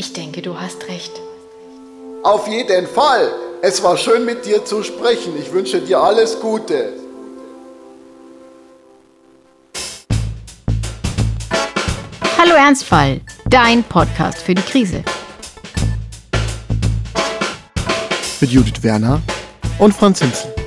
Ich 0.00 0.12
denke, 0.12 0.42
du 0.42 0.56
hast 0.56 0.86
recht. 0.86 1.10
Auf 2.22 2.46
jeden 2.46 2.86
Fall. 2.86 3.32
Es 3.62 3.82
war 3.82 3.96
schön 3.96 4.24
mit 4.24 4.46
dir 4.46 4.64
zu 4.64 4.84
sprechen. 4.84 5.36
Ich 5.36 5.52
wünsche 5.52 5.80
dir 5.80 6.00
alles 6.00 6.38
Gute. 6.38 6.92
Hallo 12.38 12.54
Ernstfall, 12.54 13.22
dein 13.46 13.82
Podcast 13.82 14.38
für 14.38 14.54
die 14.54 14.62
Krise. 14.62 15.02
Mit 18.40 18.50
Judith 18.52 18.80
Werner 18.84 19.20
und 19.80 19.92
Franz 19.92 20.20
Hinzel. 20.20 20.57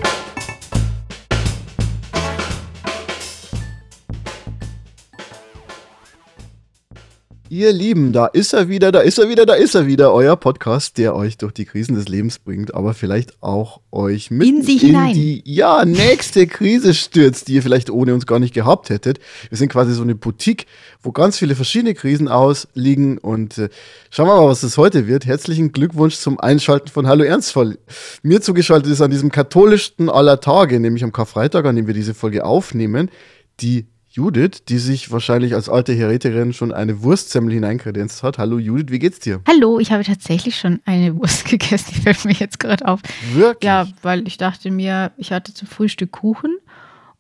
Ihr 7.62 7.74
Lieben, 7.74 8.12
da 8.12 8.26
ist 8.26 8.54
er 8.54 8.70
wieder, 8.70 8.92
da 8.92 9.02
ist 9.02 9.20
er 9.20 9.30
wieder, 9.30 9.46
da 9.46 9.54
ist 9.54 9.76
er 9.76 9.86
wieder, 9.86 10.12
euer 10.12 10.36
Podcast, 10.36 10.98
der 10.98 11.16
euch 11.16 11.38
durch 11.38 11.54
die 11.54 11.66
Krisen 11.66 11.94
des 11.94 12.08
Lebens 12.08 12.40
bringt, 12.40 12.74
aber 12.74 12.96
vielleicht 12.96 13.44
auch 13.44 13.82
euch 13.92 14.32
mit 14.32 14.48
in, 14.48 14.64
sich 14.64 14.84
in 14.84 15.14
die 15.14 15.44
ja, 15.46 15.86
nächste 15.86 16.48
Krise 16.48 16.96
stürzt, 16.96 17.48
die 17.48 17.54
ihr 17.54 17.62
vielleicht 17.62 17.92
ohne 17.92 18.16
uns 18.16 18.26
gar 18.26 18.40
nicht 18.40 18.56
gehabt 18.56 18.90
hättet. 18.90 19.20
Wir 19.50 19.60
sind 19.60 19.72
quasi 19.72 19.94
so 19.94 20.02
eine 20.02 20.16
Boutique, 20.16 20.66
wo 21.04 21.12
ganz 21.12 21.38
viele 21.38 21.54
verschiedene 21.54 21.94
Krisen 21.94 22.28
ausliegen 22.28 23.20
und 23.20 23.60
äh, 23.60 23.70
schauen 24.10 24.26
wir 24.26 24.38
mal, 24.38 24.48
was 24.48 24.62
das 24.62 24.80
heute 24.80 25.06
wird. 25.06 25.28
Herzlichen 25.28 25.72
Glückwunsch 25.72 26.16
zum 26.16 26.40
Einschalten 26.40 26.88
von 26.88 27.06
Hallo 27.06 27.24
Ernstfall. 27.24 27.78
Mir 28.24 28.42
zugeschaltet 28.42 28.92
ist 28.92 29.02
an 29.02 29.12
diesem 29.12 29.32
katholischsten 29.32 30.10
aller 30.10 30.40
Tage, 30.40 30.80
nämlich 30.80 31.04
am 31.04 31.12
Karfreitag, 31.12 31.66
an 31.66 31.76
dem 31.76 31.86
wir 31.86 31.94
diese 31.94 32.16
Folge 32.16 32.44
aufnehmen, 32.44 33.12
die 33.60 33.86
Judith, 34.14 34.66
die 34.68 34.78
sich 34.78 35.10
wahrscheinlich 35.10 35.56
als 35.56 35.70
alte 35.70 35.94
Heretikerin 35.94 36.52
schon 36.52 36.74
eine 36.74 37.02
Wurstsemmel 37.02 37.54
hineinkredenzt 37.54 38.24
hat. 38.24 38.38
Hallo 38.38 38.60
Judith, 38.60 38.88
wie 38.90 39.00
geht's 39.00 39.20
dir? 39.20 39.40
Hallo, 39.48 39.80
ich 39.80 39.94
habe 39.94 40.04
tatsächlich 40.04 40.58
schon 40.58 40.82
eine 40.84 41.16
Wurst 41.16 41.46
gegessen. 41.50 41.94
Die 41.96 42.02
fällt 42.02 42.26
mir 42.26 42.34
jetzt 42.34 42.60
gerade 42.60 42.86
auf. 42.86 43.00
Wirklich? 43.32 43.64
Ja, 43.66 43.88
weil 44.02 44.28
ich 44.28 44.36
dachte 44.36 44.70
mir, 44.70 45.14
ich 45.16 45.32
hatte 45.32 45.54
zum 45.54 45.70
Frühstück 45.70 46.12
Kuchen 46.12 46.58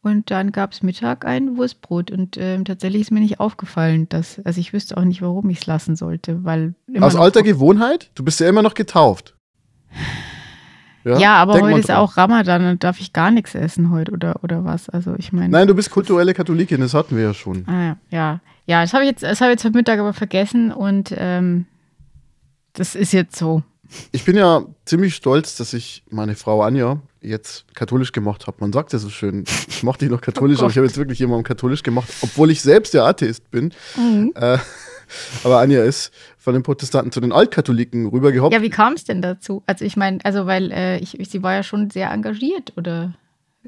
und 0.01 0.31
dann 0.31 0.51
gab 0.51 0.73
es 0.73 0.83
Mittag 0.83 1.23
ein 1.23 1.55
Wurstbrot. 1.55 2.11
Und 2.11 2.35
ähm, 2.35 2.66
tatsächlich 2.66 3.03
ist 3.03 3.11
mir 3.11 3.21
nicht 3.21 3.39
aufgefallen, 3.39 4.09
dass, 4.09 4.41
also 4.44 4.59
ich 4.59 4.73
wüsste 4.73 4.97
auch 4.97 5.05
nicht, 5.05 5.21
warum 5.21 5.49
ich 5.49 5.59
es 5.59 5.66
lassen 5.67 5.95
sollte, 5.95 6.44
weil. 6.44 6.75
Aus 6.99 7.16
alter 7.16 7.41
Gewohnheit? 7.41 8.11
Du 8.16 8.25
bist 8.25 8.41
ja 8.41 8.49
immer 8.49 8.63
noch 8.63 8.73
getauft. 8.73 9.38
Ja, 11.03 11.17
ja 11.17 11.35
aber 11.35 11.53
Denk 11.53 11.66
heute 11.67 11.80
ist 11.80 11.91
auch 11.91 12.17
Ramadan 12.17 12.66
und 12.66 12.83
darf 12.83 12.99
ich 12.99 13.13
gar 13.13 13.31
nichts 13.31 13.55
essen 13.55 13.91
heute 13.91 14.11
oder, 14.11 14.44
oder 14.44 14.63
was? 14.63 14.89
Also 14.89 15.16
ich 15.17 15.31
meine. 15.33 15.49
Nein, 15.49 15.67
du 15.67 15.75
bist 15.75 15.89
kulturelle 15.89 16.33
Katholikin, 16.33 16.81
das 16.81 16.94
hatten 16.94 17.16
wir 17.16 17.23
ja 17.23 17.33
schon. 17.33 17.67
Ah, 17.67 17.97
ja, 18.09 18.39
ja. 18.66 18.81
das 18.81 18.94
habe 18.94 19.03
ich 19.03 19.11
jetzt, 19.11 19.23
das 19.23 19.41
habe 19.41 19.52
ich 19.52 19.55
jetzt 19.55 19.66
heute 19.66 19.77
Mittag 19.77 19.99
aber 19.99 20.13
vergessen 20.13 20.72
und 20.72 21.13
ähm, 21.17 21.66
das 22.73 22.95
ist 22.95 23.13
jetzt 23.13 23.35
so. 23.35 23.63
Ich 24.11 24.23
bin 24.23 24.38
ja 24.38 24.63
ziemlich 24.85 25.16
stolz, 25.16 25.57
dass 25.57 25.73
ich 25.73 26.03
meine 26.09 26.35
Frau 26.35 26.61
Anja 26.61 27.02
jetzt 27.22 27.66
katholisch 27.75 28.13
gemacht 28.13 28.47
habe. 28.47 28.57
Man 28.61 28.72
sagt 28.72 28.94
ja 28.94 28.99
so 28.99 29.09
schön, 29.09 29.44
ich 29.67 29.83
mochte 29.83 30.05
dich 30.05 30.11
noch 30.11 30.22
katholisch, 30.22 30.59
oh 30.59 30.63
aber 30.63 30.72
ich 30.72 30.77
habe 30.77 30.88
jetzt 30.88 30.97
wirklich 30.97 31.19
jemanden 31.19 31.44
katholisch 31.44 31.83
gemacht, 31.83 32.09
obwohl 32.22 32.52
ich 32.52 32.61
selbst 32.61 32.94
ja 32.94 33.05
Atheist 33.05 33.52
bin. 33.52 33.73
Mhm. 33.97 34.31
Äh, 34.35 34.57
aber 35.43 35.59
Anja 35.59 35.83
ist 35.83 36.11
von 36.37 36.53
den 36.53 36.63
Protestanten 36.63 37.11
zu 37.11 37.21
den 37.21 37.31
Altkatholiken 37.31 38.07
rübergehoppt. 38.07 38.53
Ja, 38.53 38.61
wie 38.61 38.69
kam 38.69 38.93
es 38.93 39.03
denn 39.03 39.21
dazu? 39.21 39.63
Also 39.65 39.85
ich 39.85 39.97
meine, 39.97 40.19
also 40.23 40.45
weil 40.45 40.71
äh, 40.71 40.97
ich, 40.99 41.17
sie 41.29 41.43
war 41.43 41.53
ja 41.53 41.63
schon 41.63 41.89
sehr 41.89 42.11
engagiert, 42.11 42.73
oder? 42.77 43.13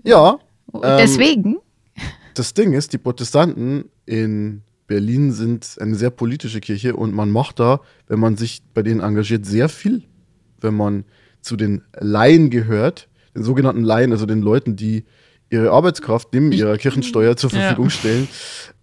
Ja. 0.03 0.39
Deswegen. 0.73 1.55
Ähm, 1.95 2.01
das 2.33 2.53
Ding 2.53 2.73
ist, 2.73 2.93
die 2.93 2.97
Protestanten 2.97 3.85
in 4.05 4.63
Berlin 4.87 5.31
sind 5.31 5.77
eine 5.79 5.95
sehr 5.95 6.09
politische 6.09 6.59
Kirche 6.59 6.95
und 6.95 7.13
man 7.13 7.31
macht 7.31 7.59
da, 7.59 7.81
wenn 8.07 8.19
man 8.19 8.37
sich 8.37 8.61
bei 8.73 8.81
denen 8.81 9.01
engagiert, 9.01 9.45
sehr 9.45 9.69
viel. 9.69 10.03
Wenn 10.59 10.75
man 10.75 11.05
zu 11.41 11.55
den 11.55 11.83
Laien 11.99 12.49
gehört, 12.49 13.09
den 13.35 13.43
sogenannten 13.43 13.83
Laien, 13.83 14.11
also 14.11 14.25
den 14.25 14.41
Leuten, 14.41 14.75
die 14.75 15.05
ihre 15.53 15.71
Arbeitskraft 15.71 16.29
neben 16.33 16.51
ihrer 16.51 16.77
Kirchensteuer 16.77 17.37
zur 17.37 17.51
Verfügung 17.51 17.85
ja. 17.85 17.91
stellen. 17.91 18.27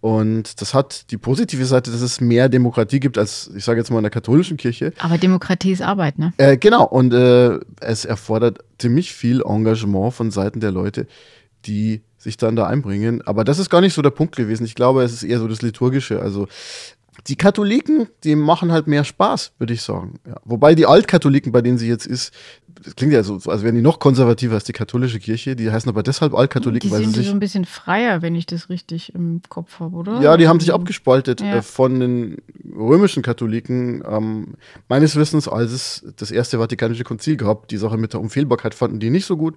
Und 0.00 0.62
das 0.62 0.72
hat 0.72 1.10
die 1.10 1.18
positive 1.18 1.66
Seite, 1.66 1.90
dass 1.90 2.00
es 2.00 2.20
mehr 2.20 2.48
Demokratie 2.48 3.00
gibt 3.00 3.18
als, 3.18 3.50
ich 3.54 3.64
sage 3.64 3.80
jetzt 3.80 3.90
mal, 3.90 3.98
in 3.98 4.04
der 4.04 4.10
katholischen 4.10 4.56
Kirche. 4.56 4.94
Aber 4.98 5.18
Demokratie 5.18 5.72
ist 5.72 5.82
Arbeit, 5.82 6.18
ne? 6.18 6.32
Äh, 6.38 6.56
genau. 6.56 6.84
Und 6.86 7.12
äh, 7.12 7.58
es 7.80 8.06
erfordert 8.06 8.60
ziemlich 8.78 9.12
viel 9.12 9.42
Engagement 9.42 10.14
von 10.14 10.30
Seiten 10.30 10.60
der 10.60 10.70
Leute, 10.70 11.06
die 11.66 12.00
sich 12.16 12.36
dann 12.36 12.56
da 12.56 12.66
einbringen. 12.66 13.20
Aber 13.26 13.44
das 13.44 13.58
ist 13.58 13.68
gar 13.68 13.80
nicht 13.80 13.92
so 13.92 14.00
der 14.00 14.10
Punkt 14.10 14.36
gewesen. 14.36 14.64
Ich 14.64 14.74
glaube, 14.74 15.02
es 15.02 15.12
ist 15.12 15.22
eher 15.22 15.38
so 15.38 15.48
das 15.48 15.60
Liturgische. 15.60 16.22
Also 16.22 16.48
die 17.26 17.36
Katholiken, 17.36 18.08
die 18.24 18.34
machen 18.34 18.72
halt 18.72 18.86
mehr 18.86 19.04
Spaß, 19.04 19.52
würde 19.58 19.74
ich 19.74 19.82
sagen. 19.82 20.20
Ja. 20.26 20.36
Wobei 20.44 20.74
die 20.74 20.86
Altkatholiken, 20.86 21.52
bei 21.52 21.60
denen 21.60 21.78
sie 21.78 21.88
jetzt 21.88 22.06
ist, 22.06 22.32
das 22.82 22.96
klingt 22.96 23.12
ja 23.12 23.22
so, 23.22 23.38
als 23.46 23.62
wären 23.62 23.74
die 23.74 23.82
noch 23.82 23.98
konservativer 23.98 24.54
als 24.54 24.64
die 24.64 24.72
katholische 24.72 25.18
Kirche. 25.18 25.54
Die 25.54 25.70
heißen 25.70 25.88
aber 25.88 26.02
deshalb 26.02 26.34
Altkatholiken, 26.34 26.88
die 26.88 26.94
weil 26.94 27.02
sind 27.02 27.12
sie 27.12 27.20
sich 27.20 27.28
so 27.28 27.34
ein 27.34 27.40
bisschen 27.40 27.66
freier, 27.66 28.22
wenn 28.22 28.34
ich 28.34 28.46
das 28.46 28.70
richtig 28.70 29.14
im 29.14 29.42
Kopf 29.48 29.80
habe, 29.80 29.96
oder? 29.96 30.20
Ja, 30.20 30.36
die 30.36 30.48
haben 30.48 30.60
sich 30.60 30.72
abgespaltet 30.72 31.40
ja. 31.40 31.56
äh, 31.56 31.62
von 31.62 32.00
den 32.00 32.38
römischen 32.74 33.22
Katholiken. 33.22 34.02
Ähm, 34.08 34.54
meines 34.88 35.16
Wissens, 35.16 35.46
als 35.46 35.72
es 35.72 36.06
das 36.16 36.30
erste 36.30 36.58
Vatikanische 36.58 37.04
Konzil 37.04 37.36
gab, 37.36 37.68
die 37.68 37.76
Sache 37.76 37.98
mit 37.98 38.14
der 38.14 38.20
Unfehlbarkeit 38.20 38.74
fanden 38.74 38.98
die 38.98 39.10
nicht 39.10 39.26
so 39.26 39.36
gut. 39.36 39.56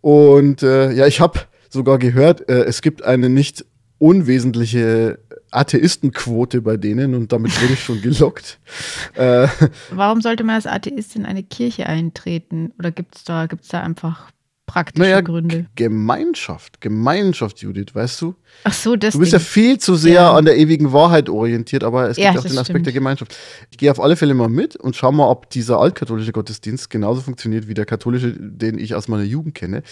Und 0.00 0.62
äh, 0.62 0.92
ja, 0.92 1.06
ich 1.06 1.20
habe 1.20 1.40
sogar 1.70 1.98
gehört, 1.98 2.48
äh, 2.48 2.64
es 2.64 2.82
gibt 2.82 3.04
eine 3.04 3.28
nicht 3.28 3.64
unwesentliche 3.98 5.20
Atheistenquote 5.52 6.62
bei 6.62 6.76
denen 6.76 7.14
und 7.14 7.32
damit 7.32 7.60
wurde 7.62 7.74
ich 7.74 7.84
schon 7.84 8.00
gelockt. 8.00 8.58
äh, 9.14 9.46
Warum 9.90 10.20
sollte 10.20 10.44
man 10.44 10.56
als 10.56 10.66
Atheist 10.66 11.14
in 11.14 11.26
eine 11.26 11.42
Kirche 11.42 11.86
eintreten? 11.86 12.72
Oder 12.78 12.90
gibt 12.90 13.16
es 13.16 13.24
da, 13.24 13.46
gibt's 13.46 13.68
da 13.68 13.82
einfach 13.82 14.30
praktische 14.66 15.02
naja, 15.02 15.20
Gründe? 15.20 15.66
Gemeinschaft, 15.74 16.80
Gemeinschaft, 16.80 17.60
Judith, 17.60 17.94
weißt 17.94 18.22
du? 18.22 18.34
Ach 18.64 18.72
so, 18.72 18.96
das. 18.96 19.12
Du 19.12 19.20
bist 19.20 19.32
ja 19.32 19.38
viel 19.38 19.78
zu 19.78 19.94
sehr 19.94 20.14
ja. 20.14 20.32
an 20.32 20.46
der 20.46 20.56
ewigen 20.56 20.92
Wahrheit 20.92 21.28
orientiert, 21.28 21.84
aber 21.84 22.08
es 22.08 22.16
gibt 22.16 22.24
ja, 22.24 22.30
auch 22.30 22.42
den 22.42 22.52
Aspekt 22.52 22.66
stimmt. 22.66 22.86
der 22.86 22.92
Gemeinschaft. 22.94 23.36
Ich 23.70 23.78
gehe 23.78 23.90
auf 23.90 24.00
alle 24.00 24.16
Fälle 24.16 24.34
mal 24.34 24.48
mit 24.48 24.76
und 24.76 24.96
schau 24.96 25.12
mal, 25.12 25.28
ob 25.28 25.50
dieser 25.50 25.78
altkatholische 25.78 26.32
Gottesdienst 26.32 26.88
genauso 26.88 27.20
funktioniert 27.20 27.68
wie 27.68 27.74
der 27.74 27.84
katholische, 27.84 28.32
den 28.32 28.78
ich 28.78 28.94
aus 28.94 29.08
meiner 29.08 29.24
Jugend 29.24 29.54
kenne. 29.54 29.82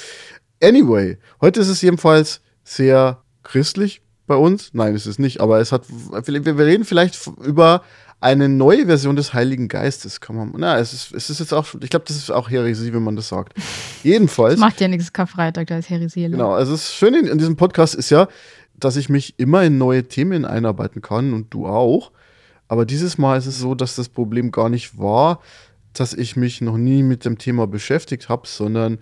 Anyway, 0.62 1.18
heute 1.40 1.60
ist 1.60 1.68
es 1.68 1.82
jedenfalls 1.82 2.40
sehr 2.64 3.22
christlich, 3.42 4.02
bei 4.30 4.36
uns? 4.36 4.70
Nein, 4.72 4.94
ist 4.94 5.06
es 5.06 5.18
nicht. 5.18 5.40
Aber 5.40 5.58
es 5.58 5.72
hat, 5.72 5.82
wir 5.88 6.58
reden 6.58 6.84
vielleicht 6.84 7.18
über 7.44 7.82
eine 8.20 8.48
neue 8.48 8.86
Version 8.86 9.16
des 9.16 9.34
Heiligen 9.34 9.66
Geistes. 9.66 10.20
Kann 10.20 10.36
man, 10.36 10.54
na, 10.56 10.78
es 10.78 10.92
ist, 10.92 11.12
es 11.12 11.30
ist 11.30 11.40
jetzt 11.40 11.52
auch, 11.52 11.66
ich 11.82 11.90
glaube, 11.90 12.04
das 12.06 12.16
ist 12.16 12.30
auch 12.30 12.48
Heresie, 12.48 12.92
wenn 12.94 13.02
man 13.02 13.16
das 13.16 13.28
sagt. 13.28 13.54
Jedenfalls. 14.04 14.54
Das 14.54 14.60
macht 14.60 14.80
ja 14.80 14.86
nichts 14.86 15.12
Karfreitag, 15.12 15.66
da 15.66 15.78
ist 15.78 15.90
Heresie. 15.90 16.28
Genau, 16.28 16.52
also 16.52 16.72
das 16.72 16.94
Schöne 16.94 17.18
in, 17.18 17.26
in 17.26 17.38
diesem 17.38 17.56
Podcast 17.56 17.96
ist 17.96 18.10
ja, 18.10 18.28
dass 18.78 18.94
ich 18.94 19.08
mich 19.08 19.34
immer 19.36 19.64
in 19.64 19.78
neue 19.78 20.04
Themen 20.04 20.44
einarbeiten 20.44 21.02
kann 21.02 21.32
und 21.32 21.52
du 21.52 21.66
auch. 21.66 22.12
Aber 22.68 22.86
dieses 22.86 23.18
Mal 23.18 23.36
ist 23.36 23.46
es 23.46 23.58
so, 23.58 23.74
dass 23.74 23.96
das 23.96 24.08
Problem 24.08 24.52
gar 24.52 24.68
nicht 24.68 24.96
war, 24.96 25.40
dass 25.92 26.14
ich 26.14 26.36
mich 26.36 26.60
noch 26.60 26.76
nie 26.76 27.02
mit 27.02 27.24
dem 27.24 27.36
Thema 27.36 27.66
beschäftigt 27.66 28.28
habe, 28.28 28.46
sondern 28.46 28.98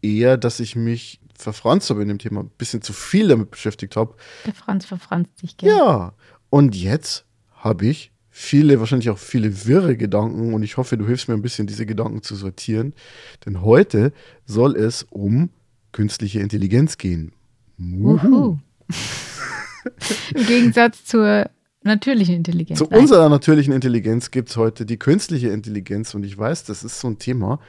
eher, 0.00 0.38
dass 0.38 0.58
ich 0.58 0.74
mich 0.74 1.20
verfranst 1.36 1.90
habe 1.90 2.02
in 2.02 2.08
dem 2.08 2.18
Thema, 2.18 2.40
ein 2.40 2.50
bisschen 2.58 2.82
zu 2.82 2.92
viel 2.92 3.28
damit 3.28 3.50
beschäftigt 3.50 3.96
habe. 3.96 4.14
Der 4.46 4.54
Franz 4.54 4.86
verfranst 4.86 5.38
sich 5.38 5.56
gerne. 5.56 5.76
Ja, 5.76 6.12
und 6.50 6.76
jetzt 6.76 7.24
habe 7.52 7.86
ich 7.86 8.12
viele, 8.30 8.80
wahrscheinlich 8.80 9.10
auch 9.10 9.18
viele 9.18 9.64
wirre 9.66 9.96
Gedanken 9.96 10.54
und 10.54 10.62
ich 10.62 10.76
hoffe, 10.76 10.96
du 10.98 11.06
hilfst 11.06 11.28
mir 11.28 11.34
ein 11.34 11.42
bisschen, 11.42 11.66
diese 11.66 11.86
Gedanken 11.86 12.22
zu 12.22 12.34
sortieren. 12.34 12.94
Denn 13.46 13.62
heute 13.62 14.12
soll 14.44 14.76
es 14.76 15.04
um 15.04 15.50
künstliche 15.92 16.40
Intelligenz 16.40 16.98
gehen. 16.98 17.32
Uhu. 17.78 18.58
Im 20.34 20.46
Gegensatz 20.46 21.04
zur 21.04 21.48
natürlichen 21.84 22.34
Intelligenz. 22.34 22.78
Zu 22.78 22.88
unserer 22.88 23.28
natürlichen 23.28 23.72
Intelligenz 23.72 24.30
gibt 24.30 24.50
es 24.50 24.56
heute 24.56 24.84
die 24.84 24.98
künstliche 24.98 25.48
Intelligenz 25.48 26.14
und 26.14 26.24
ich 26.24 26.36
weiß, 26.36 26.64
das 26.64 26.82
ist 26.82 26.98
so 26.98 27.08
ein 27.08 27.18
Thema, 27.18 27.60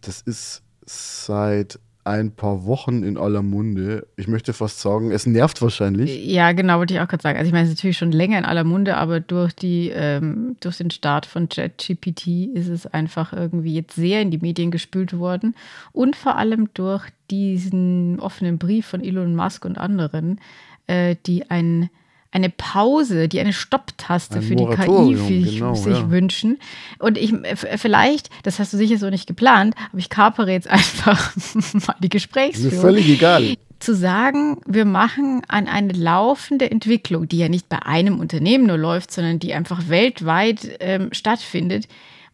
das 0.00 0.20
ist 0.20 0.62
seit 0.84 1.78
ein 2.08 2.32
paar 2.32 2.64
Wochen 2.64 3.02
in 3.02 3.18
aller 3.18 3.42
Munde. 3.42 4.06
Ich 4.16 4.28
möchte 4.28 4.52
fast 4.52 4.80
sagen, 4.80 5.10
es 5.10 5.26
nervt 5.26 5.60
wahrscheinlich. 5.60 6.24
Ja, 6.26 6.52
genau, 6.52 6.78
wollte 6.78 6.94
ich 6.94 7.00
auch 7.00 7.08
gerade 7.08 7.22
sagen. 7.22 7.38
Also 7.38 7.48
ich 7.48 7.52
meine, 7.52 7.64
es 7.64 7.70
ist 7.70 7.78
natürlich 7.78 7.98
schon 7.98 8.12
länger 8.12 8.38
in 8.38 8.44
aller 8.44 8.64
Munde, 8.64 8.96
aber 8.96 9.20
durch, 9.20 9.52
die, 9.52 9.90
ähm, 9.94 10.56
durch 10.60 10.78
den 10.78 10.90
Start 10.90 11.26
von 11.26 11.48
ChatGPT 11.48 12.48
ist 12.54 12.68
es 12.68 12.86
einfach 12.86 13.32
irgendwie 13.32 13.74
jetzt 13.74 13.94
sehr 13.94 14.22
in 14.22 14.30
die 14.30 14.38
Medien 14.38 14.70
gespült 14.70 15.18
worden. 15.18 15.54
Und 15.92 16.16
vor 16.16 16.36
allem 16.36 16.70
durch 16.74 17.04
diesen 17.30 18.18
offenen 18.20 18.58
Brief 18.58 18.86
von 18.86 19.04
Elon 19.04 19.36
Musk 19.36 19.64
und 19.64 19.78
anderen, 19.78 20.40
äh, 20.86 21.16
die 21.26 21.50
ein 21.50 21.90
eine 22.30 22.50
Pause, 22.50 23.28
die 23.28 23.40
eine 23.40 23.52
Stopptaste 23.52 24.36
ein 24.36 24.42
für 24.42 24.54
Moratorium, 24.54 25.26
die 25.26 25.38
KI 25.38 25.44
sich, 25.44 25.58
genau, 25.58 25.74
sich 25.74 25.98
ja. 25.98 26.10
wünschen. 26.10 26.58
Und 26.98 27.16
ich 27.16 27.34
vielleicht, 27.54 28.30
das 28.42 28.58
hast 28.58 28.72
du 28.72 28.76
sicher 28.76 28.98
so 28.98 29.08
nicht 29.08 29.26
geplant, 29.26 29.74
aber 29.90 29.98
ich 29.98 30.10
kapere 30.10 30.52
jetzt 30.52 30.68
einfach 30.70 31.34
mal 31.86 31.96
die 32.00 32.10
Gesprächsführung. 32.10 32.74
Mir 32.74 32.80
völlig 32.80 33.08
egal. 33.08 33.54
zu 33.80 33.94
sagen, 33.94 34.60
wir 34.66 34.84
machen 34.84 35.42
an 35.48 35.68
eine 35.68 35.92
laufende 35.92 36.70
Entwicklung, 36.70 37.28
die 37.28 37.38
ja 37.38 37.48
nicht 37.48 37.68
bei 37.68 37.82
einem 37.82 38.20
Unternehmen 38.20 38.66
nur 38.66 38.78
läuft, 38.78 39.10
sondern 39.10 39.38
die 39.38 39.54
einfach 39.54 39.88
weltweit 39.88 40.68
ähm, 40.80 41.08
stattfindet, 41.12 41.88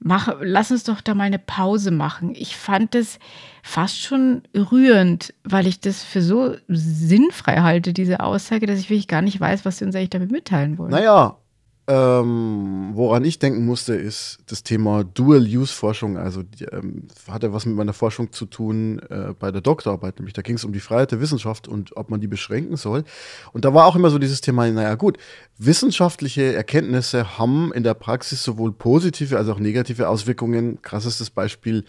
mach, 0.04 0.36
lass 0.40 0.70
uns 0.70 0.84
doch 0.84 1.00
da 1.00 1.14
mal 1.14 1.24
eine 1.24 1.38
Pause 1.38 1.90
machen. 1.90 2.34
Ich 2.36 2.56
fand 2.56 2.94
das 2.94 3.18
fast 3.62 4.00
schon 4.00 4.42
rührend, 4.54 5.34
weil 5.42 5.66
ich 5.66 5.80
das 5.80 6.04
für 6.04 6.22
so 6.22 6.54
sinnfrei 6.68 7.62
halte, 7.62 7.92
diese 7.94 8.20
Aussage, 8.20 8.66
dass 8.66 8.78
ich 8.78 8.90
wirklich 8.90 9.08
gar 9.08 9.22
nicht 9.22 9.40
weiß, 9.40 9.64
was 9.64 9.78
sie 9.78 9.86
uns 9.86 9.96
eigentlich 9.96 10.10
damit 10.10 10.30
mitteilen 10.30 10.76
wollen. 10.78 10.90
Naja, 10.90 11.38
ähm, 11.86 12.92
woran 12.94 13.24
ich 13.24 13.38
denken 13.38 13.66
musste, 13.66 13.94
ist 13.94 14.38
das 14.46 14.62
Thema 14.62 15.04
Dual-Use-Forschung. 15.04 16.16
Also 16.16 16.42
die, 16.42 16.64
ähm, 16.64 17.08
hatte 17.28 17.52
was 17.52 17.66
mit 17.66 17.76
meiner 17.76 17.92
Forschung 17.92 18.32
zu 18.32 18.46
tun 18.46 19.00
äh, 19.10 19.34
bei 19.38 19.50
der 19.50 19.60
Doktorarbeit, 19.60 20.18
nämlich 20.18 20.32
da 20.32 20.40
ging 20.40 20.56
es 20.56 20.64
um 20.64 20.72
die 20.72 20.80
Freiheit 20.80 21.12
der 21.12 21.20
Wissenschaft 21.20 21.68
und 21.68 21.94
ob 21.96 22.08
man 22.08 22.22
die 22.22 22.26
beschränken 22.26 22.76
soll. 22.76 23.04
Und 23.52 23.66
da 23.66 23.74
war 23.74 23.84
auch 23.84 23.96
immer 23.96 24.08
so 24.08 24.18
dieses 24.18 24.40
Thema, 24.40 24.66
naja 24.70 24.94
gut, 24.94 25.18
wissenschaftliche 25.58 26.54
Erkenntnisse 26.54 27.38
haben 27.38 27.70
in 27.74 27.82
der 27.82 27.94
Praxis 27.94 28.42
sowohl 28.42 28.72
positive 28.72 29.36
als 29.36 29.48
auch 29.48 29.58
negative 29.58 30.08
Auswirkungen. 30.08 30.80
Krassestes 30.80 31.28
Beispiel 31.28 31.84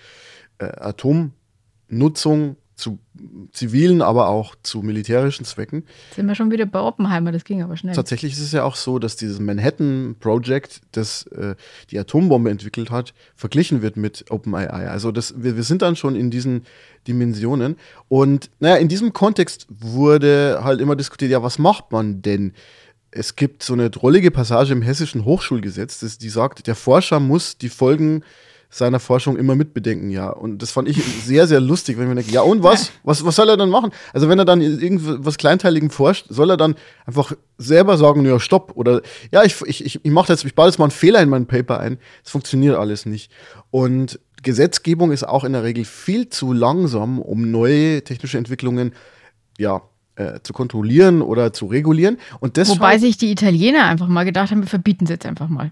äh, 0.58 0.66
Atomnutzung 0.66 2.58
zu 2.76 3.00
zivilen, 3.54 4.02
aber 4.02 4.28
auch 4.28 4.56
zu 4.62 4.82
militärischen 4.82 5.46
Zwecken. 5.46 5.86
Sind 6.14 6.28
wir 6.28 6.36
schon 6.36 6.52
wieder 6.52 6.66
bei 6.66 6.82
Oppenheimer, 6.82 7.32
das 7.32 7.46
ging 7.46 7.64
aber 7.64 7.78
schnell. 7.78 7.96
Tatsächlich 7.96 8.34
ist 8.34 8.42
es 8.42 8.52
ja 8.52 8.64
auch 8.64 8.76
so, 8.76 9.00
dass 9.00 9.16
dieses 9.16 9.40
Manhattan 9.40 10.16
Project, 10.20 10.82
das 10.92 11.24
äh, 11.28 11.56
die 11.90 11.98
Atombombe 11.98 12.50
entwickelt 12.50 12.92
hat, 12.92 13.14
verglichen 13.36 13.82
wird 13.82 13.96
mit 13.96 14.26
OpenAI. 14.30 14.90
Also 14.90 15.12
das, 15.12 15.42
wir, 15.42 15.56
wir 15.56 15.64
sind 15.64 15.82
dann 15.82 15.96
schon 15.96 16.16
in 16.16 16.32
diesen 16.32 16.66
Dimensionen. 17.08 17.78
Und 18.10 18.50
naja, 18.60 18.76
in 18.76 18.90
diesem 18.90 19.14
Kontext 19.14 19.68
wurde 19.70 20.60
halt 20.64 20.82
immer 20.82 20.96
diskutiert, 20.96 21.32
ja, 21.32 21.44
was 21.44 21.60
macht 21.60 21.92
man 21.92 22.22
denn? 22.22 22.54
Es 23.12 23.38
gibt 23.38 23.64
so 23.64 23.72
eine 23.72 23.90
drollige 23.90 24.32
Passage 24.32 24.74
im 24.74 24.82
hessischen 24.82 25.24
Hochschulgesetz, 25.24 26.02
das, 26.02 26.18
die 26.18 26.28
sagt, 26.28 26.68
der 26.68 26.76
Forscher 26.76 27.22
muss 27.22 27.58
die 27.58 27.70
Folgen 27.70 28.24
seiner 28.78 29.00
Forschung 29.00 29.38
immer 29.38 29.56
mitbedenken, 29.56 30.10
ja. 30.10 30.30
Und 30.30 30.62
das 30.62 30.72
fand 30.72 30.90
ich 30.90 31.02
sehr, 31.02 31.48
sehr 31.48 31.62
lustig, 31.62 31.96
wenn 31.96 32.04
ich 32.04 32.10
mir 32.10 32.16
denke, 32.16 32.32
ja 32.32 32.42
und 32.42 32.62
was? 32.62 32.92
was? 33.04 33.24
Was 33.24 33.38
soll 33.38 33.48
er 33.48 33.56
dann 33.56 33.70
machen? 33.70 33.92
Also 34.12 34.28
wenn 34.28 34.38
er 34.38 34.44
dann 34.44 34.60
irgendwas 34.60 35.38
Kleinteiligen 35.38 35.90
forscht, 35.90 36.26
soll 36.28 36.50
er 36.50 36.58
dann 36.58 36.76
einfach 37.06 37.32
selber 37.58 37.98
sagen, 37.98 38.26
ja, 38.26 38.38
stopp. 38.38 38.74
Oder 38.76 39.02
ja, 39.32 39.44
ich, 39.44 39.62
ich, 39.62 40.04
ich, 40.04 40.12
mache 40.12 40.34
jetzt, 40.34 40.44
ich 40.44 40.56
baue 40.56 40.68
jetzt 40.68 40.78
mal 40.78 40.86
einen 40.86 40.92
Fehler 40.92 41.22
in 41.22 41.30
mein 41.30 41.46
Paper 41.46 41.80
ein. 41.80 42.00
Das 42.24 42.34
funktioniert 42.34 42.76
alles 42.76 43.06
nicht. 43.06 43.32
Und 43.72 44.20
Gesetzgebung 44.44 45.14
ist 45.14 45.26
auch 45.26 45.46
in 45.46 45.54
der 45.54 45.64
Regel 45.64 45.86
viel 45.86 46.28
zu 46.28 46.52
langsam, 46.52 47.20
um 47.20 47.50
neue 47.52 48.04
technische 48.04 48.38
Entwicklungen, 48.38 48.94
ja, 49.58 49.84
äh, 50.18 50.42
zu 50.44 50.52
kontrollieren 50.52 51.22
oder 51.22 51.54
zu 51.54 51.68
regulieren. 51.68 52.18
Und 52.42 52.58
deshalb, 52.58 52.80
Wobei 52.80 52.98
sich 52.98 53.16
die 53.16 53.32
Italiener 53.32 53.86
einfach 53.86 54.10
mal 54.10 54.26
gedacht 54.26 54.52
haben, 54.52 54.62
wir 54.62 54.68
verbieten 54.68 55.06
es 55.06 55.12
jetzt 55.12 55.26
einfach 55.26 55.48
mal. 55.48 55.72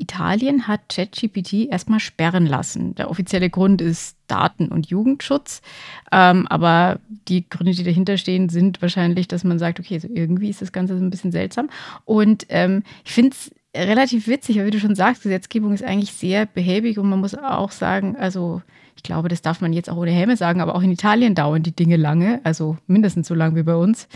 Italien 0.00 0.66
hat 0.66 0.88
ChatGPT 0.88 1.68
erstmal 1.70 2.00
sperren 2.00 2.46
lassen. 2.46 2.94
Der 2.94 3.10
offizielle 3.10 3.50
Grund 3.50 3.80
ist 3.80 4.16
Daten- 4.26 4.68
und 4.68 4.88
Jugendschutz. 4.88 5.62
Ähm, 6.10 6.46
aber 6.48 7.00
die 7.28 7.48
Gründe, 7.48 7.72
die 7.72 7.84
dahinter 7.84 8.16
stehen, 8.16 8.48
sind 8.48 8.80
wahrscheinlich, 8.82 9.28
dass 9.28 9.44
man 9.44 9.58
sagt, 9.58 9.80
okay, 9.80 9.98
so 9.98 10.08
irgendwie 10.12 10.50
ist 10.50 10.62
das 10.62 10.72
Ganze 10.72 10.98
so 10.98 11.04
ein 11.04 11.10
bisschen 11.10 11.32
seltsam. 11.32 11.70
Und 12.04 12.46
ähm, 12.48 12.82
ich 13.04 13.12
finde 13.12 13.36
es 13.36 13.50
relativ 13.76 14.26
witzig, 14.26 14.56
weil 14.56 14.66
wie 14.66 14.70
du 14.72 14.80
schon 14.80 14.94
sagst, 14.94 15.22
Gesetzgebung 15.22 15.72
ist 15.72 15.84
eigentlich 15.84 16.12
sehr 16.12 16.46
behäbig 16.46 16.98
und 16.98 17.08
man 17.08 17.20
muss 17.20 17.34
auch 17.34 17.70
sagen, 17.70 18.16
also 18.16 18.62
ich 19.00 19.02
glaube, 19.02 19.30
das 19.30 19.40
darf 19.40 19.62
man 19.62 19.72
jetzt 19.72 19.88
auch 19.88 19.96
ohne 19.96 20.10
Helme 20.10 20.36
sagen, 20.36 20.60
aber 20.60 20.74
auch 20.74 20.82
in 20.82 20.92
Italien 20.92 21.34
dauern 21.34 21.62
die 21.62 21.74
Dinge 21.74 21.96
lange, 21.96 22.38
also 22.44 22.76
mindestens 22.86 23.28
so 23.28 23.34
lang 23.34 23.56
wie 23.56 23.62
bei 23.62 23.74
uns. 23.74 24.08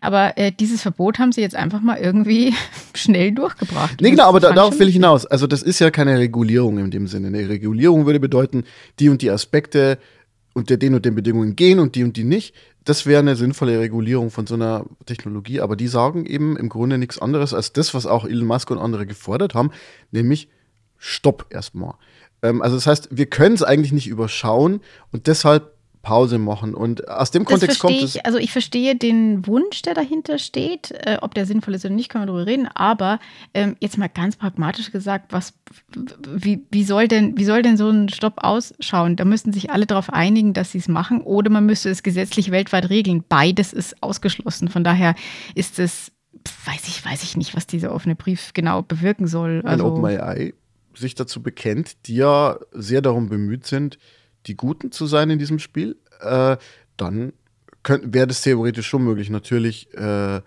Aber 0.00 0.38
äh, 0.38 0.50
dieses 0.50 0.80
Verbot 0.80 1.18
haben 1.18 1.30
sie 1.30 1.42
jetzt 1.42 1.54
einfach 1.54 1.82
mal 1.82 1.98
irgendwie 1.98 2.54
schnell 2.94 3.32
durchgebracht. 3.32 4.00
Nee, 4.00 4.12
genau, 4.12 4.24
aber 4.24 4.40
da, 4.40 4.52
darauf 4.52 4.78
will 4.78 4.88
ich 4.88 4.94
hinaus. 4.94 5.26
Also 5.26 5.46
das 5.46 5.62
ist 5.62 5.78
ja 5.78 5.90
keine 5.90 6.18
Regulierung 6.18 6.78
in 6.78 6.90
dem 6.90 7.06
Sinne. 7.06 7.26
Eine 7.26 7.50
Regulierung 7.50 8.06
würde 8.06 8.18
bedeuten, 8.18 8.64
die 8.98 9.10
und 9.10 9.20
die 9.20 9.30
Aspekte 9.30 9.98
unter 10.54 10.78
den 10.78 10.94
und 10.94 11.04
den 11.04 11.14
Bedingungen 11.14 11.54
gehen 11.54 11.78
und 11.78 11.94
die 11.94 12.02
und 12.02 12.16
die 12.16 12.24
nicht. 12.24 12.54
Das 12.84 13.04
wäre 13.04 13.20
eine 13.20 13.36
sinnvolle 13.36 13.78
Regulierung 13.78 14.30
von 14.30 14.46
so 14.46 14.54
einer 14.54 14.86
Technologie. 15.04 15.60
Aber 15.60 15.76
die 15.76 15.86
sagen 15.86 16.24
eben 16.24 16.56
im 16.56 16.70
Grunde 16.70 16.96
nichts 16.96 17.18
anderes 17.18 17.52
als 17.52 17.74
das, 17.74 17.92
was 17.92 18.06
auch 18.06 18.24
Elon 18.24 18.46
Musk 18.46 18.70
und 18.70 18.78
andere 18.78 19.04
gefordert 19.04 19.52
haben, 19.52 19.70
nämlich 20.12 20.48
Stopp 20.96 21.44
erstmal. 21.50 21.96
Ähm, 22.42 22.62
also 22.62 22.76
das 22.76 22.86
heißt, 22.86 23.08
wir 23.10 23.26
können 23.26 23.54
es 23.54 23.62
eigentlich 23.62 23.92
nicht 23.92 24.08
überschauen 24.08 24.80
und 25.12 25.26
deshalb 25.26 25.74
Pause 26.02 26.38
machen. 26.38 26.74
Und 26.74 27.08
aus 27.08 27.30
dem 27.30 27.44
Kontext 27.44 27.78
kommt 27.78 28.02
es. 28.02 28.16
Also 28.24 28.38
ich 28.38 28.52
verstehe 28.52 28.96
den 28.96 29.46
Wunsch, 29.46 29.82
der 29.82 29.94
dahinter 29.94 30.38
steht. 30.38 30.92
Äh, 30.92 31.18
ob 31.20 31.34
der 31.34 31.46
sinnvoll 31.46 31.74
ist 31.74 31.84
oder 31.84 31.94
nicht, 31.94 32.08
können 32.08 32.22
wir 32.22 32.26
darüber 32.28 32.46
reden. 32.46 32.68
Aber 32.74 33.18
ähm, 33.52 33.76
jetzt 33.80 33.98
mal 33.98 34.08
ganz 34.08 34.36
pragmatisch 34.36 34.92
gesagt, 34.92 35.32
was, 35.32 35.52
wie, 36.26 36.64
wie, 36.70 36.84
soll 36.84 37.08
denn, 37.08 37.36
wie 37.36 37.44
soll 37.44 37.62
denn 37.62 37.76
so 37.76 37.90
ein 37.90 38.08
Stopp 38.08 38.34
ausschauen? 38.38 39.16
Da 39.16 39.24
müssten 39.24 39.52
sich 39.52 39.70
alle 39.70 39.86
darauf 39.86 40.10
einigen, 40.10 40.54
dass 40.54 40.72
sie 40.72 40.78
es 40.78 40.88
machen. 40.88 41.20
Oder 41.20 41.50
man 41.50 41.66
müsste 41.66 41.90
es 41.90 42.02
gesetzlich 42.02 42.50
weltweit 42.50 42.88
regeln. 42.88 43.24
Beides 43.28 43.72
ist 43.72 44.02
ausgeschlossen. 44.02 44.68
Von 44.68 44.84
daher 44.84 45.14
ist 45.54 45.78
es, 45.78 46.12
weiß 46.64 46.88
ich, 46.88 47.04
weiß 47.04 47.22
ich 47.24 47.36
nicht, 47.36 47.54
was 47.54 47.66
dieser 47.66 47.94
offene 47.94 48.14
Brief 48.14 48.52
genau 48.54 48.82
bewirken 48.82 49.26
soll. 49.26 49.60
Also, 49.66 49.84
OpenAI 49.84 50.54
sich 51.00 51.14
dazu 51.14 51.42
bekennt, 51.42 52.06
die 52.06 52.16
ja 52.16 52.58
sehr 52.72 53.02
darum 53.02 53.28
bemüht 53.28 53.66
sind, 53.66 53.98
die 54.46 54.56
Guten 54.56 54.92
zu 54.92 55.06
sein 55.06 55.30
in 55.30 55.38
diesem 55.38 55.58
Spiel, 55.58 55.96
äh, 56.20 56.56
dann 56.96 57.32
wäre 57.84 58.26
das 58.26 58.42
theoretisch 58.42 58.86
schon 58.86 59.04
möglich. 59.04 59.30
Natürlich 59.30 59.92
äh, 59.94 60.40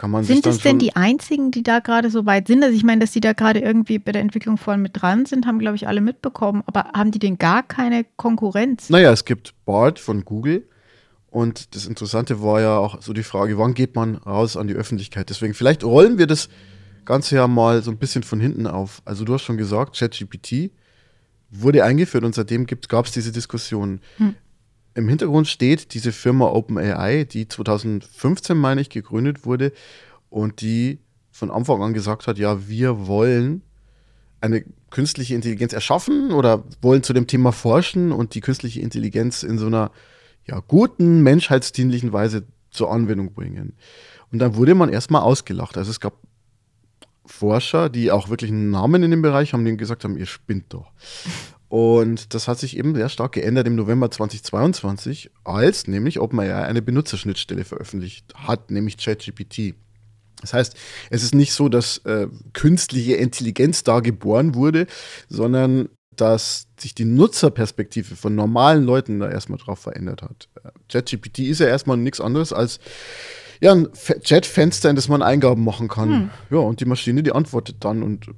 kann 0.00 0.10
man 0.10 0.24
Sind 0.24 0.46
es 0.46 0.60
denn 0.60 0.78
die 0.78 0.96
einzigen, 0.96 1.50
die 1.50 1.62
da 1.62 1.80
gerade 1.80 2.10
so 2.10 2.24
weit 2.24 2.46
sind? 2.46 2.64
Also 2.64 2.74
ich 2.74 2.84
meine, 2.84 3.00
dass 3.00 3.10
die 3.10 3.20
da 3.20 3.34
gerade 3.34 3.60
irgendwie 3.60 3.98
bei 3.98 4.12
der 4.12 4.22
Entwicklung 4.22 4.56
voll 4.56 4.78
mit 4.78 5.02
dran 5.02 5.26
sind, 5.26 5.46
haben, 5.46 5.58
glaube 5.58 5.76
ich, 5.76 5.86
alle 5.86 6.00
mitbekommen. 6.00 6.62
Aber 6.64 6.92
haben 6.94 7.10
die 7.10 7.18
denn 7.18 7.36
gar 7.36 7.62
keine 7.62 8.06
Konkurrenz? 8.16 8.88
Naja, 8.88 9.12
es 9.12 9.26
gibt 9.26 9.52
Bart 9.66 9.98
von 9.98 10.24
Google. 10.24 10.66
Und 11.28 11.74
das 11.74 11.86
Interessante 11.86 12.42
war 12.42 12.60
ja 12.60 12.78
auch 12.78 13.02
so 13.02 13.12
die 13.12 13.22
Frage, 13.22 13.58
wann 13.58 13.74
geht 13.74 13.94
man 13.94 14.16
raus 14.16 14.56
an 14.56 14.68
die 14.68 14.74
Öffentlichkeit? 14.74 15.28
Deswegen, 15.28 15.54
vielleicht 15.54 15.84
rollen 15.84 16.18
wir 16.18 16.26
das 16.26 16.48
Ganze 17.10 17.34
ja 17.34 17.48
mal 17.48 17.82
so 17.82 17.90
ein 17.90 17.98
bisschen 17.98 18.22
von 18.22 18.38
hinten 18.38 18.68
auf. 18.68 19.02
Also 19.04 19.24
du 19.24 19.34
hast 19.34 19.42
schon 19.42 19.56
gesagt, 19.56 19.98
ChatGPT 19.98 20.70
wurde 21.50 21.82
eingeführt 21.82 22.22
und 22.22 22.36
seitdem 22.36 22.66
gab 22.66 23.06
es 23.06 23.10
diese 23.10 23.32
Diskussion. 23.32 24.00
Hm. 24.18 24.36
Im 24.94 25.08
Hintergrund 25.08 25.48
steht 25.48 25.92
diese 25.94 26.12
Firma 26.12 26.46
OpenAI, 26.46 27.24
die 27.24 27.48
2015, 27.48 28.56
meine 28.56 28.80
ich, 28.80 28.90
gegründet 28.90 29.44
wurde 29.44 29.72
und 30.28 30.60
die 30.60 31.00
von 31.32 31.50
Anfang 31.50 31.82
an 31.82 31.94
gesagt 31.94 32.28
hat, 32.28 32.38
ja, 32.38 32.68
wir 32.68 33.08
wollen 33.08 33.62
eine 34.40 34.64
künstliche 34.90 35.34
Intelligenz 35.34 35.72
erschaffen 35.72 36.30
oder 36.30 36.62
wollen 36.80 37.02
zu 37.02 37.12
dem 37.12 37.26
Thema 37.26 37.50
forschen 37.50 38.12
und 38.12 38.36
die 38.36 38.40
künstliche 38.40 38.82
Intelligenz 38.82 39.42
in 39.42 39.58
so 39.58 39.66
einer 39.66 39.90
ja, 40.46 40.60
guten, 40.60 41.22
menschheitsdienlichen 41.22 42.12
Weise 42.12 42.44
zur 42.70 42.92
Anwendung 42.92 43.32
bringen. 43.32 43.74
Und 44.30 44.38
dann 44.38 44.54
wurde 44.54 44.76
man 44.76 44.90
erstmal 44.90 45.22
ausgelacht. 45.22 45.76
Also 45.76 45.90
es 45.90 45.98
gab 45.98 46.14
Forscher, 47.30 47.88
die 47.88 48.10
auch 48.10 48.28
wirklich 48.28 48.50
einen 48.50 48.70
Namen 48.70 49.02
in 49.02 49.10
dem 49.10 49.22
Bereich 49.22 49.52
haben, 49.52 49.64
die 49.64 49.76
gesagt 49.76 50.04
haben, 50.04 50.16
ihr 50.16 50.26
spinnt 50.26 50.72
doch. 50.72 50.92
Und 51.68 52.34
das 52.34 52.48
hat 52.48 52.58
sich 52.58 52.76
eben 52.76 52.96
sehr 52.96 53.08
stark 53.08 53.32
geändert 53.32 53.68
im 53.68 53.76
November 53.76 54.10
2022, 54.10 55.30
als 55.44 55.86
nämlich 55.86 56.18
OpenAI 56.18 56.64
eine 56.64 56.82
Benutzerschnittstelle 56.82 57.64
veröffentlicht 57.64 58.34
hat, 58.34 58.72
nämlich 58.72 58.96
ChatGPT. 58.96 59.74
Das 60.40 60.52
heißt, 60.52 60.74
es 61.10 61.22
ist 61.22 61.34
nicht 61.34 61.52
so, 61.52 61.68
dass 61.68 61.98
äh, 61.98 62.26
künstliche 62.54 63.14
Intelligenz 63.14 63.84
da 63.84 64.00
geboren 64.00 64.54
wurde, 64.56 64.86
sondern 65.28 65.90
dass 66.16 66.66
sich 66.78 66.94
die 66.94 67.04
Nutzerperspektive 67.04 68.16
von 68.16 68.34
normalen 68.34 68.84
Leuten 68.84 69.20
da 69.20 69.30
erstmal 69.30 69.58
drauf 69.58 69.78
verändert 69.78 70.22
hat. 70.22 70.48
Äh, 70.64 70.70
ChatGPT 70.90 71.40
ist 71.40 71.60
ja 71.60 71.66
erstmal 71.66 71.96
nichts 71.98 72.20
anderes 72.20 72.52
als 72.52 72.80
ja, 73.60 73.72
ein 73.72 73.88
Chatfenster, 74.24 74.88
in 74.90 74.96
das 74.96 75.08
man 75.08 75.22
Eingaben 75.22 75.64
machen 75.64 75.88
kann. 75.88 76.08
Hm. 76.10 76.30
Ja, 76.50 76.58
und 76.58 76.80
die 76.80 76.86
Maschine, 76.86 77.22
die 77.22 77.32
antwortet 77.32 77.76
dann 77.80 78.02
und 78.02 78.30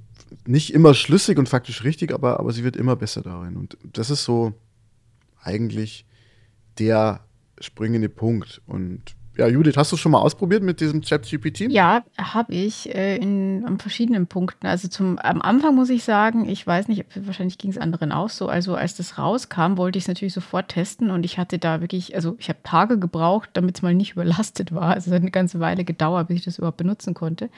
nicht 0.46 0.74
immer 0.74 0.94
schlüssig 0.94 1.38
und 1.38 1.48
faktisch 1.48 1.84
richtig, 1.84 2.12
aber, 2.12 2.40
aber 2.40 2.52
sie 2.52 2.64
wird 2.64 2.76
immer 2.76 2.96
besser 2.96 3.22
darin. 3.22 3.56
Und 3.56 3.76
das 3.84 4.10
ist 4.10 4.24
so 4.24 4.52
eigentlich 5.40 6.04
der 6.78 7.20
springende 7.60 8.08
Punkt. 8.08 8.60
Und 8.66 9.14
ja, 9.36 9.46
Judith, 9.46 9.76
hast 9.76 9.90
du 9.90 9.96
schon 9.96 10.12
mal 10.12 10.18
ausprobiert 10.18 10.62
mit 10.62 10.80
diesem 10.80 11.00
Chat-GPT? 11.00 11.72
Ja, 11.72 12.04
habe 12.18 12.52
ich 12.52 12.94
äh, 12.94 13.16
in, 13.16 13.64
an 13.64 13.78
verschiedenen 13.78 14.26
Punkten. 14.26 14.66
Also 14.66 14.88
zum, 14.88 15.18
am 15.18 15.40
Anfang 15.40 15.74
muss 15.74 15.88
ich 15.88 16.04
sagen, 16.04 16.46
ich 16.48 16.66
weiß 16.66 16.88
nicht, 16.88 17.06
wahrscheinlich 17.14 17.56
ging 17.56 17.70
es 17.70 17.78
anderen 17.78 18.12
auch 18.12 18.28
so. 18.28 18.48
Also 18.48 18.74
als 18.74 18.94
das 18.94 19.16
rauskam, 19.16 19.78
wollte 19.78 19.98
ich 19.98 20.04
es 20.04 20.08
natürlich 20.08 20.34
sofort 20.34 20.68
testen 20.68 21.10
und 21.10 21.24
ich 21.24 21.38
hatte 21.38 21.58
da 21.58 21.80
wirklich, 21.80 22.14
also 22.14 22.36
ich 22.38 22.50
habe 22.50 22.58
Tage 22.62 22.98
gebraucht, 22.98 23.48
damit 23.54 23.76
es 23.76 23.82
mal 23.82 23.94
nicht 23.94 24.12
überlastet 24.12 24.74
war. 24.74 24.90
Also 24.94 25.10
es 25.10 25.14
hat 25.14 25.22
eine 25.22 25.30
ganze 25.30 25.60
Weile 25.60 25.84
gedauert, 25.84 26.28
bis 26.28 26.38
ich 26.38 26.44
das 26.44 26.58
überhaupt 26.58 26.76
benutzen 26.76 27.14
konnte. 27.14 27.48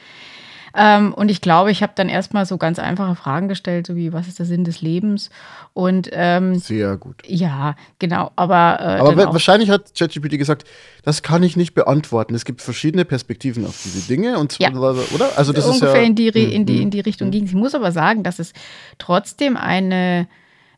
Ähm, 0.76 1.14
und 1.14 1.30
ich 1.30 1.40
glaube, 1.40 1.70
ich 1.70 1.82
habe 1.82 1.92
dann 1.94 2.08
erstmal 2.08 2.46
so 2.46 2.58
ganz 2.58 2.78
einfache 2.78 3.14
Fragen 3.14 3.46
gestellt, 3.46 3.86
so 3.86 3.94
wie, 3.94 4.12
was 4.12 4.26
ist 4.26 4.40
der 4.40 4.46
Sinn 4.46 4.64
des 4.64 4.82
Lebens? 4.82 5.30
Und 5.72 6.10
ähm, 6.12 6.56
sehr 6.56 6.96
gut. 6.96 7.22
Ja, 7.26 7.76
genau. 8.00 8.32
Aber, 8.34 8.78
äh, 8.80 9.00
aber 9.00 9.32
wahrscheinlich 9.32 9.70
hat 9.70 9.94
ChatGPT 9.96 10.36
gesagt, 10.36 10.64
das 11.04 11.22
kann 11.22 11.44
ich 11.44 11.56
nicht 11.56 11.74
beantworten. 11.74 12.34
Es 12.34 12.44
gibt 12.44 12.60
verschiedene 12.60 13.04
Perspektiven 13.04 13.64
auf 13.66 13.80
diese 13.84 14.06
Dinge 14.08 14.38
und 14.38 14.58
ja. 14.58 14.72
oder? 14.72 14.96
Also 15.36 15.52
das 15.52 15.66
ungefähr 15.66 15.90
ist 15.90 15.96
ja, 15.96 16.02
in 16.02 16.14
die, 16.16 16.28
in 16.28 16.66
die, 16.66 16.76
hm, 16.76 16.82
in 16.82 16.90
die 16.90 17.00
Richtung 17.00 17.26
hm. 17.26 17.32
ging. 17.32 17.44
Ich 17.44 17.54
muss 17.54 17.74
aber 17.74 17.92
sagen, 17.92 18.24
dass 18.24 18.40
es 18.40 18.52
trotzdem 18.98 19.56
eine, 19.56 20.26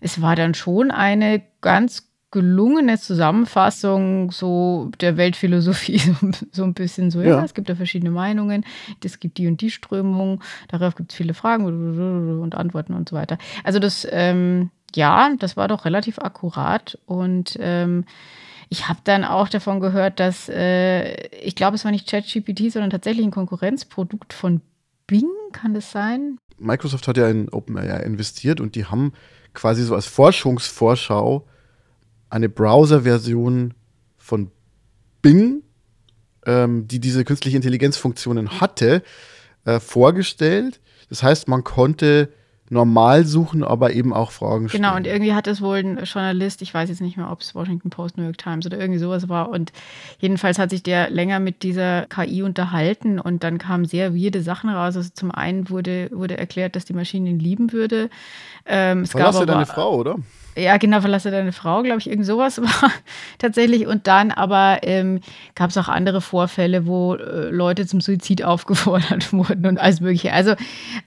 es 0.00 0.20
war 0.20 0.36
dann 0.36 0.52
schon 0.52 0.90
eine 0.90 1.42
ganz 1.62 2.06
gelungene 2.36 2.98
Zusammenfassung 2.98 4.30
so 4.30 4.90
der 5.00 5.16
Weltphilosophie, 5.16 6.02
so, 6.52 6.64
ein 6.64 6.74
bisschen 6.74 7.10
so, 7.10 7.22
ja. 7.22 7.38
ja. 7.38 7.44
es 7.44 7.54
gibt 7.54 7.70
ja 7.70 7.74
verschiedene 7.74 8.10
Meinungen, 8.10 8.66
es 9.02 9.20
gibt 9.20 9.38
die 9.38 9.46
und 9.46 9.62
die 9.62 9.70
Strömung, 9.70 10.42
darauf 10.68 10.96
gibt 10.96 11.12
es 11.12 11.16
viele 11.16 11.32
Fragen 11.32 11.64
und 11.64 12.54
Antworten 12.54 12.92
und 12.92 13.08
so 13.08 13.16
weiter. 13.16 13.38
Also 13.64 13.78
das, 13.78 14.06
ähm, 14.10 14.70
ja, 14.94 15.30
das 15.38 15.56
war 15.56 15.66
doch 15.66 15.86
relativ 15.86 16.18
akkurat 16.18 16.98
und 17.06 17.56
ähm, 17.58 18.04
ich 18.68 18.86
habe 18.86 18.98
dann 19.04 19.24
auch 19.24 19.48
davon 19.48 19.80
gehört, 19.80 20.20
dass, 20.20 20.50
äh, 20.50 21.28
ich 21.38 21.54
glaube, 21.54 21.76
es 21.76 21.86
war 21.86 21.90
nicht 21.90 22.06
ChatGPT, 22.06 22.70
sondern 22.70 22.90
tatsächlich 22.90 23.24
ein 23.24 23.30
Konkurrenzprodukt 23.30 24.34
von 24.34 24.60
Bing, 25.06 25.30
kann 25.52 25.72
das 25.72 25.90
sein? 25.90 26.36
Microsoft 26.58 27.08
hat 27.08 27.16
ja 27.16 27.30
in 27.30 27.48
OpenAI 27.48 28.02
investiert 28.02 28.60
und 28.60 28.74
die 28.74 28.84
haben 28.84 29.14
quasi 29.54 29.84
so 29.84 29.94
als 29.94 30.04
Forschungsvorschau 30.04 31.46
eine 32.30 32.48
Browser-Version 32.48 33.74
von 34.16 34.50
Bing, 35.22 35.62
ähm, 36.44 36.88
die 36.88 37.00
diese 37.00 37.24
künstliche 37.24 37.56
Intelligenzfunktionen 37.56 38.60
hatte, 38.60 39.02
äh, 39.64 39.80
vorgestellt. 39.80 40.80
Das 41.08 41.22
heißt, 41.22 41.48
man 41.48 41.64
konnte 41.64 42.30
normal 42.68 43.24
suchen, 43.24 43.62
aber 43.62 43.92
eben 43.92 44.12
auch 44.12 44.30
Fragen 44.30 44.68
stellen. 44.68 44.82
Genau, 44.82 44.96
und 44.96 45.06
irgendwie 45.06 45.34
hat 45.34 45.46
es 45.46 45.60
wohl 45.60 45.78
ein 45.78 45.98
Journalist, 46.02 46.62
ich 46.62 46.74
weiß 46.74 46.88
jetzt 46.88 47.00
nicht 47.00 47.16
mehr, 47.16 47.30
ob 47.30 47.40
es 47.40 47.54
Washington 47.54 47.90
Post, 47.90 48.18
New 48.18 48.24
York 48.24 48.38
Times 48.38 48.66
oder 48.66 48.78
irgendwie 48.78 48.98
sowas 48.98 49.28
war. 49.28 49.50
Und 49.50 49.72
jedenfalls 50.18 50.58
hat 50.58 50.70
sich 50.70 50.82
der 50.82 51.10
länger 51.10 51.38
mit 51.38 51.62
dieser 51.62 52.06
KI 52.06 52.42
unterhalten 52.42 53.20
und 53.20 53.44
dann 53.44 53.58
kamen 53.58 53.84
sehr 53.84 54.14
weirde 54.14 54.42
Sachen 54.42 54.70
raus. 54.70 54.96
Also 54.96 55.10
zum 55.14 55.30
einen 55.30 55.70
wurde, 55.70 56.10
wurde 56.12 56.38
erklärt, 56.38 56.76
dass 56.76 56.84
die 56.84 56.94
Maschine 56.94 57.30
ihn 57.30 57.38
lieben 57.38 57.72
würde. 57.72 58.10
Ähm, 58.64 59.02
es 59.02 59.12
Verlasse 59.12 59.40
gab 59.40 59.42
aber, 59.42 59.52
deine 59.52 59.66
Frau, 59.66 59.96
oder? 59.96 60.16
Ja, 60.56 60.78
genau, 60.78 61.00
verlasse 61.00 61.30
deine 61.30 61.52
Frau, 61.52 61.82
glaube 61.82 62.00
ich, 62.00 62.08
irgend 62.08 62.24
sowas 62.24 62.58
war 62.62 62.90
tatsächlich. 63.38 63.86
Und 63.86 64.06
dann 64.06 64.30
aber 64.30 64.78
ähm, 64.82 65.20
gab 65.54 65.70
es 65.70 65.76
auch 65.76 65.88
andere 65.88 66.20
Vorfälle, 66.20 66.86
wo 66.86 67.14
äh, 67.14 67.50
Leute 67.50 67.86
zum 67.86 68.00
Suizid 68.00 68.42
aufgefordert 68.44 69.32
wurden 69.32 69.66
und 69.66 69.78
alles 69.78 70.00
Mögliche. 70.00 70.32
Also 70.32 70.54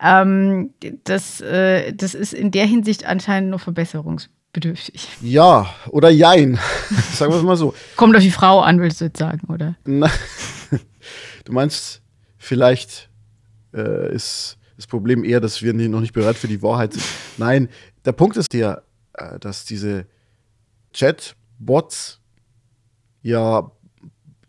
ähm, 0.03 0.73
das, 1.03 1.41
äh, 1.41 1.93
das 1.93 2.13
ist 2.13 2.33
in 2.33 2.51
der 2.51 2.65
Hinsicht 2.65 3.05
anscheinend 3.05 3.49
noch 3.49 3.61
verbesserungsbedürftig. 3.61 5.07
Ja, 5.21 5.73
oder 5.89 6.09
jein. 6.09 6.59
Sagen 7.13 7.31
wir 7.31 7.37
es 7.37 7.43
mal 7.43 7.57
so. 7.57 7.73
Kommt 7.95 8.15
auf 8.15 8.23
die 8.23 8.31
Frau 8.31 8.59
an, 8.61 8.79
willst 8.79 9.01
du 9.01 9.05
jetzt 9.05 9.17
sagen, 9.17 9.47
oder? 9.51 9.75
Na, 9.85 10.11
du 11.45 11.53
meinst, 11.53 12.01
vielleicht 12.37 13.09
äh, 13.73 14.13
ist 14.13 14.57
das 14.75 14.87
Problem 14.87 15.23
eher, 15.23 15.41
dass 15.41 15.61
wir 15.61 15.73
noch 15.73 15.99
nicht 15.99 16.13
bereit 16.13 16.37
für 16.37 16.47
die 16.47 16.61
Wahrheit 16.61 16.93
sind. 16.93 17.03
Nein, 17.37 17.69
der 18.05 18.13
Punkt 18.13 18.37
ist 18.37 18.53
der, 18.53 18.83
dass 19.39 19.65
diese 19.65 20.05
Chatbots 20.93 22.19
ja 23.21 23.71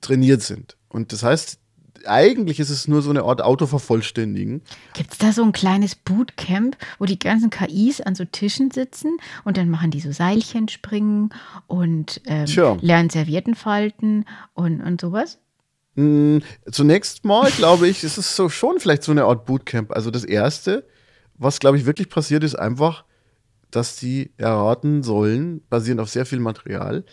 trainiert 0.01 0.43
sind. 0.43 0.77
Und 0.89 1.13
das 1.13 1.23
heißt, 1.23 1.59
eigentlich 2.07 2.61
ist 2.61 2.71
es 2.71 2.89
nur 2.89 3.03
so 3.03 3.11
eine 3.11 3.25
Art 3.25 3.43
Autovervollständigen. 3.43 4.63
Gibt 4.95 5.13
es 5.13 5.19
da 5.19 5.33
so 5.33 5.43
ein 5.43 5.53
kleines 5.53 5.95
Bootcamp, 5.95 6.77
wo 6.99 7.05
die 7.05 7.19
ganzen 7.19 7.51
KIs 7.51 8.01
an 8.01 8.15
so 8.15 8.25
Tischen 8.25 8.71
sitzen 8.71 9.19
und 9.45 9.57
dann 9.57 9.69
machen 9.69 9.91
die 9.91 10.01
so 10.01 10.13
Seilchen 10.13 10.69
springen 10.69 11.31
und 11.67 12.21
ähm, 12.27 12.47
lernen 12.81 13.11
Servietten 13.11 13.55
falten 13.55 14.25
und, 14.55 14.81
und 14.81 15.01
sowas? 15.01 15.39
Mm, 15.95 16.39
zunächst 16.71 17.25
mal 17.25 17.51
glaube 17.51 17.89
ich, 17.89 18.05
ist 18.05 18.17
es 18.17 18.37
so 18.37 18.49
schon 18.49 18.81
vielleicht 18.81 19.03
so 19.03 19.13
eine 19.13 19.25
Art 19.25 19.45
Bootcamp. 19.45 19.93
Also 19.93 20.11
das 20.11 20.25
Erste, 20.25 20.87
was 21.35 21.59
glaube 21.59 21.79
ich 21.79 21.87
wirklich 21.87 22.09
passiert, 22.09 22.45
ist 22.45 22.55
einfach, 22.55 23.05
dass 23.71 23.97
die 23.97 24.33
erraten 24.37 25.03
sollen, 25.03 25.63
basierend 25.69 26.01
auf 26.01 26.11
sehr 26.11 26.27
viel 26.27 26.41
Material, 26.41 27.05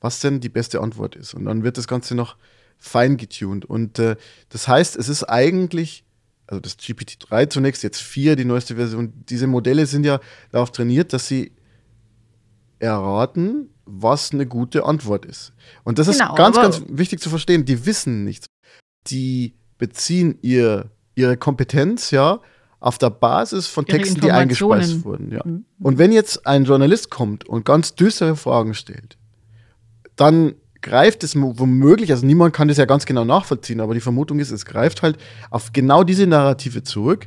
was 0.00 0.20
denn 0.20 0.40
die 0.40 0.48
beste 0.48 0.80
Antwort 0.80 1.16
ist. 1.16 1.34
Und 1.34 1.44
dann 1.44 1.62
wird 1.62 1.78
das 1.78 1.88
Ganze 1.88 2.14
noch 2.14 2.36
fein 2.78 3.16
getuned. 3.16 3.64
Und 3.64 3.98
äh, 3.98 4.16
das 4.48 4.68
heißt, 4.68 4.96
es 4.96 5.08
ist 5.08 5.24
eigentlich, 5.24 6.04
also 6.46 6.60
das 6.60 6.78
GPT-3 6.78 7.50
zunächst, 7.50 7.82
jetzt 7.82 8.02
4, 8.02 8.36
die 8.36 8.44
neueste 8.44 8.76
Version, 8.76 9.12
diese 9.28 9.46
Modelle 9.46 9.86
sind 9.86 10.04
ja 10.04 10.20
darauf 10.52 10.70
trainiert, 10.70 11.12
dass 11.12 11.28
sie 11.28 11.52
erraten, 12.78 13.70
was 13.84 14.32
eine 14.32 14.46
gute 14.46 14.84
Antwort 14.84 15.24
ist. 15.24 15.52
Und 15.84 15.98
das 15.98 16.08
genau, 16.10 16.30
ist 16.30 16.36
ganz, 16.36 16.56
ganz 16.56 16.82
wichtig 16.88 17.20
zu 17.20 17.30
verstehen. 17.30 17.64
Die 17.64 17.86
wissen 17.86 18.24
nichts. 18.24 18.46
Die 19.06 19.54
beziehen 19.78 20.38
ihr, 20.42 20.90
ihre 21.14 21.36
Kompetenz, 21.36 22.10
ja, 22.10 22.40
auf 22.80 22.98
der 22.98 23.10
Basis 23.10 23.66
von 23.66 23.86
Texten, 23.86 24.20
die 24.20 24.30
eingespeist 24.30 25.04
wurden. 25.04 25.32
Ja. 25.32 25.42
Mhm. 25.44 25.64
Und 25.80 25.98
wenn 25.98 26.12
jetzt 26.12 26.46
ein 26.46 26.64
Journalist 26.64 27.10
kommt 27.10 27.48
und 27.48 27.64
ganz 27.64 27.94
düstere 27.94 28.36
Fragen 28.36 28.74
stellt, 28.74 29.16
dann 30.14 30.54
greift 30.82 31.24
es 31.24 31.34
womöglich, 31.36 32.12
also 32.12 32.24
niemand 32.24 32.54
kann 32.54 32.68
das 32.68 32.76
ja 32.76 32.84
ganz 32.84 33.06
genau 33.06 33.24
nachvollziehen, 33.24 33.80
aber 33.80 33.94
die 33.94 34.00
Vermutung 34.00 34.38
ist, 34.38 34.50
es 34.50 34.64
greift 34.64 35.02
halt 35.02 35.18
auf 35.50 35.72
genau 35.72 36.04
diese 36.04 36.26
Narrative 36.26 36.82
zurück, 36.82 37.26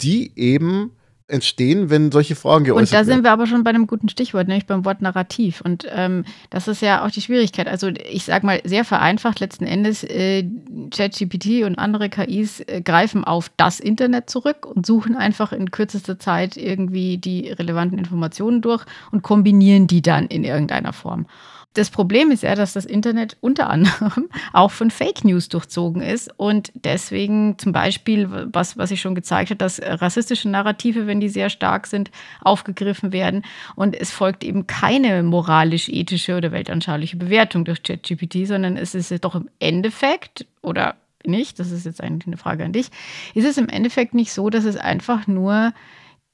die 0.00 0.32
eben 0.38 0.92
entstehen, 1.30 1.90
wenn 1.90 2.12
solche 2.12 2.34
Fragen 2.34 2.64
geäußert 2.64 2.92
werden. 2.92 3.00
Und 3.00 3.08
da 3.08 3.12
sind 3.14 3.24
wir 3.24 3.32
aber 3.32 3.46
schon 3.46 3.64
bei 3.64 3.70
einem 3.70 3.86
guten 3.86 4.08
Stichwort, 4.08 4.48
nämlich 4.48 4.66
beim 4.66 4.84
Wort 4.84 5.02
Narrativ. 5.02 5.60
Und 5.60 5.86
ähm, 5.90 6.24
das 6.50 6.68
ist 6.68 6.82
ja 6.82 7.04
auch 7.04 7.10
die 7.10 7.20
Schwierigkeit. 7.20 7.68
Also 7.68 7.88
ich 7.88 8.24
sage 8.24 8.44
mal 8.46 8.60
sehr 8.64 8.84
vereinfacht, 8.84 9.40
letzten 9.40 9.66
Endes, 9.66 10.04
äh, 10.04 10.44
ChatGPT 10.90 11.64
und 11.64 11.78
andere 11.78 12.08
KIs 12.08 12.60
äh, 12.60 12.82
greifen 12.82 13.24
auf 13.24 13.50
das 13.56 13.80
Internet 13.80 14.30
zurück 14.30 14.66
und 14.66 14.86
suchen 14.86 15.16
einfach 15.16 15.52
in 15.52 15.70
kürzester 15.70 16.18
Zeit 16.18 16.56
irgendwie 16.56 17.18
die 17.18 17.48
relevanten 17.50 17.98
Informationen 17.98 18.60
durch 18.60 18.84
und 19.10 19.22
kombinieren 19.22 19.86
die 19.86 20.02
dann 20.02 20.26
in 20.26 20.44
irgendeiner 20.44 20.92
Form. 20.92 21.26
Das 21.74 21.90
Problem 21.90 22.32
ist 22.32 22.42
ja, 22.42 22.56
dass 22.56 22.72
das 22.72 22.84
Internet 22.84 23.36
unter 23.40 23.70
anderem 23.70 24.28
auch 24.52 24.72
von 24.72 24.90
Fake 24.90 25.24
News 25.24 25.48
durchzogen 25.48 26.02
ist 26.02 26.30
und 26.36 26.72
deswegen 26.74 27.58
zum 27.58 27.72
Beispiel, 27.72 28.28
was, 28.52 28.76
was 28.76 28.90
ich 28.90 29.00
schon 29.00 29.14
gezeigt 29.14 29.50
habe, 29.50 29.58
dass 29.58 29.80
rassistische 29.80 30.48
Narrative, 30.48 31.06
wenn 31.06 31.20
die 31.20 31.28
sehr 31.28 31.48
stark 31.48 31.86
sind, 31.86 32.10
aufgegriffen 32.40 33.12
werden 33.12 33.44
und 33.76 33.94
es 33.94 34.10
folgt 34.10 34.42
eben 34.42 34.66
keine 34.66 35.22
moralisch-ethische 35.22 36.36
oder 36.36 36.50
weltanschauliche 36.50 37.16
Bewertung 37.16 37.64
durch 37.64 37.84
ChatGPT, 37.84 38.48
sondern 38.48 38.76
es 38.76 38.96
ist 38.96 39.12
doch 39.24 39.36
im 39.36 39.48
Endeffekt 39.60 40.46
oder 40.62 40.96
nicht, 41.24 41.60
das 41.60 41.70
ist 41.70 41.86
jetzt 41.86 42.02
eigentlich 42.02 42.26
eine 42.26 42.36
Frage 42.36 42.64
an 42.64 42.72
dich, 42.72 42.88
ist 43.34 43.46
es 43.46 43.58
im 43.58 43.68
Endeffekt 43.68 44.14
nicht 44.14 44.32
so, 44.32 44.50
dass 44.50 44.64
es 44.64 44.76
einfach 44.76 45.28
nur 45.28 45.72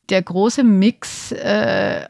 der 0.09 0.23
große 0.23 0.62
Mix 0.64 1.33
äh, 1.33 2.07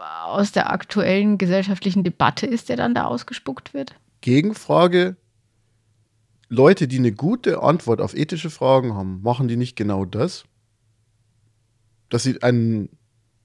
aus 0.00 0.52
der 0.52 0.70
aktuellen 0.70 1.38
gesellschaftlichen 1.38 2.04
Debatte 2.04 2.46
ist, 2.46 2.68
der 2.68 2.76
dann 2.76 2.94
da 2.94 3.04
ausgespuckt 3.04 3.74
wird? 3.74 3.94
Gegenfrage. 4.20 5.16
Leute, 6.48 6.88
die 6.88 6.98
eine 6.98 7.12
gute 7.12 7.62
Antwort 7.62 8.00
auf 8.00 8.14
ethische 8.14 8.50
Fragen 8.50 8.94
haben, 8.94 9.22
machen 9.22 9.48
die 9.48 9.56
nicht 9.56 9.76
genau 9.76 10.04
das? 10.04 10.44
Dass 12.08 12.24
sie 12.24 12.42
einen 12.42 12.88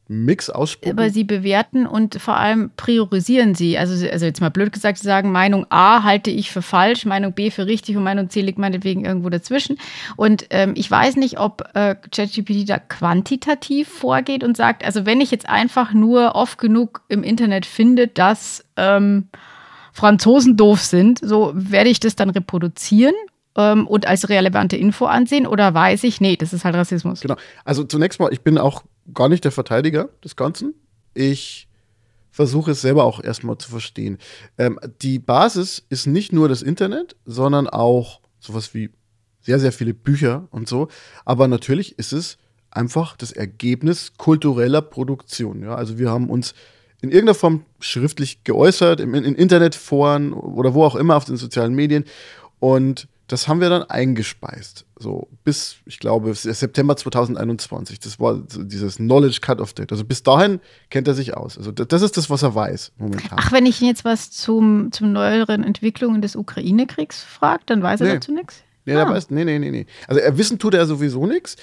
Mix 0.07 0.51
ausspucken. 0.51 0.97
Aber 0.97 1.09
sie 1.09 1.23
bewerten 1.23 1.87
und 1.87 2.21
vor 2.21 2.37
allem 2.37 2.69
priorisieren 2.77 3.55
sie. 3.55 3.77
Also, 3.77 4.07
also 4.07 4.25
jetzt 4.25 4.39
mal 4.39 4.49
blöd 4.49 4.71
gesagt, 4.71 4.99
sie 4.99 5.05
sagen, 5.05 5.31
Meinung 5.31 5.65
A 5.69 6.03
halte 6.03 6.29
ich 6.29 6.51
für 6.51 6.61
falsch, 6.61 7.05
Meinung 7.05 7.33
B 7.33 7.49
für 7.49 7.65
richtig 7.65 7.97
und 7.97 8.03
Meinung 8.03 8.29
C 8.29 8.41
liegt 8.41 8.59
meinetwegen 8.59 9.03
irgendwo 9.03 9.29
dazwischen. 9.29 9.77
Und 10.15 10.45
ähm, 10.51 10.73
ich 10.75 10.89
weiß 10.89 11.15
nicht, 11.15 11.39
ob 11.39 11.63
äh, 11.73 11.95
ChatGPT 11.95 12.69
da 12.69 12.77
quantitativ 12.77 13.87
vorgeht 13.87 14.43
und 14.43 14.55
sagt, 14.55 14.85
also 14.85 15.07
wenn 15.07 15.21
ich 15.21 15.31
jetzt 15.31 15.49
einfach 15.49 15.93
nur 15.93 16.35
oft 16.35 16.59
genug 16.59 17.01
im 17.07 17.23
Internet 17.23 17.65
finde, 17.65 18.07
dass 18.07 18.63
ähm, 18.77 19.29
Franzosen 19.91 20.55
doof 20.55 20.81
sind, 20.81 21.19
so 21.23 21.51
werde 21.55 21.89
ich 21.89 21.99
das 21.99 22.15
dann 22.15 22.29
reproduzieren 22.29 23.15
ähm, 23.57 23.87
und 23.87 24.05
als 24.05 24.29
relevante 24.29 24.75
Info 24.75 25.05
ansehen 25.05 25.47
oder 25.47 25.73
weiß 25.73 26.03
ich, 26.03 26.21
nee, 26.21 26.35
das 26.35 26.53
ist 26.53 26.63
halt 26.63 26.75
Rassismus. 26.75 27.21
Genau. 27.21 27.37
Also 27.63 27.83
zunächst 27.83 28.19
mal, 28.19 28.31
ich 28.31 28.41
bin 28.41 28.57
auch 28.57 28.83
gar 29.13 29.29
nicht 29.29 29.43
der 29.43 29.51
Verteidiger 29.51 30.09
des 30.23 30.35
Ganzen. 30.35 30.73
Ich 31.13 31.67
versuche 32.31 32.71
es 32.71 32.81
selber 32.81 33.05
auch 33.05 33.23
erstmal 33.23 33.57
zu 33.57 33.69
verstehen. 33.69 34.17
Ähm, 34.57 34.79
die 35.01 35.19
Basis 35.19 35.85
ist 35.89 36.05
nicht 36.05 36.33
nur 36.33 36.49
das 36.49 36.61
Internet, 36.61 37.15
sondern 37.25 37.67
auch 37.69 38.19
sowas 38.39 38.73
wie 38.73 38.89
sehr, 39.41 39.59
sehr 39.59 39.71
viele 39.71 39.93
Bücher 39.93 40.47
und 40.51 40.67
so. 40.67 40.89
Aber 41.23 41.47
natürlich 41.47 41.97
ist 41.97 42.11
es 42.11 42.37
einfach 42.71 43.15
das 43.15 43.31
Ergebnis 43.31 44.13
kultureller 44.17 44.81
Produktion. 44.81 45.61
Ja? 45.61 45.75
Also 45.75 45.97
wir 45.97 46.09
haben 46.09 46.29
uns 46.29 46.53
in 47.01 47.09
irgendeiner 47.09 47.35
Form 47.35 47.65
schriftlich 47.79 48.43
geäußert, 48.43 48.99
im, 48.99 49.13
in 49.13 49.35
Internetforen 49.35 50.33
oder 50.33 50.73
wo 50.73 50.83
auch 50.83 50.95
immer 50.95 51.15
auf 51.15 51.25
den 51.25 51.37
sozialen 51.37 51.73
Medien. 51.73 52.03
Und 52.59 53.07
das 53.27 53.47
haben 53.47 53.59
wir 53.59 53.69
dann 53.69 53.83
eingespeist. 53.83 54.85
So 54.97 55.27
bis, 55.43 55.77
ich 55.85 55.99
glaube, 55.99 56.33
September 56.35 56.95
2021. 56.95 57.99
Das 57.99 58.19
war 58.19 58.43
so 58.47 58.63
dieses 58.63 58.97
Knowledge 58.97 59.39
Cut-Off 59.41 59.73
Date. 59.73 59.91
Also 59.91 60.03
bis 60.03 60.21
dahin 60.21 60.59
kennt 60.89 61.07
er 61.07 61.15
sich 61.15 61.35
aus. 61.35 61.57
Also 61.57 61.71
das 61.71 62.01
ist 62.01 62.17
das, 62.17 62.29
was 62.29 62.43
er 62.43 62.53
weiß 62.53 62.93
momentan. 62.97 63.37
Ach, 63.39 63.51
wenn 63.51 63.65
ich 63.65 63.81
ihn 63.81 63.87
jetzt 63.87 64.05
was 64.05 64.31
zum, 64.31 64.91
zum 64.91 65.11
neueren 65.11 65.63
Entwicklungen 65.63 66.21
des 66.21 66.35
Ukraine-Kriegs 66.35 67.23
frage, 67.23 67.63
dann 67.65 67.81
weiß 67.81 68.01
er 68.01 68.07
nee. 68.07 68.13
dazu 68.13 68.31
nichts? 68.31 68.63
Nee, 68.85 68.95
ah. 68.95 69.09
weiß, 69.09 69.31
nee, 69.31 69.43
nee, 69.43 69.57
nee, 69.57 69.71
nee. 69.71 69.85
Also 70.07 70.21
er 70.21 70.37
wissen 70.37 70.59
tut 70.59 70.75
er 70.75 70.85
sowieso 70.85 71.25
nichts. 71.25 71.55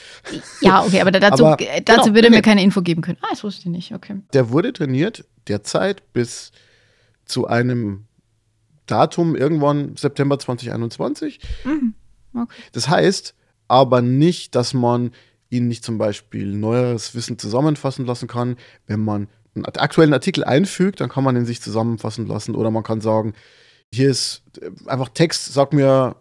Ja, 0.60 0.82
okay, 0.82 1.00
aber 1.00 1.10
dazu, 1.12 1.46
aber, 1.46 1.56
dazu 1.56 1.80
genau, 1.84 2.14
würde 2.16 2.26
er 2.26 2.30
nee, 2.30 2.36
mir 2.36 2.42
keine 2.42 2.62
Info 2.64 2.82
geben 2.82 3.00
können. 3.00 3.18
Ah, 3.22 3.28
das 3.30 3.44
wusste 3.44 3.60
ich 3.60 3.66
nicht, 3.66 3.94
okay. 3.94 4.16
Der 4.32 4.50
wurde 4.50 4.72
trainiert 4.72 5.24
derzeit 5.46 6.12
bis 6.12 6.50
zu 7.24 7.46
einem 7.46 8.06
Datum 8.92 9.34
irgendwann 9.34 9.96
September 9.96 10.38
2021. 10.38 11.40
Mhm. 11.64 11.94
Okay. 12.34 12.54
Das 12.72 12.88
heißt 12.88 13.34
aber 13.68 14.02
nicht, 14.02 14.54
dass 14.54 14.74
man 14.74 15.12
ihn 15.48 15.68
nicht 15.68 15.84
zum 15.84 15.98
Beispiel 15.98 16.46
neueres 16.46 17.14
Wissen 17.14 17.38
zusammenfassen 17.38 18.04
lassen 18.04 18.28
kann. 18.28 18.56
Wenn 18.86 19.02
man 19.04 19.28
einen 19.54 19.64
aktuellen 19.64 20.12
Artikel 20.12 20.44
einfügt, 20.44 21.00
dann 21.00 21.08
kann 21.08 21.24
man 21.24 21.36
ihn 21.36 21.46
sich 21.46 21.62
zusammenfassen 21.62 22.26
lassen 22.26 22.54
oder 22.54 22.70
man 22.70 22.82
kann 22.82 23.00
sagen, 23.00 23.34
hier 23.94 24.10
ist 24.10 24.42
einfach 24.86 25.08
Text, 25.10 25.52
sag 25.52 25.72
mir 25.72 26.16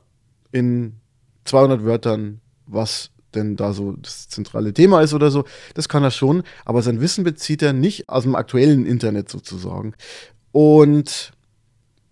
in 0.51 0.97
200 1.45 1.83
Wörtern, 1.83 2.41
was 2.67 3.11
denn 3.33 3.55
da 3.55 3.73
so 3.73 3.93
das 3.93 4.27
zentrale 4.27 4.73
Thema 4.73 5.01
ist 5.01 5.13
oder 5.13 5.31
so. 5.31 5.45
Das 5.73 5.87
kann 5.87 6.03
er 6.03 6.11
schon, 6.11 6.43
aber 6.65 6.81
sein 6.81 7.01
Wissen 7.01 7.23
bezieht 7.23 7.61
er 7.61 7.73
nicht 7.73 8.09
aus 8.09 8.23
dem 8.23 8.35
aktuellen 8.35 8.85
Internet 8.85 9.29
sozusagen. 9.29 9.93
Und 10.51 11.31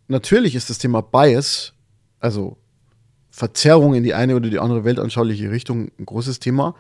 natürlich 0.10 0.56
ist 0.56 0.70
das 0.70 0.78
Thema 0.78 1.01
Bias, 1.01 1.74
also 2.20 2.58
Verzerrung 3.32 3.94
in 3.94 4.04
die 4.04 4.13
eine 4.13 4.36
oder 4.36 4.50
die 4.50 4.60
andere 4.60 4.84
weltanschauliche 4.84 5.51
Richtung, 5.51 5.92
ein 5.98 6.06
großes 6.06 6.39
Thema, 6.39 6.75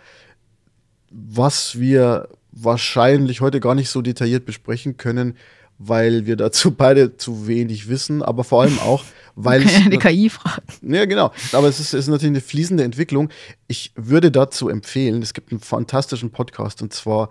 was 1.09 1.79
wir 1.79 2.27
wahrscheinlich 2.51 3.41
heute 3.41 3.59
gar 3.59 3.75
nicht 3.75 3.89
so 3.89 4.01
detailliert 4.01 4.45
besprechen 4.45 4.97
können, 4.97 5.37
weil 5.77 6.25
wir 6.25 6.35
dazu 6.35 6.71
beide 6.77 7.15
zu 7.17 7.47
wenig 7.47 7.87
wissen, 7.87 8.21
aber 8.21 8.43
vor 8.43 8.63
allem 8.63 8.79
auch, 8.79 9.03
weil. 9.35 9.63
die 9.63 9.97
KI 9.97 10.29
fragen. 10.29 10.65
Ja, 10.81 11.05
genau. 11.05 11.31
Aber 11.53 11.67
es 11.67 11.79
ist, 11.79 11.93
es 11.93 12.01
ist 12.01 12.07
natürlich 12.07 12.33
eine 12.33 12.41
fließende 12.41 12.83
Entwicklung. 12.83 13.29
Ich 13.67 13.93
würde 13.95 14.31
dazu 14.31 14.69
empfehlen, 14.69 15.21
es 15.21 15.33
gibt 15.33 15.51
einen 15.51 15.61
fantastischen 15.61 16.31
Podcast 16.31 16.81
und 16.81 16.93
zwar 16.93 17.29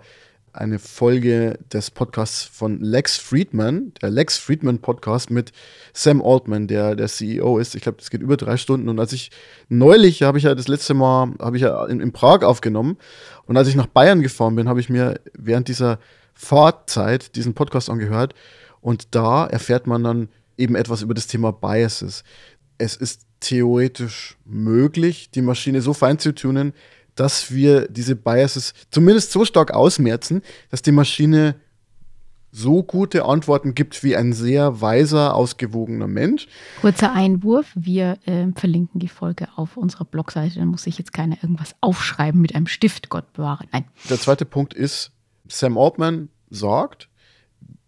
eine 0.53 0.79
Folge 0.79 1.59
des 1.71 1.91
Podcasts 1.91 2.43
von 2.43 2.81
Lex 2.81 3.17
Friedman, 3.17 3.93
der 4.01 4.09
Lex 4.09 4.37
Friedman 4.37 4.79
Podcast 4.79 5.31
mit 5.31 5.51
Sam 5.93 6.21
Altman, 6.21 6.67
der 6.67 6.95
der 6.95 7.07
CEO 7.07 7.57
ist. 7.57 7.75
Ich 7.75 7.81
glaube, 7.81 7.97
das 7.97 8.09
geht 8.09 8.21
über 8.21 8.37
drei 8.37 8.57
Stunden. 8.57 8.89
Und 8.89 8.99
als 8.99 9.13
ich 9.13 9.31
neulich, 9.67 10.23
habe 10.23 10.37
ich 10.37 10.45
ja 10.45 10.55
das 10.55 10.67
letzte 10.67 10.93
Mal, 10.93 11.33
habe 11.39 11.57
ich 11.57 11.63
ja 11.63 11.85
in, 11.85 11.99
in, 11.99 12.11
Prag 12.11 12.43
aufgenommen. 12.43 12.97
Und 13.45 13.57
als 13.57 13.67
ich 13.67 13.75
nach 13.75 13.87
Bayern 13.87 14.21
gefahren 14.21 14.55
bin, 14.55 14.69
habe 14.69 14.79
ich 14.79 14.89
mir 14.89 15.19
während 15.33 15.67
dieser 15.67 15.99
Fahrzeit 16.33 17.35
diesen 17.35 17.53
Podcast 17.53 17.89
angehört. 17.89 18.33
Und 18.81 19.15
da 19.15 19.45
erfährt 19.45 19.87
man 19.87 20.03
dann 20.03 20.29
eben 20.57 20.75
etwas 20.75 21.01
über 21.01 21.13
das 21.13 21.27
Thema 21.27 21.51
Biases. 21.51 22.23
Es 22.77 22.95
ist 22.95 23.21
theoretisch 23.39 24.37
möglich, 24.45 25.31
die 25.31 25.41
Maschine 25.41 25.81
so 25.81 25.93
fein 25.93 26.19
zu 26.19 26.33
tunen, 26.33 26.73
dass 27.19 27.51
wir 27.51 27.87
diese 27.89 28.15
Biases 28.15 28.73
zumindest 28.91 29.31
so 29.31 29.43
stark 29.43 29.71
ausmerzen, 29.71 30.41
dass 30.71 30.81
die 30.81 30.93
Maschine 30.93 31.55
so 32.51 32.81
gute 32.81 33.25
Antworten 33.25 33.75
gibt 33.75 34.03
wie 34.03 34.15
ein 34.15 34.33
sehr 34.33 34.81
weiser, 34.81 35.35
ausgewogener 35.35 36.07
Mensch. 36.07 36.47
Kurzer 36.81 37.11
Einwurf, 37.11 37.67
wir 37.75 38.17
äh, 38.25 38.47
verlinken 38.55 38.99
die 38.99 39.07
Folge 39.07 39.49
auf 39.55 39.77
unserer 39.77 40.05
Blogseite, 40.05 40.59
dann 40.59 40.69
muss 40.69 40.83
sich 40.83 40.97
jetzt 40.97 41.13
keiner 41.13 41.35
irgendwas 41.43 41.75
aufschreiben 41.81 42.41
mit 42.41 42.55
einem 42.55 42.67
Stift, 42.67 43.09
Gott 43.09 43.31
bewahre. 43.33 43.65
Nein. 43.71 43.85
Der 44.09 44.19
zweite 44.19 44.45
Punkt 44.45 44.73
ist, 44.73 45.11
Sam 45.47 45.77
Altman 45.77 46.29
sagt, 46.49 47.09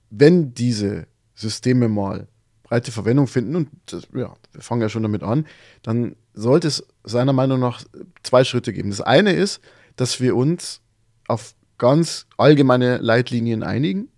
wenn 0.10 0.54
diese 0.54 1.08
Systeme 1.34 1.88
mal 1.88 2.28
breite 2.64 2.92
Verwendung 2.92 3.28
finden, 3.28 3.56
und 3.56 3.70
das, 3.88 4.08
ja, 4.14 4.34
wir 4.52 4.62
fangen 4.62 4.82
ja 4.82 4.90
schon 4.90 5.04
damit 5.04 5.24
an, 5.24 5.48
dann 5.82 6.16
sollte 6.34 6.68
es 6.68 6.86
seiner 7.04 7.34
Meinung 7.34 7.60
nach 7.60 7.84
zwei 8.24 8.44
Schritte 8.44 8.74
geben. 8.74 8.90
Das 8.90 9.02
eine 9.02 9.34
ist, 9.34 9.62
dass 9.96 10.20
wir 10.20 10.36
uns 10.36 10.82
auf 11.28 11.56
ganz 11.78 12.28
allgemeine 12.38 12.98
Leitlinien 12.98 13.64
einigen, 13.64 14.10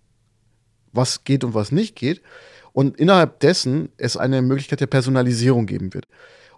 was 0.92 1.24
geht 1.24 1.44
und 1.44 1.54
was 1.54 1.72
nicht 1.72 1.96
geht. 1.96 2.22
Und 2.72 2.98
innerhalb 2.98 3.40
dessen 3.40 3.90
es 3.96 4.16
eine 4.16 4.42
Möglichkeit 4.42 4.80
der 4.80 4.86
Personalisierung 4.86 5.66
geben 5.66 5.94
wird. 5.94 6.06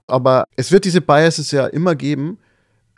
Aber 0.06 0.44
es 0.56 0.72
wird 0.72 0.84
diese 0.84 1.00
Biases 1.00 1.50
ja 1.50 1.66
immer 1.66 1.94
geben, 1.94 2.38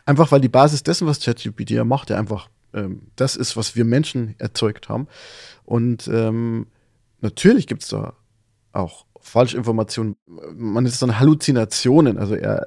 einfach 0.04 0.30
weil 0.30 0.40
die 0.40 0.48
Basis 0.48 0.82
dessen, 0.82 1.06
was 1.06 1.20
ChatGPT 1.20 1.70
ja 1.70 1.84
macht, 1.84 2.10
ja 2.10 2.18
einfach 2.18 2.48
ähm, 2.74 3.02
das 3.16 3.36
ist, 3.36 3.56
was 3.56 3.76
wir 3.76 3.84
Menschen 3.84 4.34
erzeugt 4.38 4.88
haben. 4.88 5.08
Und 5.64 6.08
ähm, 6.08 6.66
natürlich 7.20 7.66
gibt 7.66 7.82
es 7.82 7.88
da 7.88 8.14
auch 8.72 9.06
Falschinformationen. 9.28 10.16
Man 10.56 10.86
ist 10.86 11.00
dann 11.02 11.18
Halluzinationen. 11.18 12.18
Also 12.18 12.34
er, 12.34 12.66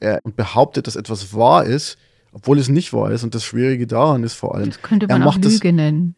er 0.00 0.20
behauptet, 0.24 0.86
dass 0.86 0.96
etwas 0.96 1.34
wahr 1.34 1.64
ist, 1.64 1.98
obwohl 2.32 2.58
es 2.58 2.68
nicht 2.68 2.92
wahr 2.92 3.10
ist. 3.12 3.24
Und 3.24 3.34
das 3.34 3.44
Schwierige 3.44 3.86
daran 3.86 4.24
ist 4.24 4.34
vor 4.34 4.54
allem. 4.54 4.70
Das 4.70 4.82
könnte 4.82 5.06
man 5.06 5.22
auch 5.22 5.36
Lüge 5.36 5.48
das, 5.48 5.62
nennen. 5.62 6.16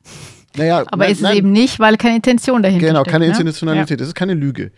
Naja, 0.57 0.81
aber 0.87 0.99
nein, 0.99 1.13
ist 1.13 1.19
es 1.19 1.23
nein, 1.23 1.37
eben 1.37 1.53
nicht, 1.53 1.81
weil 1.81 1.97
keine 1.97 2.17
Intention 2.17 2.63
dahinter 2.63 2.87
genau, 2.87 3.01
steckt. 3.01 3.07
Genau, 3.07 3.13
keine 3.13 3.33
ne? 3.33 3.39
Intentionalität. 3.39 4.01
Das 4.01 4.09
ist 4.09 4.15
keine 4.15 4.35
Lüge. 4.35 4.71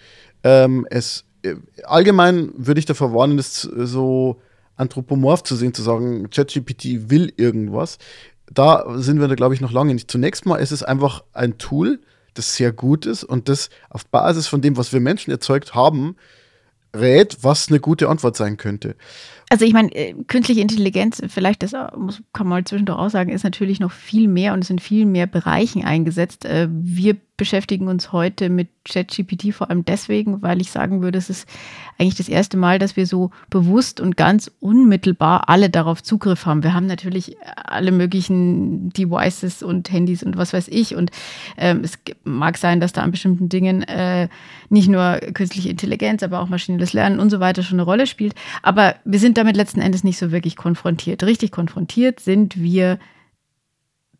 Ähm, 0.42 0.86
es, 0.90 1.24
äh, 1.42 1.54
allgemein 1.84 2.52
würde 2.56 2.78
ich 2.78 2.86
davor 2.86 3.12
warnen, 3.12 3.36
das 3.36 3.62
so 3.62 4.40
anthropomorph 4.76 5.42
zu 5.42 5.56
sehen, 5.56 5.74
zu 5.74 5.82
sagen, 5.82 6.30
ChatGPT 6.30 7.10
will 7.10 7.32
irgendwas. 7.36 7.98
Da 8.52 8.84
sind 8.96 9.20
wir, 9.20 9.28
glaube 9.34 9.54
ich, 9.54 9.60
noch 9.60 9.72
lange 9.72 9.94
nicht. 9.94 10.10
Zunächst 10.10 10.46
mal 10.46 10.56
ist 10.56 10.72
es 10.72 10.82
einfach 10.82 11.24
ein 11.32 11.58
Tool, 11.58 12.00
das 12.34 12.56
sehr 12.56 12.72
gut 12.72 13.06
ist 13.06 13.24
und 13.24 13.48
das 13.48 13.70
auf 13.90 14.06
Basis 14.06 14.46
von 14.46 14.60
dem, 14.60 14.76
was 14.76 14.92
wir 14.92 15.00
Menschen 15.00 15.30
erzeugt 15.30 15.74
haben, 15.74 16.16
rät, 16.94 17.38
was 17.42 17.68
eine 17.68 17.80
gute 17.80 18.08
Antwort 18.08 18.36
sein 18.36 18.56
könnte. 18.56 18.96
Also 19.50 19.64
ich 19.64 19.72
meine, 19.72 19.94
äh, 19.94 20.14
künstliche 20.26 20.60
Intelligenz, 20.60 21.22
vielleicht 21.28 21.62
das 21.62 21.72
muss, 21.96 22.22
kann 22.32 22.48
man 22.48 22.64
zwischendurch 22.64 22.98
auch 22.98 23.10
sagen, 23.10 23.30
ist 23.30 23.44
natürlich 23.44 23.80
noch 23.80 23.92
viel 23.92 24.28
mehr 24.28 24.52
und 24.52 24.60
ist 24.60 24.70
in 24.70 24.78
viel 24.78 25.06
mehr 25.06 25.26
Bereichen 25.26 25.84
eingesetzt. 25.84 26.44
Äh, 26.44 26.68
wir 26.70 27.16
beschäftigen 27.36 27.88
uns 27.88 28.12
heute 28.12 28.48
mit 28.48 28.68
ChatGPT 28.84 29.52
vor 29.52 29.68
allem 29.68 29.84
deswegen, 29.84 30.42
weil 30.42 30.60
ich 30.60 30.70
sagen 30.70 31.02
würde, 31.02 31.18
es 31.18 31.30
ist 31.30 31.48
eigentlich 31.98 32.14
das 32.14 32.28
erste 32.28 32.56
Mal, 32.56 32.78
dass 32.78 32.96
wir 32.96 33.06
so 33.06 33.30
bewusst 33.50 34.00
und 34.00 34.16
ganz 34.16 34.50
unmittelbar 34.60 35.48
alle 35.48 35.68
darauf 35.68 36.02
Zugriff 36.02 36.46
haben. 36.46 36.62
Wir 36.62 36.74
haben 36.74 36.86
natürlich 36.86 37.36
alle 37.56 37.90
möglichen 37.90 38.90
Devices 38.90 39.64
und 39.64 39.90
Handys 39.90 40.22
und 40.22 40.36
was 40.36 40.52
weiß 40.52 40.68
ich. 40.68 40.94
Und 40.94 41.10
ähm, 41.56 41.80
es 41.82 41.98
mag 42.22 42.56
sein, 42.56 42.78
dass 42.78 42.92
da 42.92 43.02
an 43.02 43.10
bestimmten 43.10 43.48
Dingen 43.48 43.82
äh, 43.82 44.28
nicht 44.68 44.88
nur 44.88 45.18
künstliche 45.34 45.70
Intelligenz, 45.70 46.22
aber 46.22 46.40
auch 46.40 46.48
maschinelles 46.48 46.92
Lernen 46.92 47.18
und 47.18 47.30
so 47.30 47.40
weiter 47.40 47.64
schon 47.64 47.80
eine 47.80 47.84
Rolle 47.86 48.06
spielt. 48.06 48.34
Aber 48.62 48.94
wir 49.04 49.18
sind 49.18 49.33
damit 49.38 49.56
letzten 49.56 49.80
Endes 49.80 50.04
nicht 50.04 50.18
so 50.18 50.32
wirklich 50.32 50.56
konfrontiert. 50.56 51.22
Richtig 51.22 51.50
konfrontiert 51.50 52.20
sind 52.20 52.60
wir 52.60 52.98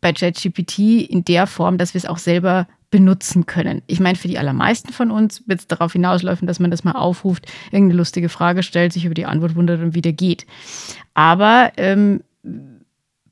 bei 0.00 0.12
ChatGPT 0.12 0.78
in 1.08 1.24
der 1.24 1.46
Form, 1.46 1.78
dass 1.78 1.94
wir 1.94 1.98
es 1.98 2.06
auch 2.06 2.18
selber 2.18 2.68
benutzen 2.90 3.46
können. 3.46 3.82
Ich 3.86 3.98
meine, 3.98 4.16
für 4.16 4.28
die 4.28 4.38
allermeisten 4.38 4.92
von 4.92 5.10
uns 5.10 5.42
wird 5.48 5.60
es 5.60 5.66
darauf 5.66 5.94
hinauslaufen, 5.94 6.46
dass 6.46 6.60
man 6.60 6.70
das 6.70 6.84
mal 6.84 6.92
aufruft, 6.92 7.50
irgendeine 7.72 7.98
lustige 7.98 8.28
Frage 8.28 8.62
stellt, 8.62 8.92
sich 8.92 9.04
über 9.04 9.14
die 9.14 9.26
Antwort 9.26 9.56
wundert 9.56 9.80
und 9.80 9.94
wieder 9.94 10.12
geht. 10.12 10.46
Aber 11.14 11.72
ähm, 11.76 12.20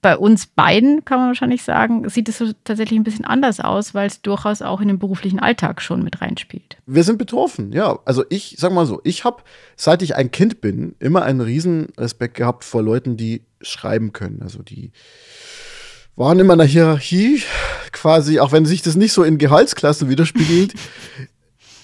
bei 0.02 0.16
uns 0.16 0.46
beiden 0.46 1.04
kann 1.04 1.20
man 1.20 1.28
wahrscheinlich 1.28 1.62
sagen, 1.62 2.08
sieht 2.08 2.28
es 2.28 2.38
so 2.38 2.52
tatsächlich 2.64 2.98
ein 2.98 3.04
bisschen 3.04 3.24
anders 3.24 3.60
aus, 3.60 3.94
weil 3.94 4.08
es 4.08 4.20
durchaus 4.20 4.60
auch 4.60 4.80
in 4.80 4.88
den 4.88 4.98
beruflichen 4.98 5.38
Alltag 5.38 5.80
schon 5.80 6.02
mit 6.02 6.20
reinspielt. 6.20 6.76
Wir 6.86 7.04
sind 7.04 7.18
betroffen, 7.18 7.72
ja. 7.72 8.00
Also 8.04 8.24
ich 8.28 8.56
sag 8.58 8.72
mal 8.72 8.84
so, 8.84 9.00
ich 9.04 9.24
habe, 9.24 9.42
seit 9.76 10.02
ich 10.02 10.16
ein 10.16 10.32
Kind 10.32 10.60
bin, 10.60 10.96
immer 10.98 11.22
einen 11.22 11.40
riesen 11.40 11.88
Respekt 11.96 12.34
gehabt 12.34 12.64
vor 12.64 12.82
Leuten, 12.82 13.16
die 13.16 13.42
schreiben 13.60 14.12
können. 14.12 14.42
Also 14.42 14.62
die 14.62 14.90
waren 16.16 16.40
in 16.40 16.46
meiner 16.46 16.64
Hierarchie 16.64 17.42
quasi, 17.92 18.40
auch 18.40 18.50
wenn 18.50 18.66
sich 18.66 18.82
das 18.82 18.96
nicht 18.96 19.12
so 19.12 19.22
in 19.22 19.38
Gehaltsklassen 19.38 20.08
widerspiegelt, 20.08 20.74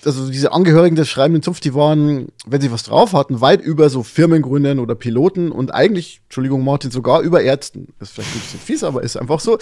also 0.04 0.30
diese 0.30 0.52
Angehörigen 0.52 0.96
des 0.96 1.08
schreibenden 1.08 1.42
Zunft, 1.42 1.64
die 1.64 1.74
waren, 1.74 2.28
wenn 2.46 2.60
sie 2.60 2.70
was 2.70 2.82
drauf 2.84 3.12
hatten, 3.12 3.40
weit 3.40 3.60
über 3.60 3.90
so 3.90 4.02
Firmengründern 4.02 4.78
oder 4.78 4.94
Piloten 4.94 5.50
und 5.50 5.74
eigentlich, 5.74 6.20
Entschuldigung 6.24 6.64
Martin, 6.64 6.90
sogar 6.90 7.20
über 7.22 7.42
Ärzten. 7.42 7.88
Das 7.98 8.08
ist 8.08 8.14
vielleicht 8.14 8.34
ein 8.34 8.40
bisschen 8.40 8.60
fies, 8.60 8.84
aber 8.84 9.02
ist 9.02 9.16
einfach 9.16 9.40
so. 9.40 9.58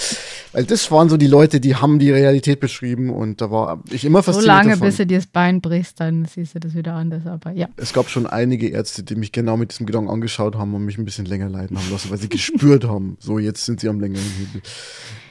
Weil 0.53 0.65
das 0.65 0.91
waren 0.91 1.09
so 1.09 1.17
die 1.17 1.27
Leute, 1.27 1.61
die 1.61 1.77
haben 1.77 1.99
die 1.99 2.11
Realität 2.11 2.61
beschrieben 2.61 3.11
und 3.11 3.41
da 3.41 3.51
war 3.51 3.83
ich 3.91 4.05
immer 4.05 4.23
fasziniert 4.23 4.43
So 4.43 4.47
lange, 4.49 4.71
davon. 4.71 4.87
bis 4.89 4.97
du 4.97 5.07
dir 5.07 5.19
das 5.19 5.27
Bein 5.27 5.61
brichst, 5.61 6.01
dann 6.01 6.25
siehst 6.27 6.55
du 6.55 6.61
das 6.61 6.75
wieder 6.75 6.95
anders, 6.95 7.27
aber 7.27 7.53
ja. 7.53 7.69
Es 7.77 7.93
gab 7.93 8.09
schon 8.09 8.27
einige 8.27 8.69
Ärzte, 8.69 9.03
die 9.03 9.15
mich 9.17 9.33
genau 9.33 9.57
mit 9.57 9.73
diesem 9.73 9.87
Gedanken 9.87 10.11
angeschaut 10.11 10.57
haben 10.57 10.75
und 10.75 10.85
mich 10.85 10.99
ein 10.99 11.05
bisschen 11.05 11.27
länger 11.27 11.49
leiden 11.49 11.79
haben 11.79 11.91
lassen, 11.91 12.11
weil 12.11 12.19
sie 12.19 12.29
gespürt 12.29 12.85
haben, 12.89 13.17
so 13.21 13.39
jetzt 13.39 13.65
sind 13.65 13.81
sie 13.81 13.89
am 13.89 14.01
längeren 14.01 14.25
Hebel. 14.39 14.63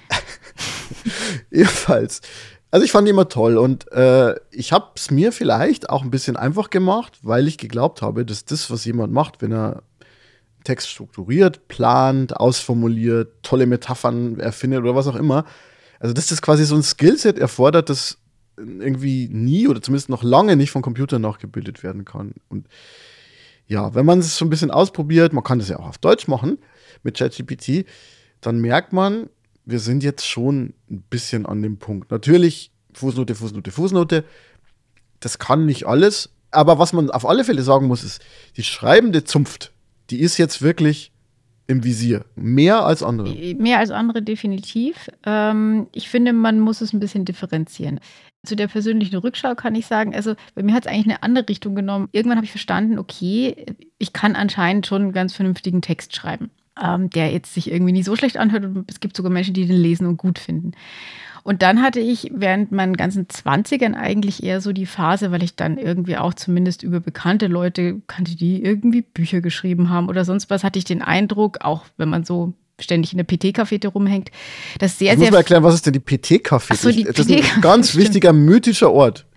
Ebenfalls 1.51 2.21
Also 2.71 2.83
ich 2.83 2.91
fand 2.91 3.07
die 3.07 3.11
immer 3.11 3.29
toll 3.29 3.57
und 3.57 3.89
äh, 3.91 4.35
ich 4.51 4.73
habe 4.73 4.87
es 4.95 5.11
mir 5.11 5.31
vielleicht 5.31 5.89
auch 5.89 6.03
ein 6.03 6.11
bisschen 6.11 6.35
einfach 6.35 6.69
gemacht, 6.69 7.19
weil 7.21 7.47
ich 7.47 7.57
geglaubt 7.57 8.01
habe, 8.01 8.25
dass 8.25 8.43
das, 8.43 8.69
was 8.69 8.83
jemand 8.85 9.13
macht, 9.13 9.41
wenn 9.41 9.53
er 9.53 9.83
Text 10.63 10.89
strukturiert, 10.89 11.67
plant, 11.67 12.35
ausformuliert, 12.35 13.31
tolle 13.43 13.65
Metaphern 13.65 14.39
erfindet 14.39 14.81
oder 14.81 14.95
was 14.95 15.07
auch 15.07 15.15
immer, 15.15 15.45
also 15.99 16.13
dass 16.13 16.27
das 16.27 16.41
quasi 16.41 16.65
so 16.65 16.75
ein 16.75 16.83
Skillset 16.83 17.39
erfordert, 17.39 17.89
das 17.89 18.17
irgendwie 18.57 19.29
nie 19.31 19.67
oder 19.67 19.81
zumindest 19.81 20.09
noch 20.09 20.23
lange 20.23 20.55
nicht 20.55 20.71
vom 20.71 20.81
Computer 20.81 21.19
nachgebildet 21.19 21.83
werden 21.83 22.05
kann. 22.05 22.33
Und 22.49 22.67
ja, 23.67 23.95
wenn 23.95 24.05
man 24.05 24.19
es 24.19 24.37
so 24.37 24.45
ein 24.45 24.49
bisschen 24.49 24.71
ausprobiert, 24.71 25.33
man 25.33 25.43
kann 25.43 25.59
das 25.59 25.69
ja 25.69 25.79
auch 25.79 25.87
auf 25.87 25.97
Deutsch 25.97 26.27
machen 26.27 26.57
mit 27.03 27.17
ChatGPT, 27.17 27.85
dann 28.41 28.59
merkt 28.59 28.93
man, 28.93 29.29
wir 29.65 29.79
sind 29.79 30.03
jetzt 30.03 30.25
schon 30.25 30.73
ein 30.89 31.01
bisschen 31.09 31.45
an 31.45 31.61
dem 31.61 31.77
Punkt. 31.77 32.11
Natürlich, 32.11 32.71
Fußnote, 32.93 33.35
Fußnote, 33.35 33.71
Fußnote, 33.71 34.23
das 35.19 35.39
kann 35.39 35.65
nicht 35.65 35.85
alles. 35.85 36.29
Aber 36.51 36.79
was 36.79 36.93
man 36.93 37.09
auf 37.09 37.25
alle 37.25 37.43
Fälle 37.43 37.63
sagen 37.63 37.87
muss, 37.87 38.03
ist, 38.03 38.21
die 38.55 38.63
schreibende 38.63 39.23
Zunft, 39.23 39.73
die 40.09 40.19
ist 40.19 40.37
jetzt 40.37 40.61
wirklich 40.61 41.11
im 41.67 41.83
Visier. 41.83 42.25
Mehr 42.35 42.85
als 42.85 43.01
andere. 43.01 43.33
Mehr 43.55 43.79
als 43.79 43.89
andere 43.89 44.21
definitiv. 44.21 45.09
Ähm, 45.25 45.87
ich 45.91 46.09
finde, 46.09 46.31
man 46.31 46.59
muss 46.59 46.81
es 46.81 46.93
ein 46.93 46.99
bisschen 46.99 47.25
differenzieren. 47.25 47.99
Zu 48.45 48.55
der 48.55 48.67
persönlichen 48.67 49.17
Rückschau 49.17 49.55
kann 49.55 49.73
ich 49.73 49.87
sagen, 49.87 50.13
also 50.13 50.35
bei 50.53 50.61
mir 50.61 50.75
hat 50.75 50.85
es 50.85 50.91
eigentlich 50.91 51.05
eine 51.05 51.23
andere 51.23 51.49
Richtung 51.49 51.73
genommen. 51.73 52.07
Irgendwann 52.11 52.37
habe 52.37 52.45
ich 52.45 52.51
verstanden, 52.51 52.99
okay, 52.99 53.65
ich 53.97 54.13
kann 54.13 54.35
anscheinend 54.35 54.85
schon 54.85 55.01
einen 55.01 55.11
ganz 55.11 55.33
vernünftigen 55.33 55.81
Text 55.81 56.15
schreiben 56.15 56.51
ähm, 56.81 57.09
der 57.09 57.31
jetzt 57.31 57.53
sich 57.53 57.71
irgendwie 57.71 57.91
nicht 57.91 58.05
so 58.05 58.15
schlecht 58.15 58.37
anhört. 58.37 58.65
Und 58.65 58.89
es 58.89 58.99
gibt 58.99 59.15
sogar 59.15 59.31
Menschen, 59.31 59.53
die 59.53 59.65
den 59.65 59.77
lesen 59.77 60.07
und 60.07 60.17
gut 60.17 60.39
finden. 60.39 60.71
Und 61.43 61.61
dann 61.61 61.83
hatte 61.83 61.99
ich 61.99 62.31
während 62.33 62.71
meinen 62.71 62.97
ganzen 62.97 63.29
Zwanzigern 63.29 63.93
eigentlich 63.93 64.41
eher 64.41 64.61
so 64.61 64.73
die 64.73 64.87
Phase, 64.87 65.31
weil 65.31 65.43
ich 65.43 65.55
dann 65.55 65.77
irgendwie 65.77 66.17
auch 66.17 66.33
zumindest 66.33 66.81
über 66.81 66.99
bekannte 66.99 67.45
Leute 67.45 68.01
kannte, 68.07 68.35
die 68.35 68.63
irgendwie 68.63 69.03
Bücher 69.03 69.41
geschrieben 69.41 69.91
haben 69.91 70.09
oder 70.09 70.25
sonst 70.25 70.49
was, 70.49 70.63
hatte 70.63 70.79
ich 70.79 70.85
den 70.85 71.03
Eindruck, 71.03 71.59
auch 71.61 71.85
wenn 71.97 72.09
man 72.09 72.23
so 72.23 72.53
ständig 72.79 73.13
in 73.13 73.17
der 73.17 73.25
PT-Cafete 73.25 73.89
rumhängt, 73.89 74.31
dass 74.79 74.97
sehr, 74.97 75.13
ich 75.13 75.19
sehr. 75.19 75.27
muss 75.27 75.31
mal 75.33 75.37
erklären, 75.37 75.63
was 75.63 75.75
ist 75.75 75.85
denn 75.85 75.93
die 75.93 75.99
PT-Cafete? 75.99 76.79
So, 76.79 76.89
das 76.89 77.19
ist 77.27 77.31
ein 77.31 77.43
ganz 77.61 77.95
wichtiger 77.95 78.33
mythischer 78.33 78.91
Ort, 78.91 79.27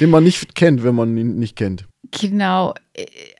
den 0.00 0.08
man 0.08 0.24
nicht 0.24 0.54
kennt, 0.54 0.82
wenn 0.82 0.94
man 0.94 1.16
ihn 1.18 1.38
nicht 1.38 1.54
kennt. 1.54 1.86
Genau. 2.18 2.72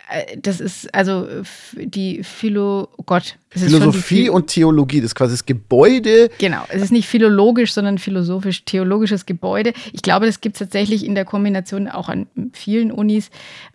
Äh, 0.08 0.36
das 0.40 0.60
ist 0.60 0.94
also 0.94 1.26
die 1.74 2.22
Philo, 2.22 2.88
oh 2.96 3.02
Gott. 3.04 3.36
Philosophie 3.50 4.28
und 4.28 4.48
Theologie, 4.48 5.00
das 5.00 5.10
ist 5.10 5.14
quasi 5.14 5.32
das 5.32 5.46
Gebäude. 5.46 6.28
Genau, 6.38 6.64
es 6.68 6.82
ist 6.82 6.92
nicht 6.92 7.08
philologisch, 7.08 7.72
sondern 7.72 7.96
philosophisch-theologisches 7.96 9.24
Gebäude. 9.24 9.72
Ich 9.92 10.02
glaube, 10.02 10.26
das 10.26 10.42
gibt 10.42 10.56
es 10.56 10.58
tatsächlich 10.58 11.04
in 11.04 11.14
der 11.14 11.24
Kombination 11.24 11.88
auch 11.88 12.10
an 12.10 12.26
vielen 12.52 12.92
Unis. 12.92 13.30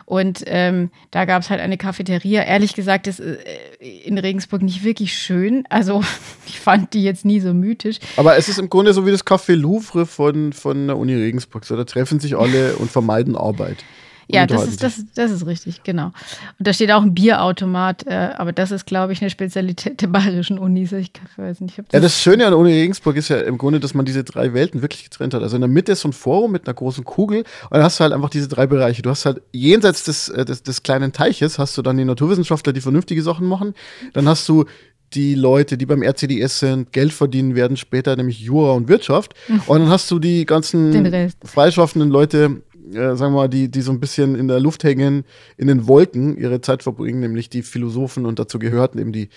Und 0.05 0.43
ähm, 0.45 0.91
da 1.11 1.25
gab 1.25 1.41
es 1.41 1.49
halt 1.49 1.59
eine 1.59 1.77
Cafeteria. 1.77 2.43
Ehrlich 2.43 2.75
gesagt, 2.75 3.07
das 3.07 3.19
ist 3.19 3.39
äh, 3.79 3.87
in 4.05 4.17
Regensburg 4.17 4.61
nicht 4.61 4.83
wirklich 4.83 5.13
schön. 5.17 5.65
Also 5.69 6.03
ich 6.47 6.59
fand 6.59 6.93
die 6.93 7.03
jetzt 7.03 7.25
nie 7.25 7.39
so 7.39 7.53
mythisch. 7.53 7.97
Aber 8.17 8.37
es 8.37 8.49
ist 8.49 8.59
im 8.59 8.69
Grunde 8.69 8.93
so 8.93 9.05
wie 9.07 9.11
das 9.11 9.25
Café 9.25 9.55
Louvre 9.55 10.05
von, 10.05 10.53
von 10.53 10.87
der 10.87 10.97
Uni 10.97 11.15
Regensburg. 11.15 11.65
So, 11.65 11.75
da 11.75 11.83
treffen 11.83 12.19
sich 12.19 12.37
alle 12.37 12.75
und 12.75 12.91
vermeiden 12.91 13.35
Arbeit. 13.35 13.83
Ja, 14.27 14.45
das 14.45 14.67
ist, 14.67 14.83
das, 14.83 15.03
das 15.15 15.31
ist 15.31 15.45
richtig, 15.45 15.83
genau. 15.83 16.07
Und 16.07 16.67
da 16.67 16.73
steht 16.73 16.91
auch 16.91 17.01
ein 17.01 17.13
Bierautomat, 17.13 18.07
äh, 18.07 18.29
aber 18.37 18.51
das 18.51 18.71
ist, 18.71 18.85
glaube 18.85 19.13
ich, 19.13 19.21
eine 19.21 19.29
Spezialität 19.29 20.01
der 20.01 20.07
bayerischen 20.07 20.57
Unis. 20.57 20.91
Ich 20.91 21.11
weiß 21.35 21.61
nicht. 21.61 21.77
Das 21.77 21.85
ja, 21.91 21.99
das 21.99 22.21
Schöne 22.21 22.45
an 22.45 22.51
der 22.51 22.59
Uni 22.59 22.73
Regensburg 22.73 23.15
ist 23.17 23.29
ja 23.29 23.39
im 23.41 23.57
Grunde, 23.57 23.79
dass 23.79 23.93
man 23.93 24.05
diese 24.05 24.23
drei 24.23 24.53
Welten 24.53 24.81
wirklich 24.81 25.03
getrennt 25.03 25.33
hat. 25.33 25.43
Also 25.43 25.55
in 25.55 25.61
der 25.61 25.69
Mitte 25.69 25.91
ist 25.91 26.01
so 26.01 26.09
ein 26.09 26.13
Forum 26.13 26.51
mit 26.51 26.67
einer 26.67 26.73
großen 26.73 27.03
Kugel 27.03 27.39
und 27.39 27.71
dann 27.71 27.83
hast 27.83 27.99
du 27.99 28.03
halt 28.03 28.13
einfach 28.13 28.29
diese 28.29 28.47
drei 28.47 28.67
Bereiche. 28.67 29.01
Du 29.01 29.09
hast 29.09 29.25
halt 29.25 29.41
jenseits 29.51 30.03
des, 30.03 30.29
äh, 30.29 30.45
des, 30.45 30.63
des 30.63 30.83
kleinen 30.83 31.11
Teiches 31.11 31.59
hast 31.59 31.77
du 31.77 31.81
dann 31.81 31.97
die 31.97 32.05
Naturwissenschaftler, 32.05 32.73
die 32.73 32.81
vernünftige 32.81 33.21
Sachen 33.21 33.47
machen. 33.47 33.73
Dann 34.13 34.27
hast 34.27 34.47
du 34.49 34.65
die 35.13 35.35
Leute, 35.35 35.77
die 35.77 35.85
beim 35.85 36.01
RCDS 36.01 36.59
sind, 36.59 36.91
Geld 36.91 37.13
verdienen 37.13 37.55
werden 37.55 37.77
später, 37.77 38.15
nämlich 38.15 38.39
Jura 38.39 38.73
und 38.73 38.87
Wirtschaft. 38.87 39.33
Mhm. 39.47 39.61
Und 39.67 39.79
dann 39.81 39.89
hast 39.89 40.09
du 40.09 40.19
die 40.19 40.45
ganzen 40.45 41.31
freischaffenden 41.43 42.09
Leute, 42.09 42.61
äh, 42.91 43.15
sagen 43.15 43.33
wir 43.33 43.41
mal, 43.41 43.49
die, 43.49 43.69
die 43.69 43.81
so 43.81 43.91
ein 43.91 43.99
bisschen 43.99 44.35
in 44.35 44.47
der 44.47 44.59
Luft 44.59 44.83
hängen, 44.83 45.25
in 45.57 45.67
den 45.67 45.87
Wolken 45.87 46.37
ihre 46.37 46.61
Zeit 46.61 46.83
verbringen, 46.83 47.19
nämlich 47.19 47.49
die 47.49 47.61
Philosophen 47.61 48.25
und 48.25 48.39
dazu 48.39 48.59
gehörten 48.59 48.99
eben 48.99 49.13
die 49.13 49.29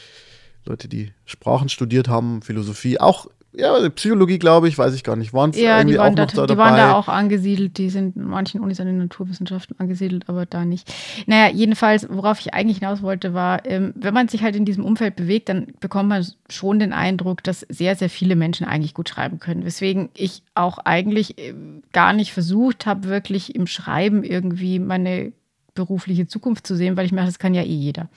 Leute, 0.64 0.88
die 0.88 1.12
Sprachen 1.24 1.68
studiert 1.68 2.08
haben, 2.08 2.42
Philosophie, 2.42 2.98
auch 2.98 3.28
ja, 3.52 3.88
Psychologie, 3.88 4.38
glaube 4.38 4.68
ich, 4.68 4.76
weiß 4.76 4.94
ich 4.94 5.02
gar 5.02 5.16
nicht. 5.16 5.32
Waren 5.32 5.52
ja, 5.52 5.82
die 5.82 5.96
waren, 5.96 6.14
da, 6.14 6.26
da 6.26 6.46
die 6.46 6.58
waren 6.58 6.76
da 6.76 6.92
auch 6.92 7.08
angesiedelt. 7.08 7.78
Die 7.78 7.88
sind 7.88 8.14
in 8.14 8.24
manchen 8.24 8.60
Unis 8.60 8.80
an 8.80 8.86
den 8.86 8.98
Naturwissenschaften 8.98 9.76
angesiedelt, 9.78 10.28
aber 10.28 10.44
da 10.44 10.66
nicht. 10.66 10.92
Naja, 11.26 11.50
jedenfalls, 11.50 12.06
worauf 12.10 12.38
ich 12.40 12.52
eigentlich 12.52 12.78
hinaus 12.78 13.00
wollte, 13.00 13.32
war, 13.32 13.64
ähm, 13.64 13.94
wenn 13.96 14.12
man 14.12 14.28
sich 14.28 14.42
halt 14.42 14.56
in 14.56 14.66
diesem 14.66 14.84
Umfeld 14.84 15.16
bewegt, 15.16 15.48
dann 15.48 15.68
bekommt 15.80 16.10
man 16.10 16.26
schon 16.50 16.78
den 16.78 16.92
Eindruck, 16.92 17.42
dass 17.44 17.60
sehr, 17.70 17.96
sehr 17.96 18.10
viele 18.10 18.36
Menschen 18.36 18.66
eigentlich 18.66 18.92
gut 18.92 19.08
schreiben 19.08 19.38
können. 19.38 19.64
Weswegen 19.64 20.10
ich 20.14 20.42
auch 20.54 20.76
eigentlich 20.78 21.38
äh, 21.38 21.54
gar 21.92 22.12
nicht 22.12 22.34
versucht 22.34 22.84
habe, 22.84 23.08
wirklich 23.08 23.54
im 23.54 23.66
Schreiben 23.66 24.22
irgendwie 24.22 24.78
meine 24.78 25.32
berufliche 25.74 26.26
Zukunft 26.26 26.66
zu 26.66 26.76
sehen, 26.76 26.96
weil 26.96 27.06
ich 27.06 27.12
mir 27.12 27.24
das 27.24 27.38
kann 27.38 27.54
ja 27.54 27.62
eh 27.62 27.66
jeder. 27.66 28.08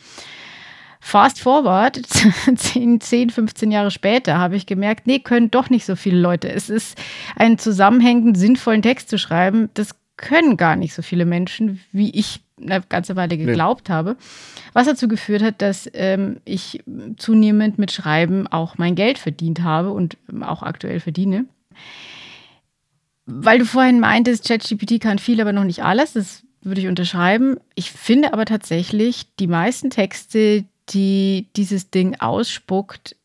Fast 1.02 1.40
forward, 1.40 2.02
10, 2.56 3.00
10, 3.00 3.30
15 3.30 3.72
Jahre 3.72 3.90
später, 3.92 4.38
habe 4.38 4.56
ich 4.56 4.66
gemerkt, 4.66 5.08
nee, 5.08 5.20
können 5.20 5.50
doch 5.50 5.70
nicht 5.70 5.86
so 5.86 5.96
viele 5.96 6.20
Leute. 6.20 6.52
Es 6.52 6.70
ist 6.70 6.98
einen 7.36 7.58
zusammenhängenden, 7.58 8.36
sinnvollen 8.36 8.82
Text 8.82 9.10
zu 9.10 9.18
schreiben, 9.18 9.70
das 9.74 9.96
können 10.18 10.58
gar 10.58 10.76
nicht 10.76 10.94
so 10.94 11.02
viele 11.02 11.26
Menschen, 11.26 11.80
wie 11.94 12.10
ich 12.10 12.42
eine 12.62 12.82
ganze 12.82 13.16
Weile 13.16 13.38
geglaubt 13.38 13.88
nee. 13.88 13.94
habe. 13.94 14.18
Was 14.74 14.88
dazu 14.88 15.08
geführt 15.08 15.42
hat, 15.42 15.62
dass 15.62 15.90
ähm, 15.94 16.42
ich 16.44 16.84
zunehmend 17.18 17.80
mit 17.80 17.92
Schreiben 17.92 18.46
auch 18.48 18.78
mein 18.78 18.96
Geld 18.96 19.18
verdient 19.18 19.64
habe 19.64 19.92
und 19.92 20.18
auch 20.42 20.62
aktuell 20.62 21.00
verdiene. 21.00 21.46
Weil 23.26 23.60
du 23.60 23.66
vorhin 23.66 24.00
meintest, 24.00 24.48
ChatGPT 24.48 25.00
kann 25.00 25.20
viel, 25.20 25.40
aber 25.40 25.54
noch 25.54 25.64
nicht 25.64 25.84
alles. 25.84 26.14
Das 26.14 26.44
würde 26.62 26.82
ich 26.82 26.88
unterschreiben. 26.88 27.58
Ich 27.76 27.92
finde 27.92 28.34
aber 28.34 28.46
tatsächlich, 28.46 29.28
die 29.40 29.48
meisten 29.48 29.90
Texte, 29.90 30.66
die 30.90 31.48
dieses 31.56 31.90
Ding 31.92 32.16
ausspuckt, 32.20 33.16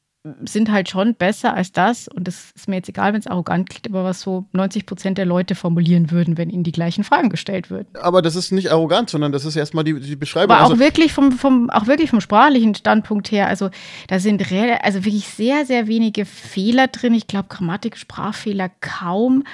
sind 0.47 0.73
halt 0.73 0.89
schon 0.89 1.15
besser 1.15 1.53
als 1.53 1.71
das, 1.71 2.09
und 2.09 2.27
das 2.27 2.53
ist 2.57 2.67
mir 2.67 2.77
jetzt 2.77 2.89
egal, 2.89 3.13
wenn 3.13 3.21
es 3.21 3.27
arrogant 3.27 3.69
klingt, 3.69 3.87
aber 3.89 4.05
was 4.05 4.23
so 4.23 4.47
90 4.53 4.87
Prozent 4.87 5.19
der 5.19 5.27
Leute 5.27 5.55
formulieren 5.55 6.11
würden, 6.11 6.39
wenn 6.39 6.49
ihnen 6.49 6.65
die 6.65 6.73
gleichen 6.73 7.05
Fragen 7.05 7.29
gestellt 7.29 7.69
würden. 7.69 7.89
Aber 8.01 8.23
das 8.23 8.35
ist 8.35 8.51
nicht 8.51 8.73
arrogant, 8.73 9.11
sondern 9.11 9.33
das 9.33 9.45
ist 9.45 9.55
erstmal 9.55 9.85
die, 9.85 10.01
die 10.01 10.17
Beschreibung. 10.17 10.57
Aber 10.57 10.65
auch, 10.65 10.71
also 10.71 10.81
wirklich 10.81 11.13
vom, 11.13 11.33
vom, 11.33 11.69
auch 11.69 11.87
wirklich 11.87 12.09
vom 12.09 12.23
sprachlichen 12.23 12.75
Standpunkt 12.75 13.31
her, 13.31 13.49
also 13.49 13.69
da 14.09 14.19
sind 14.19 14.41
also 14.51 15.05
wirklich 15.05 15.29
sehr, 15.29 15.67
sehr 15.67 15.89
wenige 15.89 16.25
Fehler 16.25 16.89
drin. 16.89 17.13
Ich 17.13 17.27
glaube, 17.27 17.49
Grammatik, 17.51 17.99
Sprachfehler 17.99 18.71
kaum. 18.81 19.45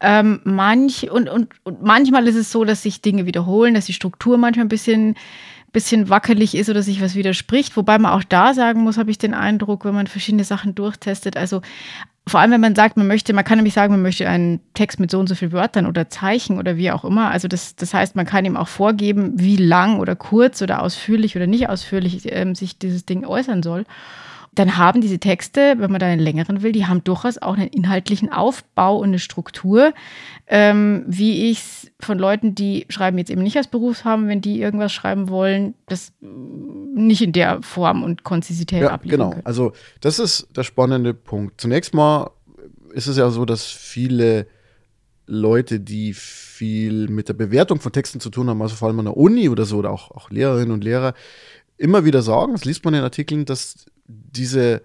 Ähm, 0.00 0.40
manch, 0.42 1.08
und, 1.08 1.28
und, 1.28 1.50
und 1.62 1.82
manchmal 1.82 2.26
ist 2.26 2.36
es 2.36 2.50
so, 2.50 2.64
dass 2.64 2.82
sich 2.82 3.00
Dinge 3.00 3.26
wiederholen, 3.26 3.74
dass 3.74 3.86
die 3.86 3.92
Struktur 3.92 4.38
manchmal 4.38 4.66
ein 4.66 4.70
bisschen 4.70 5.14
bisschen 5.76 6.08
wackelig 6.08 6.54
ist 6.54 6.70
oder 6.70 6.82
sich 6.82 7.02
was 7.02 7.14
widerspricht. 7.16 7.76
Wobei 7.76 7.98
man 7.98 8.12
auch 8.12 8.24
da 8.24 8.54
sagen 8.54 8.80
muss, 8.80 8.96
habe 8.96 9.10
ich 9.10 9.18
den 9.18 9.34
Eindruck, 9.34 9.84
wenn 9.84 9.94
man 9.94 10.06
verschiedene 10.06 10.44
Sachen 10.44 10.74
durchtestet, 10.74 11.36
also 11.36 11.60
vor 12.26 12.40
allem, 12.40 12.50
wenn 12.52 12.62
man 12.62 12.74
sagt, 12.74 12.96
man 12.96 13.06
möchte, 13.06 13.34
man 13.34 13.44
kann 13.44 13.58
nämlich 13.58 13.74
sagen, 13.74 13.92
man 13.92 14.00
möchte 14.00 14.26
einen 14.26 14.60
Text 14.72 14.98
mit 14.98 15.10
so 15.10 15.20
und 15.20 15.28
so 15.28 15.34
vielen 15.34 15.52
Wörtern 15.52 15.84
oder 15.84 16.08
Zeichen 16.08 16.58
oder 16.58 16.78
wie 16.78 16.90
auch 16.90 17.04
immer. 17.04 17.30
Also 17.30 17.46
das, 17.46 17.76
das 17.76 17.92
heißt, 17.92 18.16
man 18.16 18.24
kann 18.24 18.46
ihm 18.46 18.56
auch 18.56 18.68
vorgeben, 18.68 19.34
wie 19.36 19.56
lang 19.56 20.00
oder 20.00 20.16
kurz 20.16 20.62
oder 20.62 20.82
ausführlich 20.82 21.36
oder 21.36 21.46
nicht 21.46 21.68
ausführlich 21.68 22.22
ähm, 22.32 22.54
sich 22.54 22.78
dieses 22.78 23.04
Ding 23.04 23.26
äußern 23.26 23.62
soll 23.62 23.84
dann 24.56 24.78
haben 24.78 25.00
diese 25.00 25.18
Texte, 25.18 25.74
wenn 25.78 25.90
man 25.90 26.00
da 26.00 26.06
einen 26.06 26.20
längeren 26.20 26.62
will, 26.62 26.72
die 26.72 26.86
haben 26.86 27.04
durchaus 27.04 27.38
auch 27.38 27.54
einen 27.56 27.68
inhaltlichen 27.68 28.32
Aufbau 28.32 28.96
und 28.96 29.08
eine 29.08 29.18
Struktur, 29.18 29.92
ähm, 30.46 31.04
wie 31.06 31.50
ich 31.50 31.58
es 31.58 31.92
von 32.00 32.18
Leuten, 32.18 32.54
die 32.54 32.86
schreiben 32.88 33.18
jetzt 33.18 33.30
eben 33.30 33.42
nicht 33.42 33.56
als 33.56 33.68
Beruf 33.68 34.04
haben, 34.04 34.28
wenn 34.28 34.40
die 34.40 34.60
irgendwas 34.60 34.92
schreiben 34.92 35.28
wollen, 35.28 35.74
das 35.86 36.12
nicht 36.20 37.22
in 37.22 37.32
der 37.32 37.62
Form 37.62 38.02
und 38.02 38.24
Konzisität 38.24 38.82
ja, 38.82 38.90
abliefern 38.90 39.18
Genau, 39.18 39.30
können. 39.30 39.46
also 39.46 39.72
das 40.00 40.18
ist 40.18 40.48
der 40.56 40.62
spannende 40.62 41.12
Punkt. 41.12 41.60
Zunächst 41.60 41.94
mal 41.94 42.30
ist 42.94 43.06
es 43.06 43.18
ja 43.18 43.28
so, 43.30 43.44
dass 43.44 43.64
viele 43.64 44.46
Leute, 45.26 45.80
die 45.80 46.14
viel 46.14 47.08
mit 47.08 47.28
der 47.28 47.34
Bewertung 47.34 47.80
von 47.80 47.92
Texten 47.92 48.20
zu 48.20 48.30
tun 48.30 48.48
haben, 48.48 48.62
also 48.62 48.74
vor 48.74 48.88
allem 48.88 49.00
an 49.00 49.06
der 49.06 49.16
Uni 49.16 49.48
oder 49.50 49.66
so, 49.66 49.78
oder 49.78 49.90
auch, 49.90 50.10
auch 50.12 50.30
Lehrerinnen 50.30 50.70
und 50.70 50.82
Lehrer, 50.84 51.12
immer 51.76 52.04
wieder 52.06 52.22
sagen, 52.22 52.52
das 52.52 52.64
liest 52.64 52.84
man 52.84 52.94
in 52.94 53.02
Artikeln, 53.02 53.44
dass 53.44 53.86
diese 54.06 54.82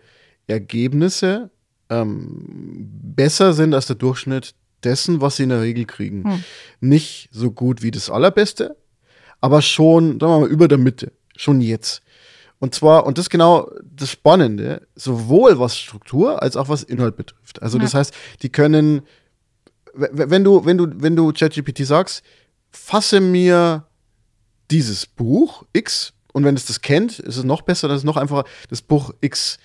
Ergebnisse 0.47 1.49
ähm, 1.89 2.89
besser 3.15 3.53
sind 3.53 3.73
als 3.73 3.87
der 3.87 3.95
Durchschnitt 3.95 4.53
dessen, 4.83 5.21
was 5.21 5.35
sie 5.35 5.43
in 5.43 5.49
der 5.49 5.61
Regel 5.61 5.85
kriegen. 5.85 6.23
Hm. 6.23 6.43
Nicht 6.79 7.29
so 7.31 7.51
gut 7.51 7.81
wie 7.83 7.91
das 7.91 8.09
Allerbeste, 8.09 8.75
aber 9.39 9.61
schon, 9.61 10.19
sagen 10.19 10.33
wir 10.33 10.39
mal, 10.41 10.49
über 10.49 10.67
der 10.67 10.77
Mitte. 10.77 11.11
Schon 11.35 11.61
jetzt. 11.61 12.01
Und 12.59 12.75
zwar, 12.75 13.05
und 13.05 13.17
das 13.17 13.25
ist 13.25 13.29
genau 13.29 13.71
das 13.83 14.11
Spannende, 14.11 14.87
sowohl 14.95 15.59
was 15.59 15.77
Struktur 15.77 16.41
als 16.41 16.55
auch 16.55 16.69
was 16.69 16.83
Inhalt 16.83 17.15
betrifft. 17.15 17.61
Also, 17.61 17.77
ja. 17.77 17.83
das 17.83 17.93
heißt, 17.93 18.13
die 18.41 18.49
können 18.49 19.01
wenn 19.93 20.43
du, 20.43 20.65
wenn 20.65 20.77
du, 20.77 20.87
wenn 20.95 21.15
du 21.15 21.31
ChatGPT 21.33 21.85
sagst, 21.85 22.23
fasse 22.71 23.19
mir 23.19 23.85
dieses 24.69 25.05
Buch 25.05 25.65
X 25.73 26.13
und 26.33 26.43
wenn 26.43 26.55
es 26.55 26.65
das 26.65 26.81
kennt, 26.81 27.19
ist 27.19 27.37
es 27.37 27.43
noch 27.43 27.61
besser, 27.61 27.87
dann 27.87 27.95
ist 27.95 28.01
es 28.01 28.05
noch 28.05 28.17
einfacher, 28.17 28.45
das 28.69 28.81
Buch 28.81 29.13
X 29.21 29.59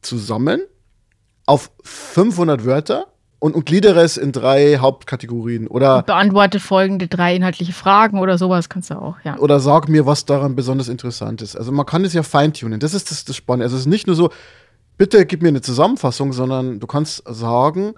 zusammen 0.00 0.62
auf 1.46 1.70
500 1.82 2.64
Wörter 2.64 3.06
und, 3.38 3.54
und 3.54 3.66
gliedere 3.66 4.00
es 4.00 4.16
in 4.16 4.32
drei 4.32 4.78
Hauptkategorien. 4.78 5.68
Oder 5.68 6.02
beantworte 6.02 6.60
folgende 6.60 7.06
drei 7.06 7.36
inhaltliche 7.36 7.72
Fragen 7.72 8.18
oder 8.18 8.36
sowas 8.36 8.68
kannst 8.68 8.90
du 8.90 8.94
auch, 8.94 9.16
ja. 9.24 9.38
Oder 9.38 9.60
sag 9.60 9.88
mir, 9.88 10.06
was 10.06 10.24
daran 10.24 10.56
besonders 10.56 10.88
interessant 10.88 11.40
ist. 11.42 11.56
Also 11.56 11.72
man 11.72 11.86
kann 11.86 12.04
es 12.04 12.12
ja 12.12 12.22
feintunen. 12.22 12.80
Das 12.80 12.94
ist 12.94 13.10
das, 13.10 13.24
das 13.24 13.36
Spannende. 13.36 13.64
Also 13.64 13.76
es 13.76 13.82
ist 13.82 13.86
nicht 13.86 14.06
nur 14.06 14.16
so, 14.16 14.30
bitte 14.96 15.24
gib 15.24 15.42
mir 15.42 15.48
eine 15.48 15.60
Zusammenfassung, 15.60 16.32
sondern 16.32 16.80
du 16.80 16.86
kannst 16.86 17.22
sagen, 17.26 17.94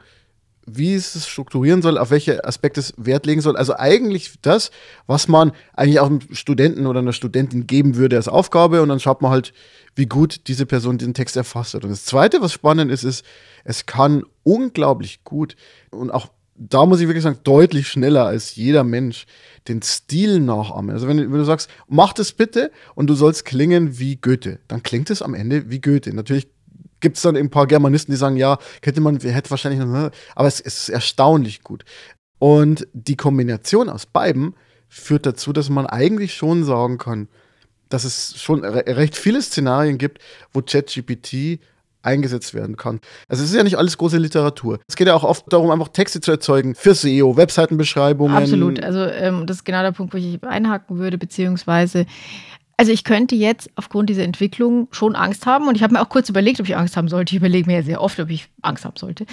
wie 0.76 0.94
es 0.94 1.14
es 1.14 1.28
strukturieren 1.28 1.82
soll, 1.82 1.98
auf 1.98 2.10
welche 2.10 2.44
Aspekte 2.44 2.80
es 2.80 2.94
Wert 2.96 3.26
legen 3.26 3.40
soll. 3.40 3.56
Also 3.56 3.76
eigentlich 3.76 4.32
das, 4.42 4.70
was 5.06 5.28
man 5.28 5.52
eigentlich 5.74 6.00
auch 6.00 6.06
einem 6.06 6.20
Studenten 6.32 6.86
oder 6.86 7.00
einer 7.00 7.12
Studentin 7.12 7.66
geben 7.66 7.96
würde 7.96 8.16
als 8.16 8.28
Aufgabe 8.28 8.82
und 8.82 8.88
dann 8.88 9.00
schaut 9.00 9.22
man 9.22 9.30
halt, 9.30 9.52
wie 9.94 10.06
gut 10.06 10.48
diese 10.48 10.66
Person 10.66 10.98
den 10.98 11.14
Text 11.14 11.36
erfasst 11.36 11.74
hat. 11.74 11.84
Und 11.84 11.90
das 11.90 12.04
Zweite, 12.04 12.40
was 12.40 12.52
spannend 12.52 12.90
ist, 12.90 13.04
ist, 13.04 13.24
es 13.64 13.86
kann 13.86 14.22
unglaublich 14.42 15.24
gut 15.24 15.56
und 15.90 16.10
auch 16.10 16.28
da 16.60 16.84
muss 16.84 17.00
ich 17.00 17.08
wirklich 17.08 17.24
sagen, 17.24 17.38
deutlich 17.42 17.88
schneller 17.88 18.26
als 18.26 18.54
jeder 18.54 18.84
Mensch 18.84 19.24
den 19.66 19.80
Stil 19.80 20.40
nachahmen. 20.40 20.90
Also 20.90 21.08
wenn, 21.08 21.18
wenn, 21.18 21.30
du 21.30 21.44
sagst, 21.44 21.70
mach 21.88 22.12
das 22.12 22.32
bitte 22.32 22.70
und 22.94 23.08
du 23.08 23.14
sollst 23.14 23.46
klingen 23.46 23.98
wie 23.98 24.16
Goethe, 24.16 24.60
dann 24.68 24.82
klingt 24.82 25.08
es 25.08 25.22
am 25.22 25.32
Ende 25.32 25.70
wie 25.70 25.80
Goethe. 25.80 26.14
Natürlich 26.14 26.48
gibt 27.00 27.16
es 27.16 27.22
dann 27.22 27.36
ein 27.36 27.50
paar 27.50 27.66
Germanisten, 27.66 28.12
die 28.12 28.18
sagen, 28.18 28.36
ja, 28.36 28.58
hätte 28.82 29.00
man, 29.00 29.18
hätte 29.18 29.50
wahrscheinlich 29.50 29.80
noch, 29.80 29.86
ne, 29.86 30.10
aber 30.34 30.48
es, 30.48 30.60
es 30.60 30.82
ist 30.82 30.88
erstaunlich 30.90 31.62
gut. 31.62 31.84
Und 32.38 32.86
die 32.92 33.16
Kombination 33.16 33.88
aus 33.88 34.06
beiden 34.06 34.54
führt 34.88 35.26
dazu, 35.26 35.52
dass 35.52 35.68
man 35.68 35.86
eigentlich 35.86 36.34
schon 36.34 36.64
sagen 36.64 36.98
kann, 36.98 37.28
dass 37.88 38.04
es 38.04 38.40
schon 38.40 38.64
re 38.64 38.84
recht 38.86 39.16
viele 39.16 39.42
Szenarien 39.42 39.98
gibt, 39.98 40.20
wo 40.52 40.62
ChatGPT 40.62 41.60
eingesetzt 42.02 42.54
werden 42.54 42.76
kann. 42.76 43.00
Also 43.28 43.44
es 43.44 43.50
ist 43.50 43.56
ja 43.56 43.62
nicht 43.62 43.76
alles 43.76 43.98
große 43.98 44.16
Literatur. 44.16 44.80
Es 44.88 44.96
geht 44.96 45.06
ja 45.06 45.14
auch 45.14 45.24
oft 45.24 45.52
darum, 45.52 45.70
einfach 45.70 45.88
Texte 45.88 46.20
zu 46.20 46.30
erzeugen 46.30 46.74
für 46.74 46.94
SEO, 46.94 47.36
Webseitenbeschreibungen. 47.36 48.36
Absolut. 48.36 48.82
Also 48.82 49.04
ähm, 49.04 49.46
das 49.46 49.58
ist 49.58 49.64
genau 49.64 49.82
der 49.82 49.92
Punkt, 49.92 50.14
wo 50.14 50.18
ich 50.18 50.42
einhaken 50.42 50.98
würde, 50.98 51.18
beziehungsweise 51.18 52.06
also 52.80 52.92
ich 52.92 53.04
könnte 53.04 53.34
jetzt 53.34 53.68
aufgrund 53.76 54.08
dieser 54.08 54.24
Entwicklung 54.24 54.88
schon 54.90 55.14
Angst 55.14 55.44
haben 55.44 55.68
und 55.68 55.76
ich 55.76 55.82
habe 55.82 55.92
mir 55.92 56.00
auch 56.00 56.08
kurz 56.08 56.30
überlegt, 56.30 56.60
ob 56.60 56.66
ich 56.66 56.78
Angst 56.78 56.96
haben 56.96 57.08
sollte. 57.08 57.34
Ich 57.34 57.36
überlege 57.36 57.66
mir 57.66 57.76
ja 57.76 57.82
sehr 57.82 58.00
oft, 58.00 58.18
ob 58.18 58.30
ich 58.30 58.48
Angst 58.62 58.86
haben 58.86 58.96
sollte, 58.96 59.26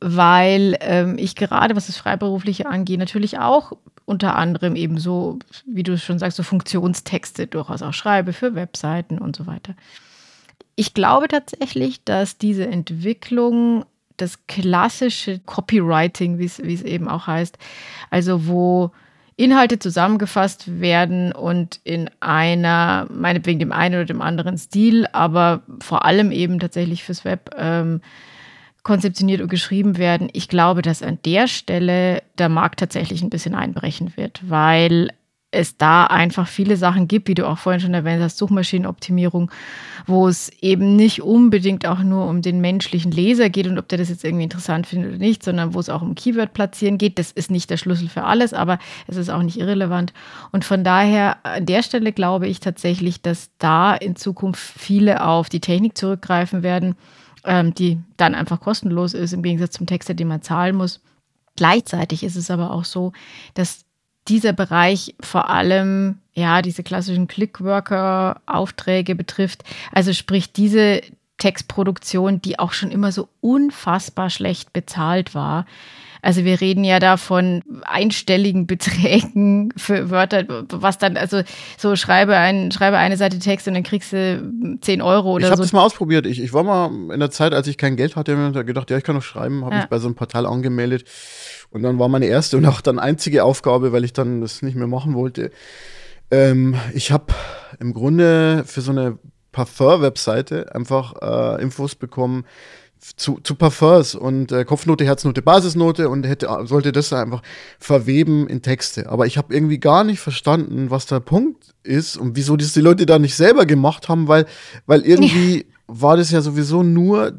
weil 0.00 0.78
ähm, 0.80 1.18
ich 1.18 1.36
gerade, 1.36 1.76
was 1.76 1.88
das 1.88 1.98
Freiberufliche 1.98 2.64
angeht, 2.64 2.98
natürlich 2.98 3.38
auch 3.38 3.72
unter 4.06 4.34
anderem 4.36 4.76
eben 4.76 4.96
so, 4.96 5.38
wie 5.66 5.82
du 5.82 5.98
schon 5.98 6.18
sagst, 6.18 6.38
so 6.38 6.42
Funktionstexte 6.42 7.46
durchaus 7.46 7.82
auch 7.82 7.92
schreibe 7.92 8.32
für 8.32 8.54
Webseiten 8.54 9.18
und 9.18 9.36
so 9.36 9.46
weiter. 9.46 9.74
Ich 10.74 10.94
glaube 10.94 11.28
tatsächlich, 11.28 12.02
dass 12.02 12.38
diese 12.38 12.66
Entwicklung 12.66 13.84
das 14.16 14.46
klassische 14.46 15.38
Copywriting, 15.40 16.38
wie 16.38 16.46
es 16.46 16.58
eben 16.82 17.08
auch 17.08 17.26
heißt, 17.26 17.58
also 18.08 18.46
wo 18.46 18.90
Inhalte 19.36 19.78
zusammengefasst 19.78 20.80
werden 20.80 21.32
und 21.32 21.80
in 21.84 22.10
einer, 22.20 23.06
meinetwegen 23.10 23.58
dem 23.58 23.72
einen 23.72 23.96
oder 23.96 24.06
dem 24.06 24.22
anderen 24.22 24.56
Stil, 24.56 25.06
aber 25.12 25.62
vor 25.80 26.06
allem 26.06 26.32
eben 26.32 26.58
tatsächlich 26.58 27.04
fürs 27.04 27.24
Web 27.24 27.50
ähm, 27.58 28.00
konzeptioniert 28.82 29.42
und 29.42 29.48
geschrieben 29.48 29.98
werden. 29.98 30.30
Ich 30.32 30.48
glaube, 30.48 30.80
dass 30.80 31.02
an 31.02 31.18
der 31.24 31.48
Stelle 31.48 32.22
der 32.38 32.48
Markt 32.48 32.80
tatsächlich 32.80 33.22
ein 33.22 33.30
bisschen 33.30 33.54
einbrechen 33.54 34.16
wird, 34.16 34.40
weil 34.48 35.10
es 35.52 35.76
da 35.76 36.04
einfach 36.04 36.48
viele 36.48 36.76
Sachen 36.76 37.08
gibt, 37.08 37.28
wie 37.28 37.34
du 37.34 37.46
auch 37.46 37.58
vorhin 37.58 37.80
schon 37.80 37.94
erwähnt 37.94 38.22
hast, 38.22 38.36
Suchmaschinenoptimierung, 38.36 39.50
wo 40.06 40.28
es 40.28 40.50
eben 40.60 40.96
nicht 40.96 41.22
unbedingt 41.22 41.86
auch 41.86 42.00
nur 42.00 42.26
um 42.26 42.42
den 42.42 42.60
menschlichen 42.60 43.12
Leser 43.12 43.48
geht 43.48 43.66
und 43.66 43.78
ob 43.78 43.88
der 43.88 43.98
das 43.98 44.08
jetzt 44.08 44.24
irgendwie 44.24 44.44
interessant 44.44 44.86
findet 44.86 45.10
oder 45.10 45.18
nicht, 45.18 45.42
sondern 45.42 45.72
wo 45.72 45.80
es 45.80 45.88
auch 45.88 46.02
um 46.02 46.14
Keyword 46.14 46.52
platzieren 46.52 46.98
geht. 46.98 47.18
Das 47.18 47.30
ist 47.32 47.50
nicht 47.50 47.70
der 47.70 47.76
Schlüssel 47.76 48.08
für 48.08 48.24
alles, 48.24 48.52
aber 48.52 48.78
es 49.06 49.16
ist 49.16 49.30
auch 49.30 49.42
nicht 49.42 49.58
irrelevant. 49.58 50.12
Und 50.52 50.64
von 50.64 50.84
daher, 50.84 51.38
an 51.44 51.64
der 51.64 51.82
Stelle 51.82 52.12
glaube 52.12 52.48
ich 52.48 52.60
tatsächlich, 52.60 53.22
dass 53.22 53.50
da 53.58 53.94
in 53.94 54.16
Zukunft 54.16 54.60
viele 54.60 55.24
auf 55.24 55.48
die 55.48 55.60
Technik 55.60 55.96
zurückgreifen 55.96 56.62
werden, 56.62 56.96
ähm, 57.44 57.72
die 57.72 57.98
dann 58.16 58.34
einfach 58.34 58.60
kostenlos 58.60 59.14
ist, 59.14 59.32
im 59.32 59.42
Gegensatz 59.42 59.72
zum 59.72 59.86
Text, 59.86 60.08
den 60.08 60.28
man 60.28 60.42
zahlen 60.42 60.76
muss. 60.76 61.00
Gleichzeitig 61.56 62.22
ist 62.22 62.36
es 62.36 62.50
aber 62.50 62.70
auch 62.70 62.84
so, 62.84 63.12
dass 63.54 63.85
dieser 64.28 64.52
Bereich 64.52 65.14
vor 65.20 65.50
allem 65.50 66.18
ja 66.34 66.62
diese 66.62 66.82
klassischen 66.82 67.28
Clickworker-Aufträge 67.28 69.14
betrifft. 69.14 69.64
Also 69.92 70.12
sprich 70.12 70.52
diese 70.52 71.00
Textproduktion, 71.38 72.40
die 72.40 72.58
auch 72.58 72.72
schon 72.72 72.90
immer 72.90 73.12
so 73.12 73.28
unfassbar 73.40 74.30
schlecht 74.30 74.72
bezahlt 74.72 75.34
war. 75.34 75.66
Also 76.22 76.44
wir 76.44 76.60
reden 76.60 76.82
ja 76.82 76.98
da 76.98 77.18
von 77.18 77.62
einstelligen 77.84 78.66
Beträgen 78.66 79.72
für 79.76 80.10
Wörter, 80.10 80.44
was 80.70 80.98
dann, 80.98 81.16
also 81.16 81.42
so 81.78 81.94
schreibe, 81.94 82.36
ein, 82.36 82.72
schreibe 82.72 82.96
eine 82.96 83.16
Seite 83.16 83.38
Text 83.38 83.68
und 83.68 83.74
dann 83.74 83.84
kriegst 83.84 84.12
du 84.12 84.78
10 84.80 85.02
Euro 85.02 85.34
oder 85.34 85.42
ich 85.42 85.44
so. 85.44 85.46
Ich 85.46 85.52
habe 85.52 85.62
das 85.62 85.72
mal 85.72 85.82
ausprobiert. 85.82 86.26
Ich, 86.26 86.40
ich 86.40 86.52
war 86.52 86.64
mal 86.64 87.14
in 87.14 87.20
der 87.20 87.30
Zeit, 87.30 87.54
als 87.54 87.68
ich 87.68 87.78
kein 87.78 87.96
Geld 87.96 88.16
hatte, 88.16 88.64
gedacht, 88.64 88.90
ja, 88.90 88.96
ich 88.96 89.04
kann 89.04 89.14
noch 89.14 89.22
schreiben, 89.22 89.64
habe 89.64 89.76
ja. 89.76 89.80
mich 89.82 89.90
bei 89.90 89.98
so 89.98 90.08
einem 90.08 90.16
Portal 90.16 90.46
angemeldet. 90.46 91.04
Und 91.76 91.82
dann 91.82 91.98
war 91.98 92.08
meine 92.08 92.24
erste 92.24 92.56
und 92.56 92.64
auch 92.64 92.80
dann 92.80 92.98
einzige 92.98 93.44
Aufgabe, 93.44 93.92
weil 93.92 94.02
ich 94.02 94.14
dann 94.14 94.40
das 94.40 94.62
nicht 94.62 94.76
mehr 94.76 94.86
machen 94.86 95.12
wollte. 95.12 95.50
Ähm, 96.30 96.74
ich 96.94 97.12
habe 97.12 97.34
im 97.78 97.92
Grunde 97.92 98.64
für 98.66 98.80
so 98.80 98.92
eine 98.92 99.18
Parfum-Webseite 99.52 100.74
einfach 100.74 101.14
äh, 101.20 101.62
Infos 101.62 101.94
bekommen 101.94 102.46
zu, 102.98 103.40
zu 103.42 103.56
Parfums 103.56 104.14
und 104.14 104.52
äh, 104.52 104.64
Kopfnote, 104.64 105.04
Herznote, 105.04 105.42
Basisnote 105.42 106.08
und 106.08 106.26
hätte, 106.26 106.48
sollte 106.64 106.92
das 106.92 107.12
einfach 107.12 107.42
verweben 107.78 108.48
in 108.48 108.62
Texte. 108.62 109.10
Aber 109.10 109.26
ich 109.26 109.36
habe 109.36 109.52
irgendwie 109.54 109.78
gar 109.78 110.02
nicht 110.02 110.20
verstanden, 110.20 110.90
was 110.90 111.04
der 111.04 111.20
Punkt 111.20 111.74
ist 111.82 112.16
und 112.16 112.36
wieso 112.36 112.56
das 112.56 112.72
die 112.72 112.80
Leute 112.80 113.04
da 113.04 113.18
nicht 113.18 113.36
selber 113.36 113.66
gemacht 113.66 114.08
haben, 114.08 114.28
weil, 114.28 114.46
weil 114.86 115.02
irgendwie 115.02 115.66
war 115.86 116.16
das 116.16 116.30
ja 116.30 116.40
sowieso 116.40 116.82
nur 116.82 117.34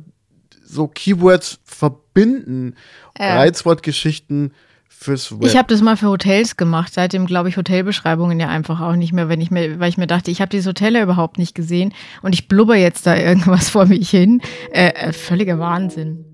so 0.67 0.87
Keywords 0.87 1.59
verbinden, 1.63 2.75
ja. 3.17 3.37
Reizwortgeschichten 3.37 4.53
fürs 4.87 5.31
Web. 5.31 5.45
Ich 5.45 5.55
habe 5.55 5.67
das 5.67 5.81
mal 5.81 5.95
für 5.95 6.07
Hotels 6.07 6.57
gemacht. 6.57 6.93
Seitdem 6.93 7.25
glaube 7.25 7.49
ich 7.49 7.57
Hotelbeschreibungen 7.57 8.39
ja 8.39 8.49
einfach 8.49 8.81
auch 8.81 8.95
nicht 8.95 9.13
mehr, 9.13 9.29
wenn 9.29 9.41
ich 9.41 9.51
mir, 9.51 9.79
weil 9.79 9.89
ich 9.89 9.97
mir 9.97 10.07
dachte, 10.07 10.31
ich 10.31 10.41
habe 10.41 10.49
dieses 10.49 10.67
Hotel 10.67 10.95
ja 10.95 11.03
überhaupt 11.03 11.37
nicht 11.37 11.55
gesehen 11.55 11.93
und 12.21 12.33
ich 12.33 12.47
blubber 12.47 12.75
jetzt 12.75 13.05
da 13.05 13.15
irgendwas 13.15 13.69
vor 13.71 13.85
mich 13.85 14.09
hin. 14.09 14.41
Äh, 14.71 14.89
äh, 14.89 15.13
völliger 15.13 15.59
Wahnsinn. 15.59 16.25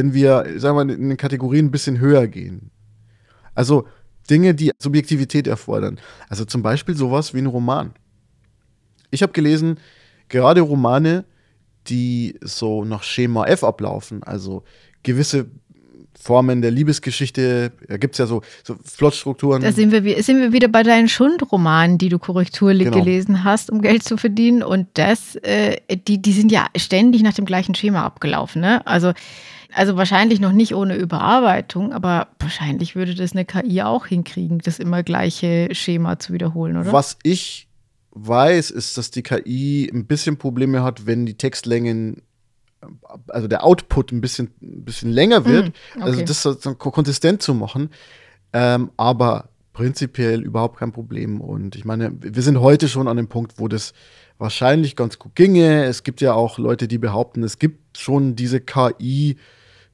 Wenn 0.00 0.14
wir, 0.14 0.58
sagen 0.58 0.76
wir, 0.76 0.94
in 0.94 1.10
den 1.10 1.16
Kategorien 1.18 1.66
ein 1.66 1.70
bisschen 1.70 1.98
höher 1.98 2.26
gehen. 2.26 2.70
Also 3.54 3.86
Dinge, 4.30 4.54
die 4.54 4.70
Subjektivität 4.78 5.46
erfordern. 5.46 6.00
Also 6.30 6.46
zum 6.46 6.62
Beispiel 6.62 6.96
sowas 6.96 7.34
wie 7.34 7.38
ein 7.40 7.46
Roman. 7.46 7.92
Ich 9.10 9.22
habe 9.22 9.32
gelesen, 9.32 9.78
gerade 10.30 10.62
Romane, 10.62 11.26
die 11.88 12.38
so 12.40 12.84
nach 12.84 13.02
Schema 13.02 13.44
F 13.46 13.62
ablaufen, 13.62 14.22
also 14.22 14.62
gewisse 15.02 15.50
Formen 16.18 16.62
der 16.62 16.70
Liebesgeschichte, 16.70 17.72
da 17.86 17.96
gibt 17.98 18.14
es 18.14 18.18
ja 18.18 18.26
so, 18.26 18.42
so 18.64 18.76
Flottstrukturen. 18.82 19.62
Da 19.62 19.72
sind 19.72 19.92
wir, 19.92 20.22
sind 20.22 20.40
wir 20.40 20.52
wieder 20.52 20.68
bei 20.68 20.82
deinen 20.82 21.08
Schundromanen, 21.08 21.98
die 21.98 22.08
du 22.08 22.18
korrekturlich 22.18 22.90
genau. 22.90 23.04
gelesen 23.04 23.44
hast, 23.44 23.70
um 23.70 23.82
Geld 23.82 24.02
zu 24.02 24.16
verdienen. 24.16 24.62
Und 24.62 24.88
das, 24.94 25.36
äh, 25.36 25.76
die, 26.06 26.22
die 26.22 26.32
sind 26.32 26.52
ja 26.52 26.66
ständig 26.76 27.22
nach 27.22 27.34
dem 27.34 27.44
gleichen 27.44 27.74
Schema 27.74 28.04
abgelaufen. 28.04 28.62
Ne? 28.62 28.86
Also 28.86 29.12
also 29.74 29.96
wahrscheinlich 29.96 30.40
noch 30.40 30.52
nicht 30.52 30.74
ohne 30.74 30.96
Überarbeitung, 30.96 31.92
aber 31.92 32.28
wahrscheinlich 32.38 32.96
würde 32.96 33.14
das 33.14 33.32
eine 33.32 33.44
KI 33.44 33.82
auch 33.82 34.06
hinkriegen, 34.06 34.58
das 34.58 34.78
immer 34.78 35.02
gleiche 35.02 35.68
Schema 35.72 36.18
zu 36.18 36.32
wiederholen, 36.32 36.76
oder? 36.76 36.92
Was 36.92 37.18
ich 37.22 37.68
weiß, 38.12 38.70
ist, 38.70 38.98
dass 38.98 39.10
die 39.10 39.22
KI 39.22 39.90
ein 39.92 40.06
bisschen 40.06 40.36
Probleme 40.36 40.82
hat, 40.82 41.06
wenn 41.06 41.26
die 41.26 41.34
Textlängen, 41.34 42.22
also 43.28 43.46
der 43.46 43.64
Output 43.64 44.12
ein 44.12 44.20
bisschen, 44.20 44.50
ein 44.62 44.84
bisschen 44.84 45.10
länger 45.10 45.44
wird. 45.44 45.68
Mm, 45.68 46.00
okay. 46.00 46.02
Also 46.02 46.22
das 46.22 46.78
konsistent 46.78 47.42
zu 47.42 47.54
machen. 47.54 47.90
Ähm, 48.52 48.90
aber 48.96 49.50
prinzipiell 49.72 50.42
überhaupt 50.42 50.78
kein 50.78 50.92
Problem. 50.92 51.40
Und 51.40 51.76
ich 51.76 51.84
meine, 51.84 52.12
wir 52.20 52.42
sind 52.42 52.60
heute 52.60 52.88
schon 52.88 53.06
an 53.06 53.16
dem 53.16 53.28
Punkt, 53.28 53.54
wo 53.58 53.68
das 53.68 53.92
wahrscheinlich 54.38 54.96
ganz 54.96 55.18
gut 55.18 55.34
ginge. 55.36 55.84
Es 55.84 56.02
gibt 56.02 56.20
ja 56.20 56.32
auch 56.32 56.58
Leute, 56.58 56.88
die 56.88 56.98
behaupten, 56.98 57.44
es 57.44 57.58
gibt 57.58 57.98
schon 57.98 58.34
diese 58.34 58.60
KI. 58.60 59.36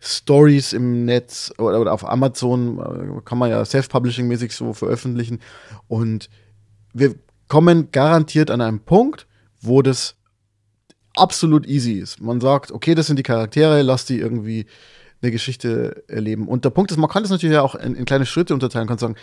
Stories 0.00 0.72
im 0.72 1.04
Netz 1.04 1.52
oder, 1.58 1.92
auf 1.92 2.08
Amazon 2.08 2.78
äh, 2.78 3.20
kann 3.24 3.38
man 3.38 3.50
ja 3.50 3.64
self-publishing-mäßig 3.64 4.52
so 4.52 4.72
veröffentlichen. 4.72 5.40
Und 5.88 6.28
wir 6.92 7.14
kommen 7.48 7.90
garantiert 7.92 8.50
an 8.50 8.60
einen 8.60 8.80
Punkt, 8.80 9.26
wo 9.60 9.82
das 9.82 10.16
absolut 11.16 11.66
easy 11.66 11.92
ist. 11.92 12.20
Man 12.20 12.40
sagt, 12.40 12.72
okay, 12.72 12.94
das 12.94 13.06
sind 13.06 13.18
die 13.18 13.22
Charaktere, 13.22 13.82
lass 13.82 14.04
die 14.04 14.18
irgendwie 14.18 14.66
eine 15.22 15.32
Geschichte 15.32 16.04
erleben. 16.08 16.46
Und 16.46 16.64
der 16.64 16.70
Punkt 16.70 16.90
ist, 16.90 16.98
man 16.98 17.10
kann 17.10 17.22
das 17.22 17.30
natürlich 17.30 17.56
auch 17.58 17.74
in, 17.74 17.94
in 17.94 18.04
kleine 18.04 18.26
Schritte 18.26 18.54
unterteilen. 18.54 18.86
Man 18.86 18.96
kann 18.96 18.98
sagen, 18.98 19.16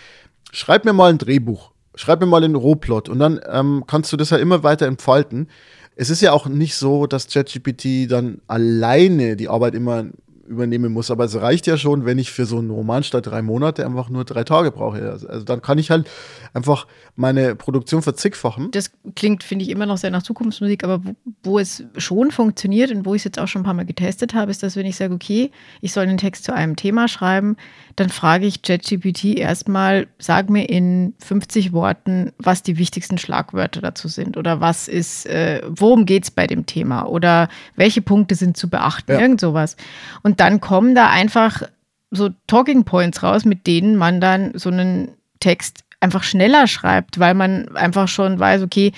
schreib 0.52 0.86
mir 0.86 0.94
mal 0.94 1.12
ein 1.12 1.20
Drehbuch, 1.20 1.72
schreib 1.96 2.20
mir 2.20 2.26
mal 2.26 2.44
einen 2.44 2.56
Rohplot 2.56 3.10
und 3.10 3.20
dann 3.20 3.40
ähm, 3.48 3.84
kannst 3.88 4.12
du 4.12 4.18
das 4.18 4.32
ja 4.32 4.38
immer 4.38 4.64
weiter 4.64 4.88
entfalten. 4.88 5.50
Es 5.96 6.10
ist 6.10 6.22
ja 6.22 6.32
auch 6.32 6.48
nicht 6.48 6.76
so, 6.76 7.06
dass 7.06 7.28
ChatGPT 7.28 8.12
dann 8.12 8.42
alleine 8.48 9.36
die 9.36 9.48
Arbeit 9.48 9.76
immer 9.76 10.06
übernehmen 10.48 10.92
muss. 10.92 11.12
Aber 11.12 11.26
es 11.26 11.36
reicht 11.40 11.68
ja 11.68 11.78
schon, 11.78 12.06
wenn 12.06 12.20
ich 12.20 12.32
für 12.32 12.46
so 12.46 12.58
einen 12.58 12.70
Roman 12.70 13.04
statt 13.04 13.26
drei 13.26 13.42
Monate 13.42 13.86
einfach 13.86 14.10
nur 14.10 14.26
drei 14.26 14.44
Tage 14.44 14.72
brauche. 14.72 15.02
Also, 15.02 15.28
also 15.28 15.46
dann 15.46 15.62
kann 15.62 15.78
ich 15.78 15.92
halt 15.92 16.10
einfach 16.54 16.88
meine 17.16 17.56
Produktion 17.56 18.02
verzickfachen. 18.02 18.72
Das 18.72 18.92
klingt, 19.16 19.44
finde 19.44 19.64
ich, 19.64 19.72
immer 19.72 19.86
noch 19.86 19.98
sehr 19.98 20.12
nach 20.12 20.24
Zukunftsmusik, 20.24 20.84
aber 20.84 21.04
wo, 21.04 21.16
wo 21.44 21.60
es 21.60 21.84
schon 21.98 22.32
funktioniert 22.32 22.92
und 22.92 23.06
wo 23.06 23.16
ich 23.16 23.22
es 23.22 23.26
jetzt 23.26 23.40
auch 23.40 23.48
schon 23.48 23.62
ein 23.62 23.66
paar 23.66 23.74
Mal 23.74 23.86
getestet 23.86 24.34
habe, 24.34 24.52
ist, 24.52 24.64
dass 24.64 24.76
wenn 24.76 24.86
ich 24.86 24.96
sage, 24.96 25.14
okay, 25.14 25.52
ich 25.82 25.94
soll 25.94 26.04
einen 26.04 26.18
Text 26.18 26.44
zu 26.44 26.54
einem 26.54 26.76
Thema 26.76 27.08
schreiben, 27.08 27.58
dann 27.96 28.10
frage 28.10 28.46
ich 28.46 28.62
ChatGPT 28.62 29.38
erstmal, 29.38 30.08
sag 30.20 30.50
mir 30.50 30.70
in 30.70 31.14
50 31.20 31.74
Worten, 31.74 32.32
was 32.38 32.64
die 32.64 32.78
wichtigsten 32.78 33.18
Schlagwörter 33.18 33.82
dazu 33.82 34.08
sind 34.08 34.38
oder 34.38 34.62
was 34.62 34.88
ist, 34.88 35.26
äh, 35.26 35.62
worum 35.68 36.06
geht 36.06 36.24
es 36.24 36.32
bei 36.32 36.48
dem 36.48 36.66
Thema 36.66 37.06
oder 37.08 37.50
welche 37.76 38.02
Punkte 38.02 38.36
sind 38.36 38.58
zu 38.58 38.70
beachten, 38.70 39.12
ja. 39.12 39.20
irgend 39.20 39.42
sowas. 39.42 39.76
Und 40.22 40.40
dann 40.40 40.62
kommen 40.62 40.96
da 40.96 41.10
einfach 41.10 41.64
so 42.12 42.30
Talking 42.48 42.84
Points 42.84 43.24
raus, 43.24 43.44
mit 43.44 43.66
denen 43.66 43.96
man 43.96 44.22
dann 44.22 44.52
so 44.56 44.70
einen 44.70 45.10
Text 45.40 45.84
einfach 46.04 46.24
schneller 46.24 46.68
schreibt, 46.68 47.20
weil 47.20 47.34
man 47.34 47.76
einfach 47.76 48.08
schon 48.08 48.38
weiß, 48.38 48.62
okay, 48.62 48.92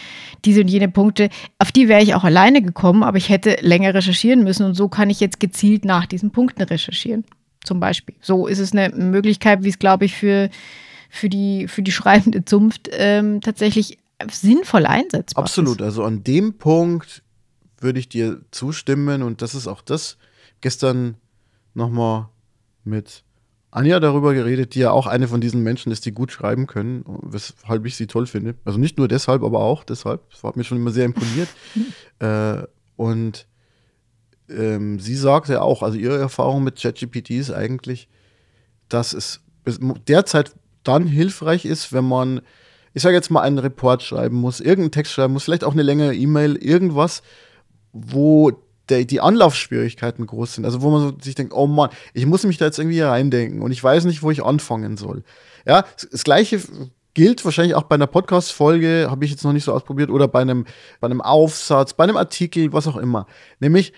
diese 0.43 0.61
und 0.61 0.67
jene 0.67 0.89
Punkte, 0.89 1.29
auf 1.59 1.71
die 1.71 1.87
wäre 1.87 2.01
ich 2.01 2.15
auch 2.15 2.23
alleine 2.23 2.61
gekommen, 2.61 3.03
aber 3.03 3.17
ich 3.17 3.29
hätte 3.29 3.57
länger 3.61 3.93
recherchieren 3.93 4.43
müssen 4.43 4.65
und 4.65 4.73
so 4.73 4.89
kann 4.89 5.09
ich 5.09 5.19
jetzt 5.19 5.39
gezielt 5.39 5.85
nach 5.85 6.05
diesen 6.05 6.31
Punkten 6.31 6.63
recherchieren. 6.63 7.23
Zum 7.63 7.79
Beispiel. 7.79 8.15
So 8.21 8.47
ist 8.47 8.59
es 8.59 8.73
eine 8.73 8.89
Möglichkeit, 8.89 9.63
wie 9.63 9.69
es, 9.69 9.79
glaube 9.79 10.05
ich, 10.05 10.15
für, 10.15 10.49
für, 11.09 11.29
die, 11.29 11.67
für 11.67 11.81
die 11.81 11.91
schreibende 11.91 12.45
Zunft 12.45 12.89
ähm, 12.91 13.41
tatsächlich 13.41 13.97
sinnvoll 14.29 14.85
einsetzbar 14.85 15.43
Absolut. 15.43 15.81
ist. 15.81 15.85
Also 15.85 16.03
an 16.03 16.23
dem 16.23 16.57
Punkt 16.57 17.23
würde 17.79 17.99
ich 17.99 18.07
dir 18.07 18.41
zustimmen 18.51 19.23
und 19.23 19.41
das 19.41 19.55
ist 19.55 19.67
auch 19.67 19.81
das. 19.81 20.17
Gestern 20.61 21.15
nochmal 21.73 22.29
mit 22.83 23.24
Anja 23.75 23.99
darüber 23.99 24.33
geredet, 24.33 24.73
die 24.73 24.79
ja 24.79 24.91
auch 24.91 25.05
eine 25.05 25.27
von 25.27 25.41
diesen 25.41 25.61
Menschen 25.61 25.91
ist, 25.91 26.05
die 26.05 26.13
gut 26.13 26.31
schreiben 26.31 26.65
können, 26.65 27.03
weshalb 27.23 27.85
ich 27.85 27.97
sie 27.97 28.07
toll 28.07 28.25
finde. 28.25 28.55
Also 28.63 28.79
nicht 28.79 28.97
nur 28.97 29.09
deshalb, 29.09 29.43
aber 29.43 29.59
auch 29.59 29.83
deshalb. 29.83 30.29
Das 30.31 30.43
hat 30.43 30.55
mir 30.55 30.63
schon 30.63 30.77
immer 30.77 30.91
sehr 30.91 31.03
imponiert. 31.03 31.49
äh, 32.19 32.63
und 32.95 33.47
ähm, 34.49 34.99
sie 34.99 35.15
sagte 35.15 35.53
ja 35.53 35.61
auch, 35.61 35.83
also 35.83 35.97
ihre 35.97 36.17
Erfahrung 36.17 36.63
mit 36.63 36.81
ChatGPT 36.81 37.31
ist 37.31 37.51
eigentlich, 37.51 38.07
dass 38.87 39.11
es 39.11 39.41
derzeit 40.07 40.53
dann 40.83 41.05
hilfreich 41.05 41.65
ist, 41.65 41.91
wenn 41.91 42.05
man, 42.05 42.39
ich 42.93 43.03
sage 43.03 43.15
jetzt 43.15 43.29
mal, 43.29 43.41
einen 43.41 43.59
Report 43.59 44.01
schreiben 44.01 44.37
muss, 44.37 44.61
irgendeinen 44.61 44.91
Text 44.91 45.11
schreiben 45.11 45.33
muss, 45.33 45.43
vielleicht 45.43 45.65
auch 45.65 45.73
eine 45.73 45.83
längere 45.83 46.15
E-Mail, 46.15 46.55
irgendwas, 46.55 47.23
wo 47.91 48.53
der, 48.89 49.05
die 49.05 49.21
Anlaufschwierigkeiten 49.21 50.25
groß 50.25 50.55
sind. 50.55 50.65
Also 50.65 50.81
wo 50.81 50.91
man 50.91 51.01
so 51.01 51.17
sich 51.21 51.35
denkt, 51.35 51.53
oh 51.53 51.67
Mann, 51.67 51.89
ich 52.13 52.25
muss 52.25 52.43
mich 52.43 52.57
da 52.57 52.65
jetzt 52.65 52.79
irgendwie 52.79 53.01
reindenken 53.01 53.61
und 53.61 53.71
ich 53.71 53.83
weiß 53.83 54.05
nicht, 54.05 54.23
wo 54.23 54.31
ich 54.31 54.43
anfangen 54.43 54.97
soll. 54.97 55.23
Ja, 55.65 55.85
das 56.11 56.23
gleiche 56.23 56.61
gilt 57.15 57.43
wahrscheinlich 57.45 57.75
auch 57.75 57.83
bei 57.83 57.95
einer 57.95 58.07
Podcast-Folge, 58.07 59.07
habe 59.09 59.25
ich 59.25 59.31
jetzt 59.31 59.43
noch 59.43 59.53
nicht 59.53 59.63
so 59.63 59.73
ausprobiert, 59.73 60.09
oder 60.09 60.27
bei 60.27 60.41
einem, 60.41 60.65
bei 60.99 61.05
einem 61.05 61.21
Aufsatz, 61.21 61.93
bei 61.93 62.03
einem 62.03 62.17
Artikel, 62.17 62.73
was 62.73 62.87
auch 62.87 62.97
immer. 62.97 63.25
Nämlich, 63.59 63.93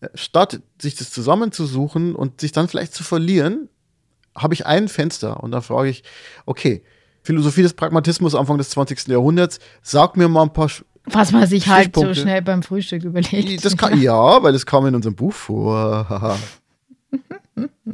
äh, 0.00 0.08
statt 0.14 0.60
sich 0.80 0.96
das 0.96 1.10
zusammenzusuchen 1.10 2.14
und 2.14 2.40
sich 2.40 2.52
dann 2.52 2.68
vielleicht 2.68 2.92
zu 2.92 3.04
verlieren, 3.04 3.68
habe 4.34 4.52
ich 4.52 4.66
ein 4.66 4.88
Fenster 4.88 5.42
und 5.42 5.52
da 5.52 5.62
frage 5.62 5.88
ich, 5.88 6.02
okay, 6.44 6.82
Philosophie 7.22 7.62
des 7.62 7.74
Pragmatismus 7.74 8.34
Anfang 8.34 8.58
des 8.58 8.70
20. 8.70 9.08
Jahrhunderts, 9.08 9.58
sag 9.82 10.16
mir 10.16 10.28
mal 10.28 10.42
ein 10.42 10.52
paar 10.52 10.70
was 11.06 11.32
man 11.32 11.46
sich 11.46 11.68
halt 11.68 11.94
so 11.94 12.14
schnell 12.14 12.42
beim 12.42 12.62
Frühstück 12.62 13.04
überlegt. 13.04 13.64
Das 13.64 13.76
kann, 13.76 14.00
ja, 14.00 14.42
weil 14.42 14.52
das 14.52 14.66
kam 14.66 14.86
in 14.86 14.94
unserem 14.94 15.14
Buch 15.14 15.32
vor. 15.32 16.38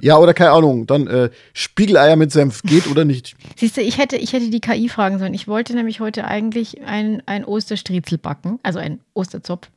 ja, 0.00 0.18
oder 0.18 0.34
keine 0.34 0.52
Ahnung, 0.52 0.86
dann 0.86 1.06
äh, 1.06 1.30
Spiegeleier 1.52 2.16
mit 2.16 2.32
Senf 2.32 2.62
geht 2.62 2.86
oder 2.86 3.04
nicht. 3.04 3.36
Siehst 3.56 3.76
du, 3.76 3.82
ich 3.82 3.98
hätte, 3.98 4.16
ich 4.16 4.32
hätte 4.32 4.50
die 4.50 4.60
KI 4.60 4.88
fragen 4.88 5.18
sollen. 5.18 5.34
Ich 5.34 5.46
wollte 5.48 5.74
nämlich 5.74 6.00
heute 6.00 6.24
eigentlich 6.24 6.82
ein, 6.82 7.22
ein 7.26 7.44
Osterstriezel 7.44 8.18
backen, 8.18 8.58
also 8.62 8.78
ein 8.78 9.00
Osterzopf. 9.14 9.68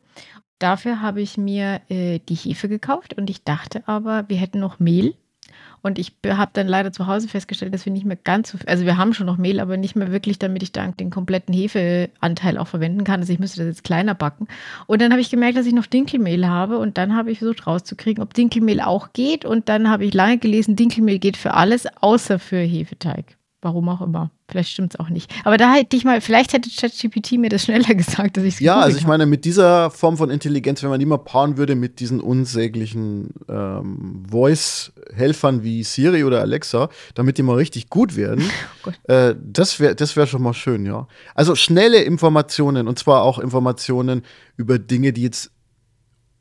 Dafür 0.60 1.02
habe 1.02 1.22
ich 1.22 1.38
mir 1.38 1.82
äh, 1.90 2.20
die 2.30 2.36
Hefe 2.36 2.70
gekauft 2.70 3.14
und 3.18 3.30
ich 3.30 3.44
dachte 3.44 3.84
aber, 3.88 4.26
wir 4.30 4.38
hätten 4.38 4.60
noch 4.60 4.80
Mehl. 4.80 5.14
Und 5.86 6.00
ich 6.00 6.14
habe 6.28 6.50
dann 6.54 6.68
leider 6.68 6.92
zu 6.92 7.06
Hause 7.06 7.28
festgestellt, 7.28 7.72
dass 7.72 7.86
wir 7.86 7.94
nicht 7.94 8.08
mehr 8.08 8.18
ganz 8.18 8.50
so, 8.50 8.58
also 8.66 8.86
wir 8.86 8.98
haben 8.98 9.14
schon 9.14 9.28
noch 9.28 9.38
Mehl, 9.38 9.60
aber 9.60 9.78
nicht 9.78 9.96
mehr 9.96 10.12
wirklich, 10.12 10.40
damit 10.40 10.64
ich 10.64 10.72
dann 10.72 10.98
den 10.98 11.12
kompletten 11.12 11.54
Hefeanteil 11.54 12.58
auch 12.58 12.66
verwenden 12.66 13.04
kann. 13.04 13.20
Also 13.20 13.32
ich 13.32 13.38
müsste 13.38 13.60
das 13.60 13.68
jetzt 13.68 13.84
kleiner 13.84 14.16
backen. 14.16 14.48
Und 14.88 15.00
dann 15.00 15.12
habe 15.12 15.22
ich 15.22 15.30
gemerkt, 15.30 15.60
dass 15.60 15.68
ich 15.68 15.76
noch 15.76 15.86
Dinkelmehl 15.86 16.48
habe 16.48 16.80
und 16.80 16.98
dann 16.98 17.16
habe 17.16 17.30
ich 17.30 17.38
versucht 17.38 17.68
rauszukriegen, 17.68 18.24
ob 18.24 18.34
Dinkelmehl 18.34 18.82
auch 18.82 19.14
geht. 19.14 19.46
Und 19.46 19.70
dann 19.70 19.88
habe 19.88 20.06
ich 20.06 20.16
lange 20.16 20.40
gelesen, 20.40 20.76
Dinkelmehl 20.76 21.20
geht 21.20 21.38
für 21.38 21.54
alles, 21.54 21.86
außer 22.02 22.40
für 22.40 22.58
Hefeteig. 22.58 23.38
Warum 23.66 23.90
auch 23.90 24.02
immer. 24.02 24.30
Vielleicht 24.48 24.70
stimmt 24.70 24.94
es 24.94 25.00
auch 25.00 25.10
nicht. 25.10 25.34
Aber 25.44 25.58
da 25.58 25.74
hätte 25.74 25.98
ich 25.98 26.06
mal, 26.06 26.22
vielleicht 26.22 26.54
hätte 26.54 26.70
ChatGPT 26.70 27.40
mir 27.40 27.50
das 27.50 27.64
schneller 27.64 27.96
gesagt, 27.96 28.38
dass 28.38 28.44
ich 28.44 28.54
es 28.54 28.60
Ja, 28.60 28.80
also 28.80 28.96
ich 28.96 29.08
meine, 29.08 29.26
mit 29.26 29.44
dieser 29.44 29.90
Form 29.90 30.18
von 30.18 30.30
Intelligenz, 30.30 30.84
wenn 30.84 30.92
man 30.92 31.00
die 31.00 31.08
mal 31.08 31.18
paaren 31.18 31.58
würde 31.58 31.74
mit 31.74 32.00
diesen 32.00 32.20
unsäglichen 32.20 33.34
ähm, 33.50 34.24
Voice-Helfern 34.30 35.64
wie 35.64 35.84
Siri 35.84 36.24
oder 36.24 36.42
Alexa, 36.42 36.90
damit 37.16 37.40
die 37.40 37.42
mal 37.42 37.56
richtig 37.56 37.90
gut 37.90 38.16
werden, 38.16 38.48
oh 38.86 39.12
äh, 39.12 39.36
das 39.44 39.80
wäre 39.80 39.96
das 39.96 40.16
wär 40.16 40.28
schon 40.28 40.44
mal 40.44 40.54
schön, 40.54 40.86
ja. 40.86 41.08
Also 41.34 41.56
schnelle 41.56 42.04
Informationen 42.04 42.88
und 42.88 43.00
zwar 43.00 43.24
auch 43.24 43.40
Informationen 43.40 44.22
über 44.58 44.78
Dinge, 44.78 45.12
die 45.12 45.24
jetzt 45.24 45.55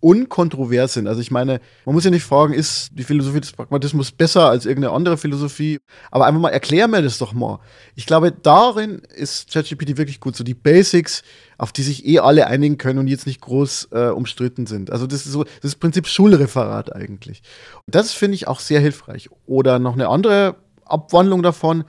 unkontrovers 0.04 0.92
sind. 0.92 1.08
Also 1.08 1.22
ich 1.22 1.30
meine, 1.30 1.62
man 1.86 1.94
muss 1.94 2.04
ja 2.04 2.10
nicht 2.10 2.24
fragen, 2.24 2.52
ist 2.52 2.90
die 2.92 3.04
Philosophie 3.04 3.40
des 3.40 3.52
Pragmatismus 3.52 4.12
besser 4.12 4.50
als 4.50 4.66
irgendeine 4.66 4.94
andere 4.94 5.16
Philosophie? 5.16 5.78
Aber 6.10 6.26
einfach 6.26 6.42
mal 6.42 6.50
erklär 6.50 6.88
mir 6.88 7.00
das 7.00 7.16
doch 7.16 7.32
mal. 7.32 7.58
Ich 7.94 8.04
glaube, 8.04 8.30
darin 8.30 9.00
ist 9.16 9.50
ChatGPT 9.50 9.96
wirklich 9.96 10.20
gut. 10.20 10.36
So 10.36 10.44
die 10.44 10.52
Basics, 10.52 11.22
auf 11.56 11.72
die 11.72 11.82
sich 11.82 12.04
eh 12.06 12.18
alle 12.18 12.48
einigen 12.48 12.76
können 12.76 12.98
und 12.98 13.08
jetzt 13.08 13.26
nicht 13.26 13.40
groß 13.40 13.88
äh, 13.92 14.08
umstritten 14.08 14.66
sind. 14.66 14.92
Also 14.92 15.06
das 15.06 15.24
ist 15.24 15.32
so 15.32 15.44
das 15.44 15.64
ist 15.64 15.76
Prinzip 15.76 16.06
Schulreferat 16.06 16.94
eigentlich. 16.94 17.42
Und 17.86 17.94
das 17.94 18.12
finde 18.12 18.34
ich 18.34 18.46
auch 18.46 18.60
sehr 18.60 18.80
hilfreich. 18.80 19.30
Oder 19.46 19.78
noch 19.78 19.94
eine 19.94 20.08
andere 20.08 20.56
Abwandlung 20.84 21.42
davon, 21.42 21.84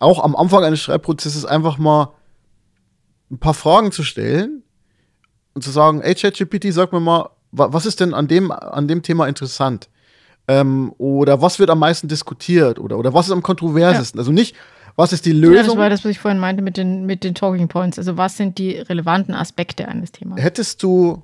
auch 0.00 0.22
am 0.22 0.36
Anfang 0.36 0.64
eines 0.64 0.80
Schreibprozesses 0.82 1.46
einfach 1.46 1.78
mal 1.78 2.12
ein 3.30 3.38
paar 3.38 3.54
Fragen 3.54 3.90
zu 3.90 4.02
stellen 4.02 4.64
und 5.54 5.62
zu 5.62 5.70
sagen, 5.70 6.02
hey 6.02 6.14
ChatGPT, 6.14 6.74
sag 6.74 6.92
mir 6.92 7.00
mal, 7.00 7.30
was 7.50 7.86
ist 7.86 8.00
denn 8.00 8.14
an 8.14 8.28
dem, 8.28 8.50
an 8.50 8.88
dem 8.88 9.02
Thema 9.02 9.26
interessant? 9.26 9.88
Ähm, 10.46 10.92
oder 10.98 11.42
was 11.42 11.58
wird 11.58 11.70
am 11.70 11.78
meisten 11.78 12.08
diskutiert? 12.08 12.78
Oder, 12.78 12.98
oder 12.98 13.12
was 13.12 13.26
ist 13.26 13.32
am 13.32 13.42
kontroversesten? 13.42 14.18
Ja. 14.18 14.22
Also 14.22 14.32
nicht, 14.32 14.56
was 14.96 15.12
ist 15.12 15.26
die 15.26 15.32
Lösung? 15.32 15.56
Ja, 15.56 15.62
das 15.62 15.76
war 15.76 15.90
das, 15.90 16.04
was 16.04 16.10
ich 16.10 16.18
vorhin 16.18 16.40
meinte 16.40 16.62
mit 16.62 16.76
den, 16.76 17.06
mit 17.06 17.22
den 17.22 17.34
Talking 17.34 17.68
Points. 17.68 17.98
Also 17.98 18.16
was 18.16 18.36
sind 18.36 18.58
die 18.58 18.72
relevanten 18.72 19.34
Aspekte 19.34 19.88
eines 19.88 20.12
Themas? 20.12 20.40
Hättest 20.40 20.82
du 20.82 21.22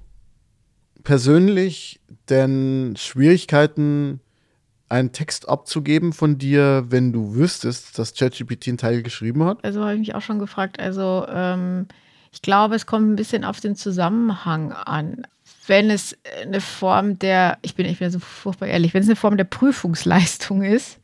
persönlich 1.03 2.01
denn 2.29 2.95
Schwierigkeiten, 2.97 4.21
einen 4.89 5.13
Text 5.13 5.49
abzugeben 5.49 6.13
von 6.13 6.39
dir, 6.39 6.85
wenn 6.89 7.13
du 7.13 7.35
wüsstest, 7.35 7.99
dass 7.99 8.15
ChatGPT 8.15 8.69
einen 8.69 8.79
Teil 8.79 9.03
geschrieben 9.03 9.45
hat? 9.45 9.65
Also 9.65 9.81
habe 9.81 9.95
ich 9.95 10.01
mich 10.01 10.15
auch 10.15 10.23
schon 10.23 10.39
gefragt. 10.39 10.79
Also 10.79 11.27
ähm, 11.29 11.87
ich 12.33 12.43
glaube, 12.43 12.75
es 12.75 12.87
kommt 12.87 13.11
ein 13.11 13.17
bisschen 13.17 13.45
auf 13.45 13.61
den 13.61 13.75
Zusammenhang 13.75 14.73
an 14.73 15.27
wenn 15.66 15.90
es 15.90 16.16
eine 16.42 16.61
Form 16.61 17.18
der, 17.18 17.58
ich 17.62 17.75
bin, 17.75 17.87
ich 17.87 17.98
bin 17.98 18.10
so 18.10 18.19
furchtbar 18.19 18.67
ehrlich, 18.67 18.94
wenn 18.94 19.02
es 19.02 19.08
eine 19.08 19.17
Form 19.17 19.37
der 19.37 19.44
Prüfungsleistung 19.44 20.62
ist, 20.62 20.98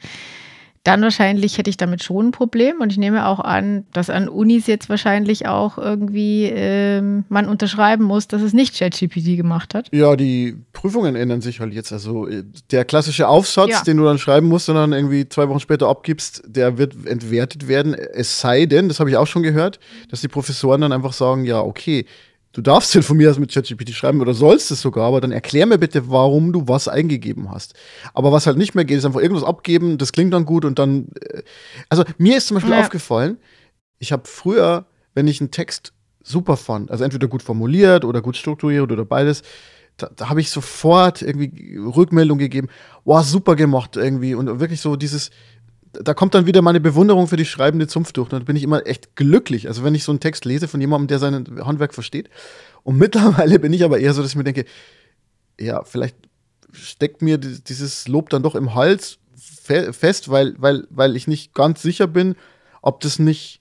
dann 0.82 1.02
wahrscheinlich 1.02 1.58
hätte 1.58 1.68
ich 1.68 1.76
damit 1.76 2.02
schon 2.02 2.28
ein 2.28 2.30
Problem. 2.30 2.80
Und 2.80 2.90
ich 2.90 2.98
nehme 2.98 3.26
auch 3.26 3.40
an, 3.40 3.84
dass 3.92 4.08
an 4.08 4.28
Unis 4.28 4.66
jetzt 4.66 4.88
wahrscheinlich 4.88 5.46
auch 5.46 5.76
irgendwie 5.76 6.44
ähm, 6.44 7.24
man 7.28 7.48
unterschreiben 7.48 8.04
muss, 8.04 8.28
dass 8.28 8.40
es 8.40 8.54
nicht 8.54 8.78
ChatGPT 8.78 9.36
gemacht 9.36 9.74
hat. 9.74 9.88
Ja, 9.92 10.16
die 10.16 10.56
Prüfungen 10.72 11.16
ändern 11.16 11.42
sich 11.42 11.60
halt 11.60 11.74
jetzt. 11.74 11.92
Also 11.92 12.26
äh, 12.28 12.44
der 12.70 12.86
klassische 12.86 13.28
Aufsatz, 13.28 13.70
ja. 13.70 13.82
den 13.82 13.98
du 13.98 14.04
dann 14.04 14.18
schreiben 14.18 14.48
musst 14.48 14.70
und 14.70 14.76
dann 14.76 14.94
irgendwie 14.94 15.28
zwei 15.28 15.48
Wochen 15.50 15.60
später 15.60 15.86
abgibst, 15.86 16.42
der 16.46 16.78
wird 16.78 16.94
entwertet 17.06 17.68
werden. 17.68 17.92
Es 17.92 18.40
sei 18.40 18.64
denn, 18.64 18.88
das 18.88 19.00
habe 19.00 19.10
ich 19.10 19.18
auch 19.18 19.26
schon 19.26 19.42
gehört, 19.42 19.80
dass 20.10 20.22
die 20.22 20.28
Professoren 20.28 20.80
dann 20.80 20.92
einfach 20.92 21.12
sagen, 21.12 21.44
ja, 21.44 21.60
okay, 21.60 22.06
Du 22.52 22.62
darfst 22.62 22.94
den 22.94 23.04
von 23.04 23.16
mir 23.16 23.30
aus 23.30 23.38
mit 23.38 23.52
ChatGPT 23.52 23.90
schreiben 23.90 24.20
oder 24.20 24.34
sollst 24.34 24.72
es 24.72 24.80
sogar, 24.80 25.06
aber 25.06 25.20
dann 25.20 25.30
erklär 25.30 25.66
mir 25.66 25.78
bitte, 25.78 26.10
warum 26.10 26.52
du 26.52 26.66
was 26.66 26.88
eingegeben 26.88 27.50
hast. 27.50 27.74
Aber 28.12 28.32
was 28.32 28.46
halt 28.46 28.56
nicht 28.56 28.74
mehr 28.74 28.84
geht, 28.84 28.98
ist 28.98 29.04
einfach 29.04 29.20
irgendwas 29.20 29.44
abgeben, 29.44 29.98
das 29.98 30.10
klingt 30.12 30.34
dann 30.34 30.44
gut 30.44 30.64
und 30.64 30.78
dann. 30.78 31.08
Äh, 31.20 31.42
also 31.88 32.04
mir 32.18 32.36
ist 32.36 32.48
zum 32.48 32.56
Beispiel 32.56 32.72
ja. 32.72 32.80
aufgefallen, 32.80 33.38
ich 33.98 34.10
habe 34.10 34.22
früher, 34.26 34.86
wenn 35.14 35.28
ich 35.28 35.40
einen 35.40 35.52
Text 35.52 35.92
super 36.22 36.56
fand, 36.56 36.90
also 36.90 37.04
entweder 37.04 37.28
gut 37.28 37.42
formuliert 37.42 38.04
oder 38.04 38.20
gut 38.20 38.36
strukturiert 38.36 38.90
oder 38.90 39.04
beides, 39.04 39.42
da, 39.96 40.10
da 40.14 40.28
habe 40.28 40.40
ich 40.40 40.50
sofort 40.50 41.22
irgendwie 41.22 41.76
Rückmeldung 41.76 42.38
gegeben, 42.38 42.68
wow, 43.04 43.24
super 43.24 43.54
gemacht 43.54 43.96
irgendwie 43.96 44.34
und 44.34 44.58
wirklich 44.58 44.80
so 44.80 44.96
dieses, 44.96 45.30
da 45.92 46.14
kommt 46.14 46.34
dann 46.34 46.46
wieder 46.46 46.62
meine 46.62 46.80
Bewunderung 46.80 47.26
für 47.26 47.36
die 47.36 47.44
schreibende 47.44 47.86
Zunft 47.86 48.16
durch. 48.16 48.28
Dann 48.28 48.44
bin 48.44 48.56
ich 48.56 48.62
immer 48.62 48.86
echt 48.86 49.16
glücklich. 49.16 49.68
Also 49.68 49.82
wenn 49.82 49.94
ich 49.94 50.04
so 50.04 50.12
einen 50.12 50.20
Text 50.20 50.44
lese 50.44 50.68
von 50.68 50.80
jemandem, 50.80 51.08
der 51.08 51.18
sein 51.18 51.64
Handwerk 51.64 51.94
versteht. 51.94 52.30
Und 52.82 52.96
mittlerweile 52.98 53.58
bin 53.58 53.72
ich 53.72 53.84
aber 53.84 53.98
eher 53.98 54.14
so, 54.14 54.22
dass 54.22 54.32
ich 54.32 54.36
mir 54.36 54.44
denke, 54.44 54.64
ja, 55.58 55.84
vielleicht 55.84 56.16
steckt 56.72 57.22
mir 57.22 57.38
dieses 57.38 58.06
Lob 58.06 58.30
dann 58.30 58.42
doch 58.42 58.54
im 58.54 58.74
Hals 58.74 59.18
fest, 59.92 60.30
weil, 60.30 60.54
weil, 60.58 60.86
weil 60.90 61.16
ich 61.16 61.26
nicht 61.26 61.54
ganz 61.54 61.82
sicher 61.82 62.06
bin, 62.06 62.34
ob 62.82 63.00
das 63.00 63.18
nicht 63.18 63.60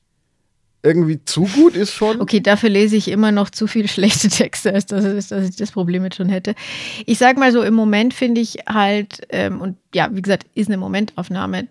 irgendwie 0.81 1.23
zu 1.25 1.43
gut 1.43 1.75
ist 1.75 1.93
schon. 1.93 2.21
Okay, 2.21 2.39
dafür 2.39 2.69
lese 2.69 2.95
ich 2.95 3.09
immer 3.09 3.31
noch 3.31 3.49
zu 3.49 3.67
viele 3.67 3.87
schlechte 3.87 4.29
Texte, 4.29 4.73
als 4.73 4.85
dass, 4.85 5.27
dass 5.27 5.49
ich 5.49 5.55
das 5.55 5.71
Problem 5.71 6.03
jetzt 6.03 6.15
schon 6.15 6.29
hätte. 6.29 6.55
Ich 7.05 7.17
sag 7.17 7.37
mal 7.37 7.51
so, 7.51 7.61
im 7.63 7.73
Moment 7.73 8.13
finde 8.13 8.41
ich 8.41 8.59
halt, 8.67 9.21
ähm, 9.29 9.59
und 9.59 9.77
ja, 9.93 10.09
wie 10.13 10.21
gesagt, 10.21 10.45
ist 10.55 10.67
eine 10.67 10.77
Momentaufnahme, 10.77 11.67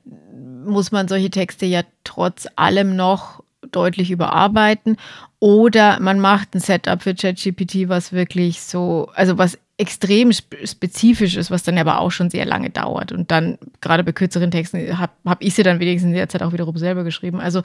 muss 0.68 0.92
man 0.92 1.08
solche 1.08 1.30
Texte 1.30 1.66
ja 1.66 1.82
trotz 2.04 2.46
allem 2.56 2.96
noch 2.96 3.42
deutlich 3.70 4.10
überarbeiten. 4.10 4.96
Oder 5.40 6.00
man 6.00 6.20
macht 6.20 6.54
ein 6.54 6.60
Setup 6.60 7.02
für 7.02 7.14
ChatGPT, 7.14 7.88
was 7.88 8.12
wirklich 8.12 8.60
so, 8.60 9.08
also 9.14 9.38
was 9.38 9.58
extrem 9.76 10.32
spezifisch 10.32 11.36
ist, 11.36 11.52
was 11.52 11.62
dann 11.62 11.78
aber 11.78 12.00
auch 12.00 12.10
schon 12.10 12.30
sehr 12.30 12.44
lange 12.44 12.70
dauert. 12.70 13.12
Und 13.12 13.30
dann, 13.30 13.58
gerade 13.80 14.02
bei 14.02 14.10
kürzeren 14.10 14.50
Texten, 14.50 14.98
habe 14.98 15.12
hab 15.24 15.42
ich 15.42 15.54
sie 15.54 15.62
dann 15.62 15.78
wenigstens 15.78 16.12
derzeit 16.12 16.42
auch 16.42 16.52
wiederum 16.52 16.76
selber 16.76 17.04
geschrieben. 17.04 17.40
Also 17.40 17.62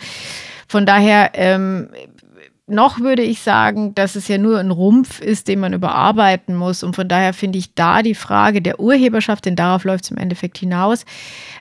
von 0.68 0.86
daher 0.86 1.32
ähm, 1.34 1.90
noch 2.66 3.02
würde 3.02 3.24
ich 3.24 3.42
sagen, 3.42 3.94
dass 3.94 4.16
es 4.16 4.30
ja 4.30 4.38
nur 4.38 4.58
ein 4.58 4.72
Rumpf 4.72 5.20
ist, 5.20 5.50
den 5.50 5.60
man 5.60 5.74
überarbeiten 5.74 6.56
muss. 6.56 6.82
Und 6.82 6.96
von 6.96 7.10
daher 7.10 7.34
finde 7.34 7.60
ich 7.60 7.74
da 7.74 8.02
die 8.02 8.16
Frage 8.16 8.62
der 8.62 8.80
Urheberschaft, 8.80 9.46
denn 9.46 9.58
darauf 9.58 9.84
läuft 9.84 10.06
es 10.06 10.12
im 10.12 10.18
Endeffekt 10.18 10.58
hinaus, 10.58 11.06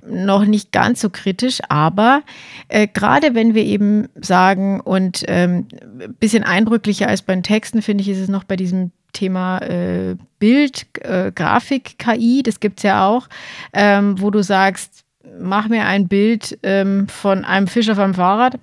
noch 0.07 0.45
nicht 0.45 0.71
ganz 0.71 1.01
so 1.01 1.11
kritisch. 1.11 1.59
Aber 1.69 2.23
äh, 2.69 2.87
gerade 2.87 3.35
wenn 3.35 3.55
wir 3.55 3.65
eben 3.65 4.09
sagen, 4.15 4.81
und 4.81 5.25
ähm, 5.27 5.67
ein 6.01 6.15
bisschen 6.15 6.45
eindrücklicher 6.45 7.09
als 7.09 7.23
bei 7.23 7.35
den 7.35 7.43
Texten, 7.43 7.83
finde 7.83 8.03
ich, 8.03 8.09
ist 8.09 8.21
es 8.21 8.29
noch 8.29 8.45
bei 8.45 8.55
diesem 8.55 8.93
Thema 9.13 9.59
äh, 9.59 10.15
Bild, 10.39 10.87
äh, 11.01 11.33
Grafik, 11.33 11.99
KI, 11.99 12.43
das 12.45 12.61
gibt 12.61 12.79
es 12.79 12.85
ja 12.85 13.09
auch, 13.09 13.29
ähm, 13.73 14.21
wo 14.21 14.31
du 14.31 14.43
sagst, 14.43 15.05
mach 15.41 15.69
mir 15.69 15.85
ein 15.85 16.07
Bild 16.07 16.59
ähm, 16.63 17.09
von 17.09 17.45
einem 17.45 17.67
Fisch 17.67 17.91
auf 17.91 17.99
einem 17.99 18.15
Fahrrad 18.15 18.59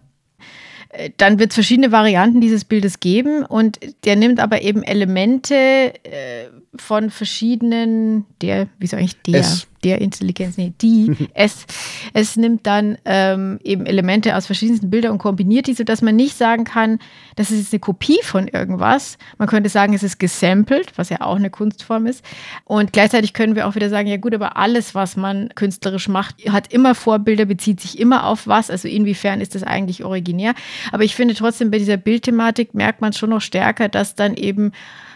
dann 1.18 1.40
wird 1.40 1.52
es 1.52 1.56
verschiedene 1.56 1.92
Varianten 1.92 2.42
dieses 2.42 2.66
Bildes 2.66 3.00
geben 3.00 3.46
und 3.46 3.80
der 4.06 4.16
nimmt 4.16 4.40
aber 4.40 4.62
eben 4.62 4.82
Elemente 4.82 5.56
äh, 5.56 6.46
von 6.76 7.10
verschiedenen, 7.10 8.26
der, 8.42 8.68
wie 8.78 8.86
soll 8.86 9.00
ich, 9.00 9.20
der, 9.24 9.40
es. 9.40 9.68
der 9.84 10.02
Intelligenz, 10.02 10.58
nee, 10.58 10.74
die, 10.82 11.30
es, 11.34 11.66
es 12.14 12.36
nimmt 12.36 12.68
dann 12.68 12.98
ähm, 13.06 13.60
eben 13.64 13.86
Elemente 13.88 14.36
aus 14.36 14.46
verschiedensten 14.46 14.90
Bildern 14.90 15.14
und 15.14 15.18
kombiniert 15.18 15.66
die, 15.68 15.74
sodass 15.74 16.02
man 16.02 16.16
nicht 16.16 16.38
sagen 16.38 16.66
kann, 16.66 17.00
das 17.36 17.50
ist 17.50 17.60
jetzt 17.60 17.74
eine 17.74 17.80
Kopie 17.80 18.20
von 18.22 18.48
irgendwas. 18.48 19.18
Man 19.40 19.48
könnte 19.48 19.70
sagen, 19.70 19.94
es 19.94 20.04
ist 20.04 20.20
gesampelt, 20.20 20.94
was 20.96 21.10
ja 21.10 21.22
auch 21.22 21.38
eine 21.38 21.50
Kunstform 21.50 22.06
ist. 22.06 22.24
Und 22.66 22.94
gleichzeitig 22.94 23.34
können 23.34 23.56
wir 23.56 23.68
auch 23.68 23.76
wieder 23.76 23.90
sagen, 23.90 24.08
ja 24.08 24.18
gut, 24.18 24.36
aber 24.36 24.58
alles, 24.58 24.94
was 24.94 25.18
man 25.18 25.50
künstlerisch 25.56 26.08
macht, 26.08 26.36
hat 26.50 26.72
immer 26.72 26.94
Vorbilder, 26.94 27.46
bezieht 27.46 27.82
sich 27.82 27.98
immer 28.00 28.26
auf 28.26 28.46
was. 28.46 28.70
Also 28.70 28.88
inwiefern 28.88 29.42
ist 29.42 29.56
das 29.56 29.64
eigentlich 29.64 30.04
originär? 30.04 30.54
Aber 30.92 31.04
ich 31.04 31.16
finde 31.16 31.34
trotzdem 31.34 31.72
bei 31.72 31.80
dieser 31.80 31.98
Bildthematik 31.98 32.76
merkt 32.76 33.02
man 33.02 33.14
schon 33.14 33.32
noch 33.32 33.42
stärker, 33.42 33.90
dass 33.90 34.14
dann 34.14 34.36
eben 34.36 34.72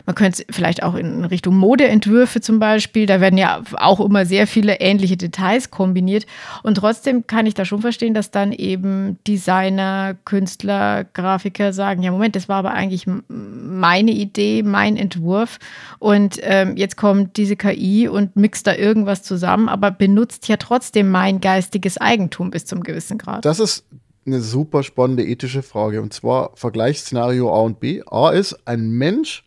man 0.06 0.16
könnte 0.16 0.43
es 0.47 0.56
vielleicht 0.56 0.84
auch 0.84 0.95
in 0.95 1.24
Richtung 1.26 1.56
Modeentwürfe 1.56 2.41
zum 2.41 2.60
Beispiel, 2.60 3.06
da 3.06 3.22
werden 3.22 3.38
ja 3.38 3.62
auch 3.78 3.99
immer 3.99 4.26
sehr 4.26 4.47
viele 4.47 4.80
ähnliche 4.80 5.18
Details 5.18 5.72
kombiniert. 5.72 6.26
Und 6.62 6.76
trotzdem 6.76 7.26
kann 7.28 7.45
ich 7.45 7.54
da 7.54 7.64
schon 7.64 7.82
verstehen, 7.82 8.14
dass 8.14 8.32
dann 8.32 8.51
eben 8.51 9.18
Designer, 9.28 10.16
Künstler, 10.26 11.06
Grafiker 11.06 11.74
sagen, 11.74 12.04
ja 12.04 12.12
Moment, 12.12 12.36
das 12.36 12.49
war 12.49 12.58
aber 12.58 12.72
eigentlich 12.72 13.06
meine 13.28 14.12
Idee, 14.12 14.64
mein 14.64 14.97
Entwurf. 14.97 15.60
Und 15.99 16.39
ähm, 16.41 16.76
jetzt 16.76 16.97
kommt 16.97 17.38
diese 17.38 17.56
KI 17.56 18.08
und 18.08 18.36
mixt 18.36 18.68
da 18.68 18.76
irgendwas 18.76 19.24
zusammen, 19.24 19.70
aber 19.70 19.91
benutzt 19.91 20.47
ja 20.47 20.58
trotzdem 20.58 21.10
mein 21.10 21.39
geistiges 21.39 21.97
Eigentum 21.97 22.51
bis 22.51 22.66
zum 22.66 22.84
gewissen 22.84 23.18
Grad. 23.18 23.45
Das 23.45 23.60
ist 23.60 23.86
eine 24.26 24.41
super 24.41 24.84
spannende 24.84 25.26
ethische 25.26 25.64
Frage. 25.64 26.01
Und 26.01 26.14
zwar 26.14 26.51
Vergleichsszenario 26.56 27.54
A 27.54 27.62
und 27.62 27.80
B. 27.80 28.01
A 28.06 28.30
ist, 28.30 28.56
ein 28.66 28.89
Mensch 28.89 29.43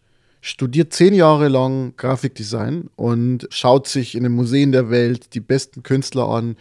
studiert 0.47 0.93
zehn 0.93 1.13
Jahre 1.13 1.49
lang 1.49 1.95
Grafikdesign 1.97 2.89
und 2.95 3.49
schaut 3.51 3.89
sich 3.89 4.15
in 4.15 4.23
den 4.23 4.31
Museen 4.31 4.71
der 4.71 4.91
Welt 4.91 5.35
die 5.35 5.41
besten 5.41 5.83
Künstler 5.83 6.29
an 6.29 6.55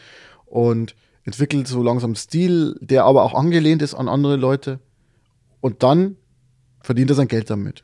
und 0.48 0.96
entwickelt 1.24 1.68
so 1.68 1.84
langsam 1.84 2.16
Stil, 2.16 2.80
der 2.82 3.04
aber 3.04 3.22
auch 3.22 3.36
angelehnt 3.36 3.84
ist 3.84 3.94
an 3.94 4.10
andere 4.10 4.38
Leute. 4.38 4.80
Und 5.62 5.84
dann 5.84 6.16
verdient 6.82 7.12
er 7.12 7.16
sein 7.16 7.28
Geld 7.28 7.52
damit. 7.52 7.84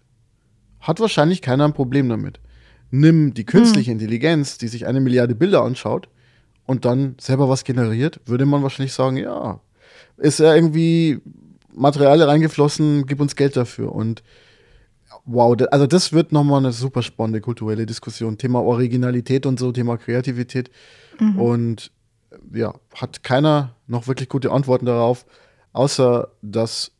Hat 0.80 1.00
wahrscheinlich 1.00 1.44
keiner 1.44 1.66
ein 1.66 1.74
Problem 1.74 2.10
damit. 2.10 2.40
Nimm 2.90 3.36
die 3.36 3.46
künstliche 3.46 3.92
hm. 3.92 4.00
Intelligenz, 4.00 4.58
die 4.58 4.70
sich 4.70 4.88
eine 4.88 5.02
Milliarde 5.02 5.36
Bilder 5.36 5.62
anschaut 5.62 6.10
und 6.66 6.84
dann 6.84 7.16
selber 7.22 7.48
was 7.48 7.64
generiert, 7.64 8.20
würde 8.26 8.48
man 8.48 8.64
wahrscheinlich 8.64 8.94
sagen, 8.94 9.18
ja, 9.18 9.62
ist 10.18 10.40
ja 10.40 10.56
irgendwie 10.56 11.20
Material 11.72 12.24
reingeflossen, 12.24 13.06
gib 13.06 13.22
uns 13.22 13.36
Geld 13.36 13.56
dafür. 13.56 13.94
Und 13.94 14.24
wow, 15.26 15.56
also 15.72 15.88
das 15.88 16.14
wird 16.14 16.32
nochmal 16.32 16.60
eine 16.60 16.72
super 16.72 17.02
spannende 17.02 17.42
kulturelle 17.42 17.86
Diskussion. 17.86 18.38
Thema 18.38 18.62
Originalität 18.62 19.46
und 19.46 19.60
so, 19.60 19.72
Thema 19.72 19.98
Kreativität. 19.98 20.72
Mhm. 21.20 21.40
Und 21.40 21.92
ja, 22.54 22.74
hat 22.96 23.24
keiner 23.24 23.76
noch 23.88 24.08
wirklich 24.08 24.30
gute 24.30 24.52
Antworten 24.52 24.86
darauf, 24.86 25.26
außer 25.74 26.30
dass 26.42 26.92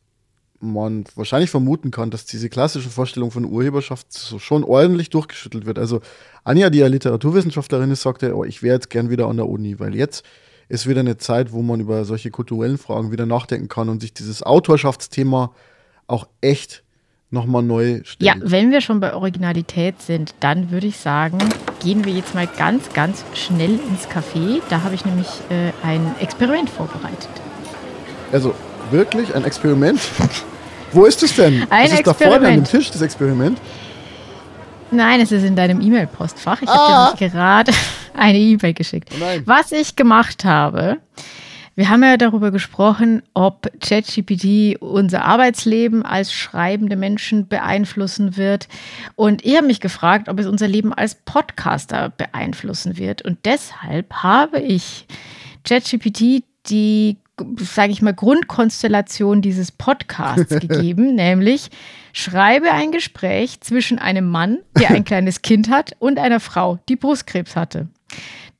man 0.60 1.04
wahrscheinlich 1.16 1.50
vermuten 1.50 1.90
kann, 1.90 2.10
dass 2.10 2.24
diese 2.24 2.48
klassische 2.48 2.88
Vorstellung 2.88 3.30
von 3.30 3.44
Urheberschaft 3.44 4.12
so 4.12 4.38
schon 4.38 4.62
ordentlich 4.62 5.10
durchgeschüttelt 5.10 5.66
wird. 5.66 5.78
Also 5.78 6.00
Anja, 6.44 6.70
die 6.70 6.78
ja 6.78 6.86
Literaturwissenschaftlerin 6.86 7.90
ist, 7.90 8.02
sagte, 8.02 8.36
oh, 8.36 8.44
ich 8.44 8.62
wäre 8.62 8.74
jetzt 8.74 8.88
gern 8.88 9.10
wieder 9.10 9.26
an 9.26 9.36
der 9.36 9.48
Uni, 9.48 9.80
weil 9.80 9.94
jetzt 9.94 10.24
ist 10.68 10.88
wieder 10.88 11.00
eine 11.00 11.16
Zeit, 11.16 11.52
wo 11.52 11.62
man 11.62 11.80
über 11.80 12.04
solche 12.04 12.30
kulturellen 12.30 12.78
Fragen 12.78 13.10
wieder 13.10 13.26
nachdenken 13.26 13.68
kann 13.68 13.88
und 13.88 14.00
sich 14.00 14.14
dieses 14.14 14.42
Autorschaftsthema 14.42 15.52
auch 16.06 16.28
echt 16.40 16.84
nochmal 17.32 17.62
neu 17.62 18.00
stellen. 18.04 18.40
Ja, 18.40 18.50
wenn 18.50 18.70
wir 18.70 18.80
schon 18.80 19.00
bei 19.00 19.14
Originalität 19.14 20.00
sind, 20.00 20.34
dann 20.40 20.70
würde 20.70 20.86
ich 20.86 20.98
sagen, 20.98 21.38
gehen 21.82 22.04
wir 22.04 22.12
jetzt 22.12 22.34
mal 22.34 22.46
ganz, 22.46 22.92
ganz 22.92 23.24
schnell 23.34 23.80
ins 23.88 24.06
Café. 24.08 24.60
Da 24.68 24.82
habe 24.82 24.94
ich 24.94 25.04
nämlich 25.04 25.28
äh, 25.48 25.72
ein 25.86 26.14
Experiment 26.20 26.68
vorbereitet. 26.70 27.30
Also 28.30 28.54
wirklich 28.90 29.34
ein 29.34 29.44
Experiment? 29.44 30.00
Wo 30.92 31.06
ist 31.06 31.22
es 31.22 31.34
denn? 31.34 31.66
Ein 31.70 31.86
ist 31.86 31.98
Experiment. 31.98 32.06
da 32.06 32.12
vorne 32.12 32.48
an 32.48 32.54
dem 32.54 32.64
Tisch, 32.64 32.90
das 32.90 33.00
Experiment? 33.00 33.58
Nein, 34.90 35.20
es 35.22 35.32
ist 35.32 35.42
in 35.42 35.56
deinem 35.56 35.80
E-Mail-Postfach. 35.80 36.60
Ich 36.60 36.68
ah. 36.68 37.06
habe 37.06 37.16
dir 37.16 37.30
gerade 37.30 37.72
eine 38.14 38.38
E-Mail 38.38 38.74
geschickt. 38.74 39.08
Oh 39.18 39.24
Was 39.46 39.72
ich 39.72 39.96
gemacht 39.96 40.44
habe, 40.44 40.98
wir 41.74 41.88
haben 41.88 42.02
ja 42.02 42.16
darüber 42.16 42.50
gesprochen, 42.50 43.22
ob 43.32 43.70
ChatGPT 43.80 44.80
unser 44.80 45.24
Arbeitsleben 45.24 46.04
als 46.04 46.32
schreibende 46.32 46.96
Menschen 46.96 47.48
beeinflussen 47.48 48.36
wird. 48.36 48.68
Und 49.14 49.44
ich 49.44 49.56
habe 49.56 49.66
mich 49.66 49.80
gefragt, 49.80 50.28
ob 50.28 50.38
es 50.38 50.46
unser 50.46 50.68
Leben 50.68 50.92
als 50.92 51.14
Podcaster 51.14 52.10
beeinflussen 52.10 52.98
wird. 52.98 53.22
Und 53.22 53.38
deshalb 53.44 54.12
habe 54.12 54.60
ich 54.60 55.06
ChatGPT 55.64 56.44
die, 56.66 57.16
sage 57.58 57.92
ich 57.92 58.02
mal, 58.02 58.14
Grundkonstellation 58.14 59.42
dieses 59.42 59.72
Podcasts 59.72 60.60
gegeben, 60.60 61.14
nämlich 61.14 61.70
schreibe 62.12 62.70
ein 62.70 62.92
Gespräch 62.92 63.60
zwischen 63.60 63.98
einem 63.98 64.28
Mann, 64.28 64.58
der 64.78 64.90
ein 64.90 65.04
kleines 65.06 65.42
Kind 65.42 65.70
hat, 65.70 65.96
und 65.98 66.18
einer 66.18 66.40
Frau, 66.40 66.78
die 66.88 66.96
Brustkrebs 66.96 67.56
hatte. 67.56 67.88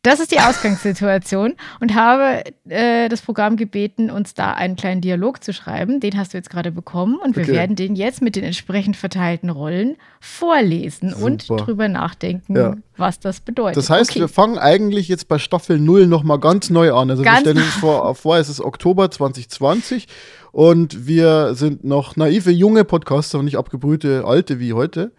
Das 0.03 0.19
ist 0.19 0.33
die 0.33 0.41
Ausgangssituation 0.41 1.55
und 1.79 1.95
habe 1.95 2.43
äh, 2.69 3.09
das 3.09 3.23
Programm 3.23 3.57
gebeten, 3.57 4.11
uns 4.11 4.35
da 4.35 4.53
einen 4.53 4.75
kleinen 4.75 5.01
Dialog 5.01 5.45
zu 5.45 5.53
schreiben. 5.53 6.01
Den 6.01 6.19
hast 6.19 6.33
du 6.33 6.39
jetzt 6.39 6.51
gerade 6.51 6.73
bekommen 6.73 7.21
und 7.23 7.37
wir 7.37 7.45
okay. 7.45 7.53
werden 7.53 7.77
den 7.77 7.95
jetzt 7.95 8.21
mit 8.21 8.35
den 8.35 8.43
entsprechend 8.43 8.97
verteilten 8.97 9.49
Rollen 9.49 9.97
vorlesen 10.19 11.11
Super. 11.11 11.25
und 11.25 11.49
drüber 11.49 11.87
nachdenken, 11.87 12.57
ja. 12.57 12.77
was 12.97 13.21
das 13.21 13.39
bedeutet. 13.39 13.77
Das 13.77 13.91
heißt, 13.91 14.11
okay. 14.11 14.21
wir 14.21 14.29
fangen 14.29 14.59
eigentlich 14.59 15.07
jetzt 15.07 15.29
bei 15.29 15.39
Staffel 15.39 15.79
0 15.79 16.09
nochmal 16.09 16.41
ganz 16.41 16.69
neu 16.69 16.93
an. 16.93 17.09
Also 17.09 17.23
ganz 17.23 17.45
wir 17.45 17.53
stellen 17.53 17.65
uns 17.65 17.75
vor, 17.75 18.13
vor, 18.17 18.39
es 18.39 18.49
ist 18.49 18.61
Oktober 18.61 19.09
2020 19.09 20.09
und 20.51 21.07
wir 21.07 21.55
sind 21.55 21.85
noch 21.85 22.17
naive 22.17 22.51
junge 22.51 22.83
Podcaster 22.85 23.39
und 23.39 23.45
nicht 23.45 23.57
abgebrühte 23.57 24.25
alte 24.27 24.59
wie 24.59 24.73
heute. 24.73 25.13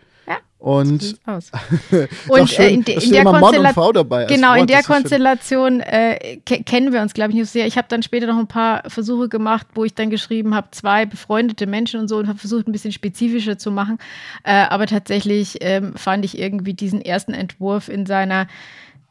Und, 0.64 1.20
und 2.30 2.58
äh, 2.58 2.70
in, 2.70 2.86
de, 2.86 3.04
in 3.04 3.12
der 3.12 3.26
Konstellation, 3.26 4.28
genau, 4.30 4.54
in 4.56 4.66
der 4.66 4.82
Konstellation 4.82 5.82
äh, 5.82 6.38
kennen 6.38 6.94
wir 6.94 7.02
uns, 7.02 7.14
glaube 7.14 7.32
ich, 7.32 7.36
nicht 7.36 7.48
so 7.48 7.52
sehr. 7.52 7.68
Ich 7.68 7.78
habe 7.78 7.90
dann 7.90 8.02
später 8.02 8.28
noch 8.28 8.38
ein 8.38 8.48
paar 8.48 8.90
Versuche 8.90 9.28
gemacht, 9.28 9.68
wo 9.76 9.84
ich 9.84 9.94
dann 9.94 10.10
geschrieben 10.10 10.56
habe, 10.56 10.70
zwei 10.72 11.06
befreundete 11.06 11.68
Menschen 11.68 12.00
und 12.00 12.08
so 12.08 12.16
und 12.16 12.30
habe 12.30 12.40
versucht, 12.40 12.66
ein 12.66 12.72
bisschen 12.72 12.94
spezifischer 12.94 13.58
zu 13.58 13.72
machen. 13.72 13.98
Äh, 14.46 14.54
aber 14.54 14.88
tatsächlich 14.88 15.58
ähm, 15.60 15.96
fand 15.98 16.24
ich 16.24 16.40
irgendwie 16.40 16.74
diesen 16.74 17.02
ersten 17.02 17.34
Entwurf 17.34 17.90
in 17.90 18.06
seiner 18.06 18.48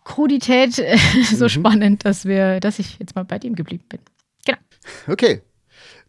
Krudität 0.05 0.79
äh, 0.79 0.97
so 1.35 1.45
mhm. 1.45 1.49
spannend, 1.51 2.07
dass 2.07 2.25
wir, 2.25 2.61
dass 2.61 2.79
ich 2.79 2.99
jetzt 2.99 3.15
mal 3.15 3.27
bei 3.27 3.39
dem 3.39 3.57
geblieben 3.57 3.85
bin. 3.91 4.01
Genau. 4.47 4.59
Okay. 5.07 5.43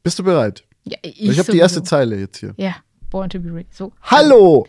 Bist 0.04 0.18
du 0.20 0.24
bereit? 0.24 0.64
Ja, 0.86 1.00
ich, 1.02 1.22
ich 1.22 1.40
habe 1.40 1.52
die 1.52 1.58
erste 1.60 1.84
Zeile 1.84 2.18
jetzt 2.18 2.38
hier. 2.38 2.54
Ja, 2.56 2.76
born 3.10 3.30
to 3.30 3.42
be 3.42 3.54
ready. 3.54 3.68
So. 3.72 3.92
Hallo! 4.04 4.68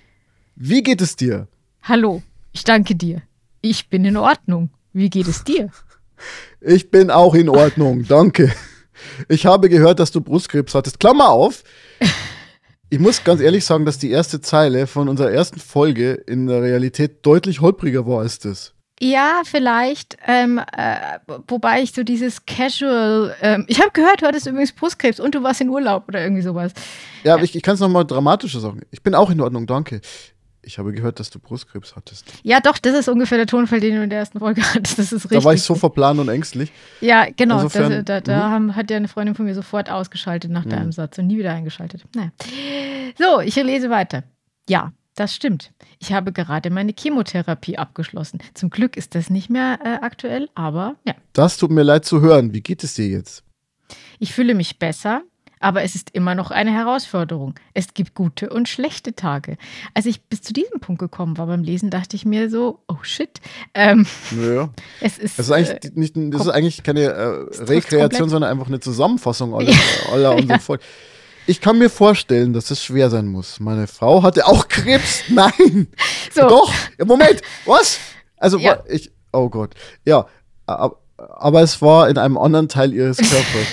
Wie 0.56 0.84
geht 0.84 1.00
es 1.00 1.16
dir? 1.16 1.48
Hallo, 1.82 2.22
ich 2.52 2.62
danke 2.62 2.94
dir. 2.94 3.22
Ich 3.60 3.88
bin 3.88 4.04
in 4.04 4.16
Ordnung. 4.16 4.70
Wie 4.92 5.10
geht 5.10 5.26
es 5.26 5.42
dir? 5.42 5.70
Ich 6.60 6.92
bin 6.92 7.10
auch 7.10 7.34
in 7.34 7.48
Ordnung, 7.48 8.06
danke. 8.06 8.52
Ich 9.28 9.46
habe 9.46 9.68
gehört, 9.68 9.98
dass 9.98 10.12
du 10.12 10.20
Brustkrebs 10.20 10.74
hattest. 10.74 11.00
Klammer 11.00 11.30
auf. 11.30 11.64
Ich 12.88 13.00
muss 13.00 13.24
ganz 13.24 13.40
ehrlich 13.40 13.64
sagen, 13.64 13.84
dass 13.84 13.98
die 13.98 14.12
erste 14.12 14.40
Zeile 14.40 14.86
von 14.86 15.08
unserer 15.08 15.32
ersten 15.32 15.58
Folge 15.58 16.12
in 16.12 16.46
der 16.46 16.62
Realität 16.62 17.26
deutlich 17.26 17.60
holpriger 17.60 18.06
war 18.06 18.20
als 18.20 18.38
das. 18.38 18.74
Ja, 19.00 19.42
vielleicht. 19.44 20.16
Ähm, 20.24 20.58
äh, 20.58 21.18
wobei 21.48 21.82
ich 21.82 21.92
so 21.92 22.04
dieses 22.04 22.46
Casual. 22.46 23.34
Ähm, 23.42 23.64
ich 23.66 23.80
habe 23.80 23.90
gehört, 23.90 24.22
du 24.22 24.26
hattest 24.26 24.46
übrigens 24.46 24.72
Brustkrebs 24.72 25.18
und 25.18 25.34
du 25.34 25.42
warst 25.42 25.60
in 25.60 25.68
Urlaub 25.68 26.04
oder 26.06 26.22
irgendwie 26.22 26.42
sowas. 26.42 26.72
Ja, 27.24 27.34
aber 27.34 27.42
ich, 27.42 27.56
ich 27.56 27.62
kann 27.62 27.74
es 27.74 27.80
nochmal 27.80 28.04
dramatischer 28.04 28.60
sagen. 28.60 28.82
Ich 28.92 29.02
bin 29.02 29.16
auch 29.16 29.30
in 29.30 29.40
Ordnung, 29.40 29.66
danke. 29.66 30.00
Ich 30.66 30.78
habe 30.78 30.92
gehört, 30.92 31.20
dass 31.20 31.30
du 31.30 31.38
Brustkrebs 31.38 31.96
hattest. 31.96 32.26
Ja, 32.42 32.60
doch, 32.60 32.78
das 32.78 32.94
ist 32.94 33.08
ungefähr 33.08 33.38
der 33.38 33.46
Tonfall, 33.46 33.80
den 33.80 33.96
du 33.96 34.02
in 34.02 34.10
der 34.10 34.20
ersten 34.20 34.38
Folge 34.38 34.62
hattest. 34.74 34.98
Das 34.98 35.12
ist 35.12 35.24
richtig. 35.24 35.38
Da 35.38 35.44
war 35.44 35.54
ich 35.54 35.62
so 35.62 35.74
verplant 35.74 36.20
und 36.20 36.28
ängstlich. 36.28 36.72
Ja, 37.00 37.26
genau. 37.36 37.56
Insofern, 37.56 38.04
das, 38.04 38.04
da, 38.04 38.20
da 38.20 38.48
mhm. 38.48 38.52
haben, 38.52 38.76
hat 38.76 38.90
ja 38.90 38.96
eine 38.96 39.08
Freundin 39.08 39.34
von 39.34 39.44
mir 39.44 39.54
sofort 39.54 39.90
ausgeschaltet 39.90 40.50
nach 40.50 40.64
mhm. 40.64 40.70
deinem 40.70 40.92
Satz 40.92 41.18
und 41.18 41.26
nie 41.26 41.38
wieder 41.38 41.52
eingeschaltet. 41.52 42.04
Naja. 42.14 42.30
So, 43.18 43.40
ich 43.40 43.56
lese 43.56 43.90
weiter. 43.90 44.24
Ja, 44.68 44.92
das 45.14 45.34
stimmt. 45.34 45.72
Ich 46.00 46.12
habe 46.12 46.32
gerade 46.32 46.70
meine 46.70 46.92
Chemotherapie 46.98 47.78
abgeschlossen. 47.78 48.40
Zum 48.54 48.70
Glück 48.70 48.96
ist 48.96 49.14
das 49.14 49.30
nicht 49.30 49.50
mehr 49.50 49.78
äh, 49.84 50.04
aktuell, 50.04 50.48
aber 50.54 50.96
ja. 51.06 51.14
Das 51.32 51.56
tut 51.56 51.70
mir 51.70 51.82
leid 51.82 52.04
zu 52.04 52.20
hören. 52.20 52.52
Wie 52.52 52.60
geht 52.60 52.82
es 52.82 52.94
dir 52.94 53.06
jetzt? 53.06 53.44
Ich 54.18 54.32
fühle 54.32 54.54
mich 54.54 54.78
besser 54.78 55.22
aber 55.64 55.82
es 55.82 55.94
ist 55.94 56.10
immer 56.10 56.34
noch 56.34 56.50
eine 56.50 56.72
Herausforderung. 56.72 57.54
Es 57.72 57.94
gibt 57.94 58.14
gute 58.14 58.50
und 58.50 58.68
schlechte 58.68 59.14
Tage. 59.14 59.56
Als 59.94 60.04
ich 60.04 60.22
bis 60.24 60.42
zu 60.42 60.52
diesem 60.52 60.78
Punkt 60.78 61.00
gekommen 61.00 61.38
war 61.38 61.46
beim 61.46 61.62
Lesen, 61.62 61.88
dachte 61.88 62.16
ich 62.16 62.26
mir 62.26 62.50
so, 62.50 62.80
oh 62.86 62.98
shit. 63.00 63.40
Ähm, 63.72 64.06
naja. 64.30 64.68
Es 65.00 65.16
ist, 65.16 65.38
das 65.38 65.46
ist 65.46 65.52
eigentlich, 65.52 65.84
äh, 65.84 65.90
nicht, 65.94 66.14
das 66.34 66.42
ist 66.42 66.48
eigentlich 66.48 66.82
keine 66.82 67.04
äh, 67.04 67.62
Rekreation, 67.62 68.28
sondern 68.28 68.50
einfach 68.50 68.66
eine 68.66 68.78
Zusammenfassung 68.78 69.54
aller, 69.54 69.72
aller 70.12 70.38
ja. 70.44 70.58
Folgen. 70.58 70.82
Ich 71.46 71.62
kann 71.62 71.78
mir 71.78 71.88
vorstellen, 71.88 72.52
dass 72.52 72.70
es 72.70 72.84
schwer 72.84 73.08
sein 73.08 73.26
muss. 73.26 73.58
Meine 73.58 73.86
Frau 73.86 74.22
hatte 74.22 74.46
auch 74.46 74.68
Krebs. 74.68 75.22
Nein. 75.28 75.88
So. 76.30 76.46
Doch. 76.46 76.72
Moment. 77.06 77.40
Was? 77.64 77.98
Also, 78.36 78.58
ja. 78.58 78.82
ich, 78.86 79.10
oh 79.32 79.48
Gott. 79.48 79.70
Ja, 80.04 80.26
aber, 80.66 80.98
aber 81.16 81.62
es 81.62 81.80
war 81.80 82.10
in 82.10 82.18
einem 82.18 82.36
anderen 82.36 82.68
Teil 82.68 82.92
ihres 82.92 83.16
Körpers. 83.16 83.66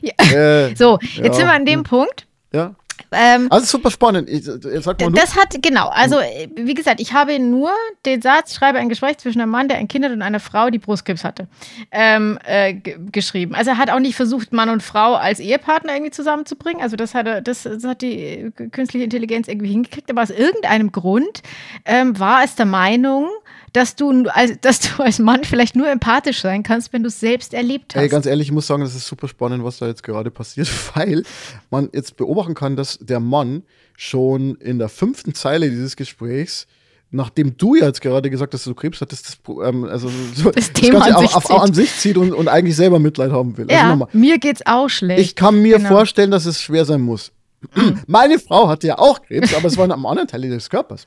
Ja. 0.00 0.12
Äh, 0.32 0.74
so, 0.76 0.98
jetzt 1.00 1.18
ja. 1.18 1.32
sind 1.32 1.46
wir 1.46 1.52
an 1.52 1.66
dem 1.66 1.82
Punkt. 1.82 2.26
Ja. 2.52 2.74
Ähm, 3.12 3.48
also 3.50 3.66
super 3.66 3.90
spannend. 3.90 4.28
Ich, 4.28 4.44
sag 4.44 5.00
mal 5.00 5.10
das 5.12 5.34
hat, 5.36 5.60
genau, 5.62 5.88
also 5.88 6.16
wie 6.54 6.74
gesagt, 6.74 7.00
ich 7.00 7.12
habe 7.12 7.38
nur 7.38 7.70
den 8.06 8.22
Satz, 8.22 8.54
schreibe 8.54 8.78
ein 8.78 8.88
Gespräch 8.88 9.18
zwischen 9.18 9.40
einem 9.40 9.50
Mann, 9.50 9.68
der 9.68 9.78
ein 9.78 9.88
Kind 9.88 10.04
hat 10.04 10.12
und 10.12 10.22
einer 10.22 10.40
Frau, 10.40 10.70
die 10.70 10.78
Brustkrebs 10.78 11.24
hatte, 11.24 11.48
ähm, 11.90 12.38
äh, 12.44 12.74
geschrieben. 12.74 13.54
Also 13.54 13.72
er 13.72 13.78
hat 13.78 13.90
auch 13.90 13.98
nicht 13.98 14.14
versucht, 14.14 14.52
Mann 14.52 14.68
und 14.68 14.82
Frau 14.82 15.14
als 15.14 15.40
Ehepartner 15.40 15.94
irgendwie 15.94 16.12
zusammenzubringen. 16.12 16.82
Also 16.82 16.96
das, 16.96 17.14
hatte, 17.14 17.42
das, 17.42 17.64
das 17.64 17.84
hat 17.84 18.02
die 18.02 18.52
künstliche 18.70 19.04
Intelligenz 19.04 19.48
irgendwie 19.48 19.70
hingekriegt. 19.70 20.10
Aber 20.10 20.22
aus 20.22 20.30
irgendeinem 20.30 20.92
Grund 20.92 21.42
ähm, 21.84 22.18
war 22.18 22.44
es 22.44 22.54
der 22.54 22.66
Meinung, 22.66 23.28
dass 23.72 23.96
du, 23.96 24.28
als, 24.28 24.60
dass 24.60 24.80
du 24.80 25.02
als 25.02 25.18
Mann 25.18 25.44
vielleicht 25.44 25.76
nur 25.76 25.88
empathisch 25.88 26.40
sein 26.40 26.62
kannst, 26.62 26.92
wenn 26.92 27.02
du 27.02 27.08
es 27.08 27.20
selbst 27.20 27.54
erlebt 27.54 27.94
hast. 27.94 28.02
Ey, 28.02 28.08
ganz 28.08 28.26
ehrlich, 28.26 28.48
ich 28.48 28.52
muss 28.52 28.66
sagen, 28.66 28.82
das 28.82 28.94
ist 28.94 29.06
super 29.06 29.28
spannend, 29.28 29.64
was 29.64 29.78
da 29.78 29.86
jetzt 29.86 30.02
gerade 30.02 30.30
passiert, 30.30 30.68
weil 30.94 31.22
man 31.70 31.88
jetzt 31.92 32.16
beobachten 32.16 32.54
kann, 32.54 32.76
dass 32.76 32.98
der 32.98 33.20
Mann 33.20 33.62
schon 33.96 34.56
in 34.56 34.78
der 34.78 34.88
fünften 34.88 35.34
Zeile 35.34 35.70
dieses 35.70 35.96
Gesprächs 35.96 36.66
nachdem 37.12 37.56
du 37.56 37.74
jetzt 37.74 38.00
gerade 38.00 38.30
gesagt 38.30 38.54
hast, 38.54 38.60
dass 38.66 38.72
du 38.72 38.74
Krebs 38.74 39.00
hattest, 39.00 39.26
das, 39.26 39.38
ähm, 39.66 39.84
also 39.84 40.08
so, 40.34 40.50
das, 40.50 40.66
das 40.66 40.72
Thema 40.72 41.04
an 41.04 41.20
sich, 41.20 41.34
auf, 41.34 41.50
an 41.50 41.74
sich 41.74 41.92
zieht 41.96 42.16
und, 42.16 42.32
und, 42.32 42.48
eigentlich 42.48 42.76
selber 42.76 42.98
Mitleid 42.98 43.32
haben 43.32 43.56
will. 43.56 43.66
Also 43.68 43.74
ja, 43.74 43.90
also 43.90 44.08
mir 44.12 44.38
geht's 44.38 44.62
auch 44.64 44.88
schlecht. 44.88 45.20
Ich 45.20 45.34
kann 45.34 45.60
mir 45.60 45.78
genau. 45.78 45.88
vorstellen, 45.88 46.30
dass 46.30 46.46
es 46.46 46.62
schwer 46.62 46.84
sein 46.84 47.00
muss. 47.00 47.32
Meine 48.06 48.38
Frau 48.38 48.68
hatte 48.68 48.86
ja 48.86 48.98
auch 48.98 49.22
Krebs, 49.22 49.54
aber 49.54 49.66
es 49.66 49.76
war 49.76 49.84
einem 49.84 50.06
anderen 50.06 50.28
Teil 50.28 50.42
des 50.42 50.70
Körpers. 50.70 51.06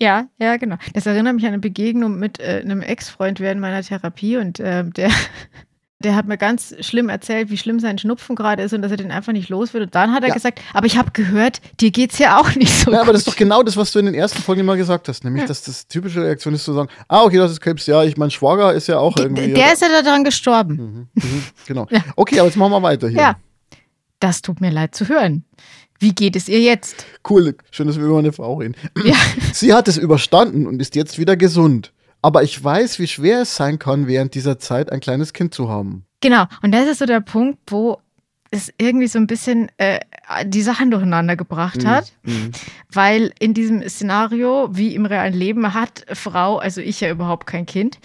Ja, 0.00 0.28
ja, 0.38 0.56
genau. 0.56 0.76
Das 0.94 1.06
erinnert 1.06 1.34
mich 1.34 1.44
an 1.44 1.52
eine 1.52 1.58
Begegnung 1.58 2.18
mit 2.18 2.40
äh, 2.40 2.62
einem 2.64 2.80
Ex-Freund 2.80 3.38
während 3.38 3.60
meiner 3.60 3.82
Therapie 3.82 4.38
und 4.38 4.58
äh, 4.58 4.84
der, 4.84 5.10
der 5.98 6.16
hat 6.16 6.26
mir 6.26 6.38
ganz 6.38 6.74
schlimm 6.80 7.10
erzählt, 7.10 7.50
wie 7.50 7.58
schlimm 7.58 7.80
sein 7.80 7.98
Schnupfen 7.98 8.34
gerade 8.34 8.62
ist 8.62 8.72
und 8.72 8.80
dass 8.80 8.90
er 8.90 8.96
den 8.96 9.10
einfach 9.10 9.34
nicht 9.34 9.50
los 9.50 9.74
wird. 9.74 9.84
Und 9.84 9.94
dann 9.94 10.14
hat 10.14 10.22
er 10.22 10.28
ja. 10.28 10.34
gesagt, 10.34 10.62
aber 10.72 10.86
ich 10.86 10.96
habe 10.96 11.10
gehört, 11.10 11.60
dir 11.80 11.90
geht 11.90 12.12
es 12.12 12.18
ja 12.18 12.40
auch 12.40 12.54
nicht 12.54 12.72
so. 12.72 12.90
Ja, 12.90 12.98
gut. 12.98 13.08
aber 13.08 13.12
das 13.12 13.22
ist 13.22 13.28
doch 13.28 13.36
genau 13.36 13.62
das, 13.62 13.76
was 13.76 13.92
du 13.92 13.98
in 13.98 14.06
den 14.06 14.14
ersten 14.14 14.40
Folgen 14.40 14.62
immer 14.62 14.78
gesagt 14.78 15.06
hast, 15.08 15.22
nämlich, 15.22 15.42
ja. 15.42 15.48
dass 15.48 15.64
das 15.64 15.86
typische 15.86 16.22
Reaktion 16.22 16.54
ist 16.54 16.64
zu 16.64 16.72
sagen, 16.72 16.88
ah, 17.06 17.22
okay, 17.22 17.36
das 17.36 17.52
ist 17.52 17.60
Krebs, 17.60 17.84
ja, 17.86 18.02
ich 18.02 18.16
mein 18.16 18.30
Schwager 18.30 18.72
ist 18.72 18.86
ja 18.86 18.98
auch 18.98 19.18
irgendwie. 19.18 19.52
Der 19.52 19.74
ist 19.74 19.82
ja 19.82 19.88
daran 20.02 20.24
gestorben. 20.24 21.08
Mhm, 21.14 21.22
mhm, 21.22 21.44
genau. 21.66 21.86
Okay, 22.16 22.40
aber 22.40 22.48
jetzt 22.48 22.56
machen 22.56 22.72
wir 22.72 22.82
weiter 22.82 23.08
hier. 23.08 23.18
Ja. 23.18 23.36
Das 24.18 24.40
tut 24.40 24.62
mir 24.62 24.70
leid 24.70 24.94
zu 24.94 25.08
hören. 25.08 25.44
Wie 26.00 26.14
geht 26.14 26.34
es 26.34 26.48
ihr 26.48 26.60
jetzt? 26.60 27.04
Cool, 27.28 27.54
schön, 27.70 27.86
dass 27.86 27.98
wir 27.98 28.06
über 28.06 28.18
eine 28.18 28.32
Frau 28.32 28.54
reden. 28.54 28.74
Ja. 29.04 29.14
Sie 29.52 29.74
hat 29.74 29.86
es 29.86 29.98
überstanden 29.98 30.66
und 30.66 30.80
ist 30.80 30.96
jetzt 30.96 31.18
wieder 31.18 31.36
gesund. 31.36 31.92
Aber 32.22 32.42
ich 32.42 32.62
weiß, 32.62 32.98
wie 32.98 33.06
schwer 33.06 33.42
es 33.42 33.54
sein 33.54 33.78
kann, 33.78 34.06
während 34.06 34.34
dieser 34.34 34.58
Zeit 34.58 34.90
ein 34.90 35.00
kleines 35.00 35.34
Kind 35.34 35.52
zu 35.52 35.68
haben. 35.68 36.04
Genau, 36.20 36.44
und 36.62 36.72
das 36.72 36.88
ist 36.88 36.98
so 36.98 37.06
der 37.06 37.20
Punkt, 37.20 37.58
wo 37.66 37.98
es 38.50 38.72
irgendwie 38.78 39.06
so 39.06 39.18
ein 39.18 39.26
bisschen 39.26 39.70
äh, 39.76 40.00
die 40.44 40.62
Sachen 40.62 40.90
durcheinander 40.90 41.36
gebracht 41.36 41.84
mhm. 41.84 41.88
hat, 41.88 42.12
mhm. 42.22 42.50
weil 42.92 43.32
in 43.38 43.54
diesem 43.54 43.86
Szenario, 43.88 44.68
wie 44.72 44.94
im 44.94 45.06
realen 45.06 45.34
Leben, 45.34 45.72
hat 45.72 46.04
Frau, 46.14 46.58
also 46.58 46.80
ich 46.80 47.00
ja 47.00 47.10
überhaupt 47.10 47.46
kein 47.46 47.66
Kind. 47.66 47.98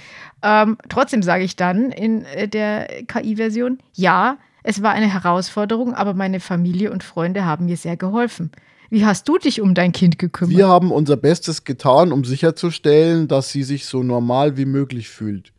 Ähm, 0.44 0.78
trotzdem 0.90 1.24
sage 1.24 1.44
ich 1.44 1.56
dann 1.56 1.92
in 1.92 2.26
äh, 2.26 2.48
der 2.48 2.88
KI-Version, 3.08 3.80
ja, 3.94 4.38
es 4.68 4.82
war 4.82 4.94
eine 4.94 5.14
Herausforderung, 5.14 5.94
aber 5.94 6.16
meine 6.16 6.40
Familie 6.40 6.92
und 6.92 7.04
Freunde 7.04 7.46
haben 7.46 7.66
mir 7.66 7.78
sehr 7.78 7.98
geholfen. 7.98 8.52
Wie 8.90 9.06
hast 9.06 9.30
du 9.30 9.38
dich 9.38 9.62
um 9.62 9.76
dein 9.76 9.92
Kind 9.92 10.18
gekümmert? 10.18 10.58
Wir 10.58 10.68
haben 10.68 10.92
unser 10.92 11.18
Bestes 11.18 11.66
getan, 11.66 12.12
um 12.12 12.26
sicherzustellen, 12.26 13.28
dass 13.28 13.52
sie 13.52 13.62
sich 13.62 13.86
so 13.86 14.02
normal 14.02 14.58
wie 14.58 14.66
möglich 14.66 15.08
fühlt. 15.10 15.54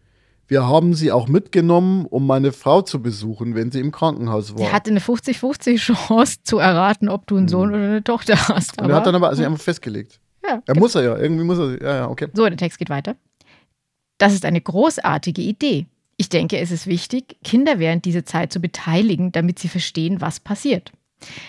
Wir 0.49 0.67
haben 0.67 0.95
sie 0.95 1.13
auch 1.13 1.29
mitgenommen, 1.29 2.05
um 2.07 2.27
meine 2.27 2.51
Frau 2.51 2.83
zu 2.83 3.01
besuchen, 3.01 3.55
wenn 3.55 3.71
sie 3.71 3.79
im 3.79 3.93
Krankenhaus 3.93 4.53
war. 4.53 4.59
Sie 4.59 4.73
hatte 4.73 4.91
eine 4.91 5.01
50-50 5.01 5.77
Chance 5.77 6.39
zu 6.43 6.59
erraten, 6.59 7.09
ob 7.09 7.29
du 7.29 7.37
einen 7.37 7.47
Sohn 7.47 7.69
mhm. 7.69 7.75
oder 7.75 7.85
eine 7.85 8.05
Tochter 8.05 8.37
hast. 8.49 8.81
Und 8.83 8.91
er 8.91 8.97
hat 8.97 9.07
dann 9.07 9.15
aber 9.15 9.29
also 9.29 9.45
einfach 9.45 9.63
festgelegt. 9.63 10.19
Ja, 10.43 10.55
er 10.55 10.63
genau. 10.67 10.81
muss 10.81 10.97
er 10.97 11.05
ja, 11.05 11.17
irgendwie 11.17 11.45
muss 11.45 11.59
er. 11.59 11.81
Ja, 11.81 11.95
ja, 11.95 12.09
okay. 12.09 12.27
So, 12.35 12.45
der 12.45 12.57
Text 12.57 12.79
geht 12.79 12.91
weiter. 12.91 13.15
Das 14.19 14.35
ist 14.35 14.45
eine 14.45 14.61
großartige 14.61 15.43
Idee. 15.43 15.87
Ich 16.17 16.29
denke, 16.29 16.59
es 16.59 16.71
ist 16.71 16.87
wichtig, 16.87 17.37
Kinder 17.45 17.79
während 17.79 18.05
dieser 18.05 18.25
Zeit 18.25 18.53
zu 18.53 18.61
beteiligen, 18.61 19.33
damit 19.33 19.59
sie 19.59 19.69
verstehen, 19.69 20.21
was 20.21 20.41
passiert. 20.41 20.93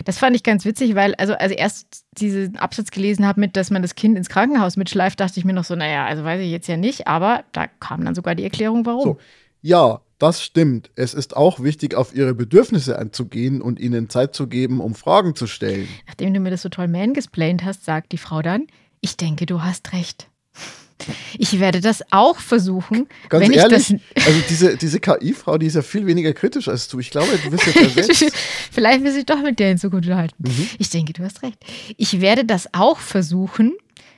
Das 0.05 0.17
fand 0.17 0.35
ich 0.35 0.43
ganz 0.43 0.65
witzig, 0.65 0.95
weil, 0.95 1.13
also, 1.15 1.33
als 1.33 1.51
ich 1.51 1.59
erst 1.59 2.05
diesen 2.17 2.57
Absatz 2.57 2.91
gelesen 2.91 3.25
habe, 3.25 3.39
mit, 3.39 3.55
dass 3.55 3.69
man 3.69 3.81
das 3.81 3.95
Kind 3.95 4.17
ins 4.17 4.29
Krankenhaus 4.29 4.77
mitschleift, 4.77 5.19
dachte 5.19 5.39
ich 5.39 5.45
mir 5.45 5.53
noch 5.53 5.65
so, 5.65 5.75
naja, 5.75 6.05
also 6.05 6.23
weiß 6.23 6.41
ich 6.41 6.51
jetzt 6.51 6.67
ja 6.67 6.77
nicht, 6.77 7.07
aber 7.07 7.43
da 7.51 7.67
kam 7.67 8.05
dann 8.05 8.15
sogar 8.15 8.35
die 8.35 8.43
Erklärung, 8.43 8.85
warum. 8.85 9.03
So, 9.03 9.17
ja, 9.61 10.01
das 10.19 10.43
stimmt. 10.43 10.89
Es 10.95 11.13
ist 11.13 11.35
auch 11.35 11.59
wichtig, 11.61 11.95
auf 11.95 12.15
ihre 12.15 12.33
Bedürfnisse 12.33 12.97
einzugehen 12.97 13.61
und 13.61 13.79
ihnen 13.79 14.09
Zeit 14.09 14.33
zu 14.33 14.47
geben, 14.47 14.79
um 14.79 14.95
Fragen 14.95 15.35
zu 15.35 15.47
stellen. 15.47 15.87
Nachdem 16.07 16.33
du 16.33 16.39
mir 16.39 16.49
das 16.49 16.61
so 16.61 16.69
toll 16.69 16.87
mansplained 16.87 17.63
hast, 17.63 17.85
sagt 17.85 18.11
die 18.13 18.17
Frau 18.17 18.41
dann, 18.41 18.67
ich 19.01 19.17
denke, 19.17 19.45
du 19.45 19.61
hast 19.61 19.93
recht. 19.93 20.26
Ich 21.37 21.59
werde 21.59 21.81
das 21.81 22.03
auch 22.11 22.39
versuchen. 22.39 23.07
Ganz 23.29 23.43
wenn 23.43 23.51
ehrlich, 23.51 23.91
ich 23.91 23.99
das 24.15 24.25
also 24.25 24.39
diese, 24.49 24.77
diese 24.77 24.99
KI-Frau, 24.99 25.57
die 25.57 25.67
ist 25.67 25.75
ja 25.75 25.81
viel 25.81 26.05
weniger 26.05 26.33
kritisch 26.33 26.67
als 26.67 26.87
du. 26.87 26.99
Ich 26.99 27.11
glaube, 27.11 27.37
du 27.43 27.51
bist 27.51 27.65
ja 27.67 27.71
versetzt. 27.89 28.33
Vielleicht 28.71 29.03
will 29.03 29.15
ich 29.15 29.25
doch 29.25 29.41
mit 29.41 29.59
der 29.59 29.71
in 29.71 29.77
Zukunft 29.77 30.05
unterhalten. 30.05 30.35
Mhm. 30.39 30.69
Ich 30.79 30.89
denke, 30.89 31.13
du 31.13 31.23
hast 31.23 31.43
recht. 31.43 31.57
Ich 31.97 32.21
werde 32.21 32.45
das 32.45 32.73
auch 32.73 32.99
versuchen, 32.99 33.73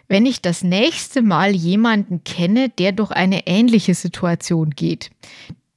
wenn 0.08 0.26
ich 0.26 0.42
das 0.42 0.64
nächste 0.64 1.22
Mal 1.22 1.56
jemanden 1.56 2.24
kenne, 2.24 2.70
der 2.70 2.92
durch 2.92 3.12
eine 3.12 3.48
ähnliche 3.48 3.94
Situation 3.94 4.72
geht. 4.72 5.12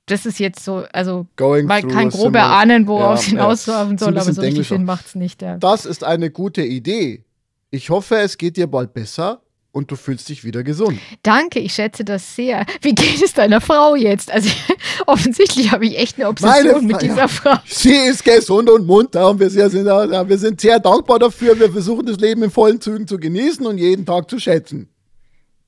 Das 0.06 0.26
ist 0.26 0.40
jetzt 0.40 0.64
so, 0.64 0.84
also 0.92 1.26
Going 1.36 1.66
man 1.66 1.86
kann 1.88 2.08
grob 2.08 2.34
erahnen, 2.34 2.86
worauf 2.86 3.20
es 3.20 3.26
ja, 3.26 3.30
hinauslaufen 3.30 3.98
soll, 3.98 4.18
aber 4.18 4.32
so 4.32 4.40
richtig 4.40 4.68
Sinn 4.68 4.84
macht 4.84 5.06
es 5.06 5.14
nicht. 5.14 5.42
Ja. 5.42 5.58
Das 5.58 5.86
ist 5.86 6.02
eine 6.02 6.30
gute 6.30 6.62
Idee. 6.62 7.24
Ich 7.70 7.90
hoffe, 7.90 8.16
es 8.16 8.36
geht 8.36 8.56
dir 8.56 8.66
bald 8.66 8.94
besser 8.94 9.42
und 9.72 9.90
du 9.90 9.96
fühlst 9.96 10.28
dich 10.28 10.44
wieder 10.44 10.62
gesund. 10.62 10.98
Danke, 11.22 11.58
ich 11.58 11.74
schätze 11.74 12.04
das 12.04 12.36
sehr. 12.36 12.66
Wie 12.82 12.94
geht 12.94 13.22
es 13.22 13.32
deiner 13.32 13.60
Frau 13.60 13.96
jetzt? 13.96 14.30
Also 14.30 14.50
offensichtlich 15.06 15.72
habe 15.72 15.86
ich 15.86 15.98
echt 15.98 16.18
eine 16.18 16.28
Obsession 16.28 16.72
Meine, 16.72 16.86
mit 16.86 17.02
dieser 17.02 17.16
ja, 17.16 17.28
Frau. 17.28 17.56
Sie 17.66 17.94
ist 17.94 18.24
gesund 18.24 18.70
und 18.70 18.86
munter 18.86 19.30
und 19.30 19.40
wir 19.40 19.50
sind, 19.50 19.84
wir 19.84 20.38
sind 20.38 20.60
sehr 20.60 20.78
dankbar 20.78 21.18
dafür. 21.18 21.58
Wir 21.58 21.72
versuchen 21.72 22.06
das 22.06 22.18
Leben 22.18 22.42
in 22.42 22.50
vollen 22.50 22.80
Zügen 22.80 23.08
zu 23.08 23.18
genießen 23.18 23.66
und 23.66 23.78
jeden 23.78 24.04
Tag 24.04 24.30
zu 24.30 24.38
schätzen. 24.38 24.88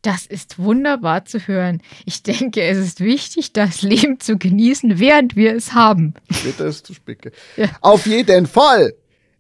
Das 0.03 0.27
ist 0.27 0.59
wunderbar 0.59 1.25
zu 1.25 1.39
hören. 1.39 1.81
Ich 2.05 2.23
denke, 2.23 2.61
es 2.61 2.77
ist 2.77 3.01
wichtig, 3.01 3.55
das 3.55 3.81
Leben 3.81 4.21
zu 4.21 4.37
genießen, 4.37 4.99
während 4.99 5.35
wir 5.35 5.55
es 5.55 5.73
haben. 5.73 6.13
Später 6.31 6.67
ist 6.67 6.87
zu 6.87 6.93
spicke. 6.93 7.33
Ja. 7.57 7.69
Auf 7.81 8.07
jeden 8.07 8.47
Fall. 8.47 8.93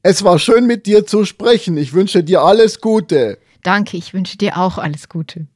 Es 0.02 0.24
war 0.24 0.38
schön 0.38 0.66
mit 0.66 0.86
dir 0.86 1.04
zu 1.04 1.26
sprechen. 1.26 1.76
Ich 1.76 1.92
wünsche 1.92 2.24
dir 2.24 2.40
alles 2.40 2.80
Gute. 2.80 3.38
Danke, 3.64 3.96
ich 3.96 4.14
wünsche 4.14 4.38
dir 4.38 4.56
auch 4.56 4.78
alles 4.78 5.08
Gute. 5.08 5.48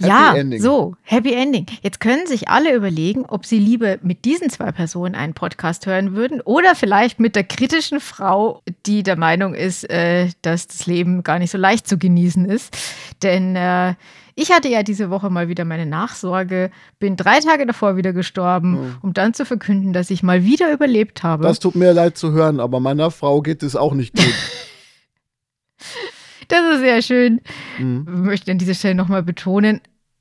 Happy 0.00 0.08
ja, 0.08 0.34
Ending. 0.34 0.62
so, 0.62 0.94
Happy 1.02 1.34
Ending. 1.34 1.66
Jetzt 1.82 2.00
können 2.00 2.26
sich 2.26 2.48
alle 2.48 2.74
überlegen, 2.74 3.26
ob 3.26 3.44
sie 3.44 3.58
lieber 3.58 3.98
mit 4.00 4.24
diesen 4.24 4.48
zwei 4.48 4.72
Personen 4.72 5.14
einen 5.14 5.34
Podcast 5.34 5.84
hören 5.84 6.14
würden 6.14 6.40
oder 6.40 6.74
vielleicht 6.74 7.20
mit 7.20 7.36
der 7.36 7.44
kritischen 7.44 8.00
Frau, 8.00 8.62
die 8.86 9.02
der 9.02 9.16
Meinung 9.16 9.52
ist, 9.52 9.90
äh, 9.90 10.30
dass 10.40 10.68
das 10.68 10.86
Leben 10.86 11.22
gar 11.22 11.38
nicht 11.38 11.50
so 11.50 11.58
leicht 11.58 11.86
zu 11.86 11.98
genießen 11.98 12.46
ist. 12.46 12.74
Denn 13.22 13.56
äh, 13.56 13.94
ich 14.36 14.52
hatte 14.52 14.68
ja 14.68 14.82
diese 14.82 15.10
Woche 15.10 15.28
mal 15.28 15.48
wieder 15.48 15.66
meine 15.66 15.84
Nachsorge, 15.84 16.70
bin 16.98 17.16
drei 17.16 17.40
Tage 17.40 17.66
davor 17.66 17.98
wieder 17.98 18.14
gestorben, 18.14 18.70
mhm. 18.70 18.96
um 19.02 19.12
dann 19.12 19.34
zu 19.34 19.44
verkünden, 19.44 19.92
dass 19.92 20.08
ich 20.08 20.22
mal 20.22 20.44
wieder 20.44 20.72
überlebt 20.72 21.22
habe. 21.22 21.42
Das 21.42 21.58
tut 21.58 21.74
mir 21.74 21.92
leid 21.92 22.16
zu 22.16 22.32
hören, 22.32 22.58
aber 22.58 22.80
meiner 22.80 23.10
Frau 23.10 23.42
geht 23.42 23.62
es 23.62 23.76
auch 23.76 23.92
nicht 23.92 24.14
gut. 24.14 24.24
Das 26.50 26.74
ist 26.74 26.80
sehr 26.80 27.00
schön. 27.00 27.40
Mhm. 27.78 28.06
Ich 28.06 28.20
möchte 28.20 28.50
an 28.50 28.58
dieser 28.58 28.74
Stelle 28.74 28.96
nochmal 28.96 29.22
betonen, 29.22 29.80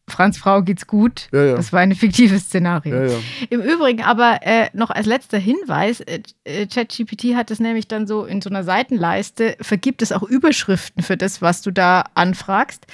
Franz 0.09 0.37
Frau 0.37 0.61
geht's 0.61 0.87
gut. 0.87 1.27
Ja, 1.31 1.43
ja. 1.43 1.55
Das 1.55 1.71
war 1.71 1.79
ein 1.79 1.95
fiktives 1.95 2.43
Szenario. 2.43 3.03
Ja, 3.05 3.17
Im 3.49 3.61
Übrigen 3.61 4.03
aber 4.03 4.39
äh, 4.41 4.69
noch 4.73 4.89
als 4.89 5.05
letzter 5.05 5.37
Hinweis, 5.37 6.01
äh, 6.01 6.21
äh, 6.43 6.65
ChatGPT 6.65 7.35
hat 7.35 7.51
es 7.51 7.59
nämlich 7.59 7.87
dann 7.87 8.07
so 8.07 8.25
in 8.25 8.41
so 8.41 8.49
einer 8.49 8.63
Seitenleiste, 8.63 9.55
vergibt 9.61 10.01
es 10.01 10.11
auch 10.11 10.23
Überschriften 10.23 11.03
für 11.03 11.17
das, 11.17 11.41
was 11.41 11.61
du 11.61 11.71
da 11.71 12.05
anfragst. 12.15 12.85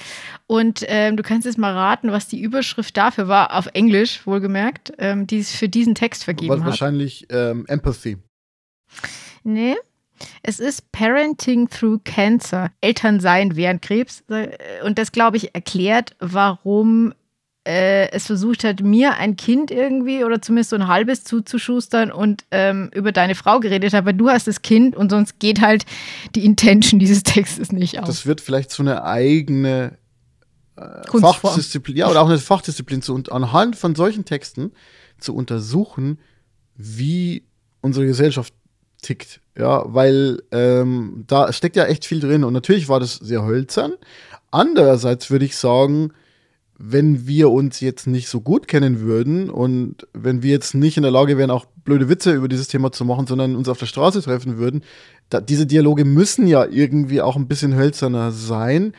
Und 0.46 0.84
ähm, 0.88 1.16
du 1.16 1.22
kannst 1.22 1.46
jetzt 1.46 1.58
mal 1.58 1.72
raten, 1.72 2.12
was 2.12 2.28
die 2.28 2.40
Überschrift 2.40 2.96
dafür 2.96 3.28
war, 3.28 3.56
auf 3.56 3.68
Englisch 3.72 4.26
wohlgemerkt, 4.26 4.92
ähm, 4.98 5.26
die 5.26 5.38
es 5.38 5.54
für 5.54 5.68
diesen 5.68 5.94
Text 5.94 6.24
vergeben 6.24 6.50
was 6.50 6.60
hat. 6.60 6.66
Wahrscheinlich 6.66 7.26
ähm, 7.30 7.64
Empathy. 7.66 8.18
Nee. 9.42 9.76
Es 10.42 10.60
ist 10.60 10.90
Parenting 10.92 11.68
Through 11.68 12.00
Cancer, 12.04 12.70
Elternsein 12.80 13.56
während 13.56 13.82
Krebs. 13.82 14.24
Und 14.84 14.98
das, 14.98 15.12
glaube 15.12 15.36
ich, 15.36 15.54
erklärt, 15.54 16.16
warum 16.20 17.12
äh, 17.66 18.10
es 18.12 18.26
versucht 18.26 18.62
hat, 18.64 18.80
mir 18.80 19.16
ein 19.16 19.36
Kind 19.36 19.70
irgendwie 19.70 20.24
oder 20.24 20.40
zumindest 20.40 20.70
so 20.70 20.76
ein 20.76 20.86
halbes 20.86 21.24
zuzuschustern 21.24 22.12
und 22.12 22.44
ähm, 22.52 22.90
über 22.94 23.10
deine 23.10 23.34
Frau 23.34 23.58
geredet 23.58 23.92
hat, 23.92 24.04
weil 24.04 24.14
du 24.14 24.28
hast 24.30 24.46
das 24.46 24.62
Kind 24.62 24.94
und 24.94 25.10
sonst 25.10 25.40
geht 25.40 25.60
halt 25.60 25.84
die 26.34 26.44
Intention 26.44 27.00
dieses 27.00 27.24
Textes 27.24 27.72
nicht 27.72 27.98
auf. 27.98 28.06
Das 28.06 28.24
wird 28.24 28.40
vielleicht 28.40 28.70
so 28.70 28.84
eine 28.84 29.02
eigene 29.02 29.98
äh, 30.76 31.18
Fachdisziplin, 31.18 31.96
ja, 31.96 32.08
oder 32.08 32.22
auch 32.22 32.28
eine 32.28 32.38
Fachdisziplin 32.38 33.02
zu, 33.02 33.14
und 33.14 33.32
anhand 33.32 33.74
von 33.74 33.96
solchen 33.96 34.24
Texten 34.24 34.72
zu 35.18 35.34
untersuchen, 35.34 36.20
wie 36.76 37.44
unsere 37.80 38.06
Gesellschaft 38.06 38.54
tickt. 39.06 39.40
Ja, 39.58 39.84
weil 39.86 40.42
ähm, 40.52 41.24
da 41.26 41.52
steckt 41.52 41.76
ja 41.76 41.84
echt 41.84 42.04
viel 42.04 42.20
drin. 42.20 42.44
Und 42.44 42.52
natürlich 42.52 42.88
war 42.88 43.00
das 43.00 43.14
sehr 43.14 43.44
hölzern. 43.44 43.92
Andererseits 44.50 45.30
würde 45.30 45.44
ich 45.44 45.56
sagen, 45.56 46.12
wenn 46.78 47.26
wir 47.26 47.50
uns 47.50 47.80
jetzt 47.80 48.06
nicht 48.06 48.28
so 48.28 48.40
gut 48.40 48.68
kennen 48.68 49.00
würden 49.00 49.48
und 49.48 50.06
wenn 50.12 50.42
wir 50.42 50.50
jetzt 50.50 50.74
nicht 50.74 50.98
in 50.98 51.02
der 51.02 51.12
Lage 51.12 51.38
wären, 51.38 51.50
auch 51.50 51.64
blöde 51.84 52.08
Witze 52.08 52.32
über 52.32 52.48
dieses 52.48 52.68
Thema 52.68 52.92
zu 52.92 53.04
machen, 53.04 53.26
sondern 53.26 53.56
uns 53.56 53.68
auf 53.68 53.78
der 53.78 53.86
Straße 53.86 54.20
treffen 54.20 54.58
würden, 54.58 54.82
da, 55.30 55.40
diese 55.40 55.66
Dialoge 55.66 56.04
müssen 56.04 56.46
ja 56.46 56.66
irgendwie 56.66 57.22
auch 57.22 57.36
ein 57.36 57.48
bisschen 57.48 57.74
hölzerner 57.74 58.30
sein. 58.30 58.92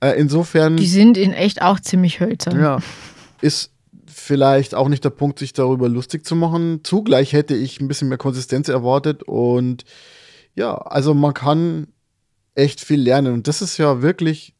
Äh, 0.00 0.18
insofern. 0.18 0.76
Die 0.76 0.86
sind 0.86 1.16
in 1.16 1.32
echt 1.32 1.62
auch 1.62 1.78
ziemlich 1.78 2.18
hölzern. 2.18 2.58
Ja. 2.58 2.78
Ist 3.40 3.69
vielleicht 4.30 4.76
auch 4.76 4.88
nicht 4.88 5.02
der 5.04 5.10
Punkt, 5.10 5.40
sich 5.40 5.54
darüber 5.54 5.88
lustig 5.88 6.24
zu 6.24 6.36
machen. 6.36 6.82
Zugleich 6.84 7.32
hätte 7.32 7.56
ich 7.56 7.80
ein 7.80 7.88
bisschen 7.88 8.08
mehr 8.08 8.16
Konsistenz 8.16 8.68
erwartet 8.68 9.24
und 9.24 9.84
ja, 10.54 10.72
also 10.72 11.14
man 11.14 11.34
kann 11.34 11.88
echt 12.54 12.80
viel 12.80 13.00
lernen 13.00 13.32
und 13.32 13.48
das 13.48 13.60
ist 13.60 13.76
ja 13.76 14.02
wirklich 14.02 14.54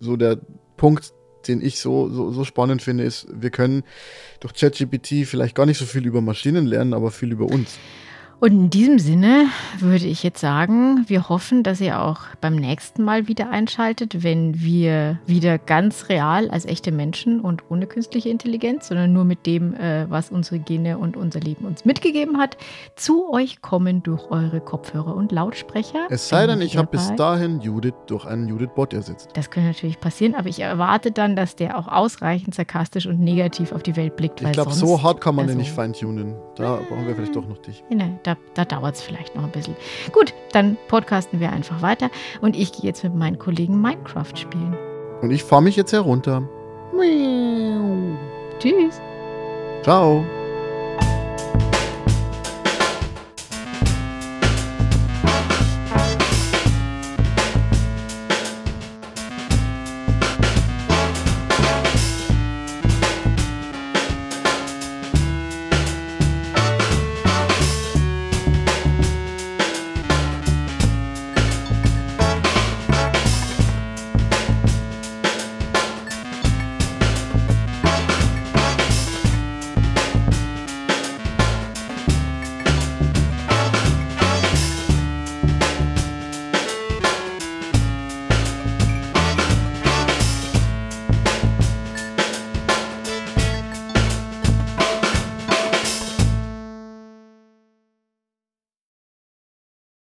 so 0.00 0.16
der 0.16 0.38
Punkt, 0.78 1.12
den 1.46 1.60
ich 1.60 1.78
so, 1.78 2.08
so, 2.08 2.30
so 2.30 2.44
spannend 2.44 2.80
finde, 2.80 3.04
ist, 3.04 3.26
wir 3.30 3.50
können 3.50 3.82
durch 4.40 4.54
ChatGPT 4.54 5.26
vielleicht 5.26 5.54
gar 5.54 5.66
nicht 5.66 5.76
so 5.76 5.84
viel 5.84 6.06
über 6.06 6.22
Maschinen 6.22 6.64
lernen, 6.64 6.94
aber 6.94 7.10
viel 7.10 7.32
über 7.32 7.44
uns. 7.44 7.76
Und 8.42 8.50
in 8.50 8.70
diesem 8.70 8.98
Sinne 8.98 9.46
würde 9.78 10.06
ich 10.06 10.24
jetzt 10.24 10.40
sagen, 10.40 11.04
wir 11.06 11.28
hoffen, 11.28 11.62
dass 11.62 11.80
ihr 11.80 12.02
auch 12.02 12.22
beim 12.40 12.56
nächsten 12.56 13.04
Mal 13.04 13.28
wieder 13.28 13.50
einschaltet, 13.50 14.24
wenn 14.24 14.60
wir 14.60 15.20
wieder 15.26 15.58
ganz 15.58 16.08
real 16.08 16.50
als 16.50 16.66
echte 16.66 16.90
Menschen 16.90 17.40
und 17.40 17.62
ohne 17.70 17.86
künstliche 17.86 18.30
Intelligenz, 18.30 18.88
sondern 18.88 19.12
nur 19.12 19.24
mit 19.24 19.46
dem, 19.46 19.74
äh, 19.74 20.10
was 20.10 20.32
unsere 20.32 20.58
Gene 20.58 20.98
und 20.98 21.16
unser 21.16 21.38
Leben 21.38 21.64
uns 21.66 21.84
mitgegeben 21.84 22.38
hat, 22.38 22.56
zu 22.96 23.32
euch 23.32 23.62
kommen 23.62 24.02
durch 24.02 24.28
eure 24.32 24.60
Kopfhörer 24.60 25.14
und 25.14 25.30
Lautsprecher. 25.30 26.08
Es 26.10 26.28
sei 26.28 26.48
denn, 26.48 26.60
ich 26.62 26.76
habe 26.76 26.88
bis 26.88 27.14
dahin 27.14 27.60
Judith 27.60 27.94
durch 28.08 28.26
einen 28.26 28.48
Judith-Bot 28.48 28.92
ersetzt. 28.92 29.30
Das 29.34 29.52
könnte 29.52 29.68
natürlich 29.68 30.00
passieren, 30.00 30.34
aber 30.34 30.48
ich 30.48 30.58
erwarte 30.58 31.12
dann, 31.12 31.36
dass 31.36 31.54
der 31.54 31.78
auch 31.78 31.86
ausreichend 31.86 32.56
sarkastisch 32.56 33.06
und 33.06 33.20
negativ 33.20 33.70
auf 33.70 33.84
die 33.84 33.94
Welt 33.94 34.16
blickt. 34.16 34.40
Ich 34.40 34.50
glaube, 34.50 34.72
so 34.72 35.00
hart 35.00 35.20
kann 35.20 35.36
man 35.36 35.44
also, 35.44 35.54
den 35.54 35.58
nicht 35.58 35.70
feintunen. 35.70 36.34
Da 36.56 36.80
brauchen 36.88 37.06
wir 37.06 37.14
vielleicht 37.14 37.36
doch 37.36 37.46
noch 37.46 37.58
dich. 37.58 37.84
Nein, 37.88 38.18
da, 38.24 38.31
habe, 38.32 38.40
da 38.54 38.64
dauert 38.64 38.96
es 38.96 39.02
vielleicht 39.02 39.34
noch 39.34 39.44
ein 39.44 39.50
bisschen. 39.50 39.76
Gut, 40.12 40.34
dann 40.52 40.76
podcasten 40.88 41.40
wir 41.40 41.52
einfach 41.52 41.82
weiter 41.82 42.10
und 42.40 42.56
ich 42.56 42.72
gehe 42.72 42.84
jetzt 42.84 43.04
mit 43.04 43.14
meinen 43.14 43.38
Kollegen 43.38 43.80
Minecraft 43.80 44.34
spielen. 44.34 44.76
Und 45.20 45.30
ich 45.30 45.44
fahre 45.44 45.62
mich 45.62 45.76
jetzt 45.76 45.92
herunter. 45.92 46.42
Miau. 46.92 48.16
Tschüss. 48.58 49.00
Ciao. 49.82 50.24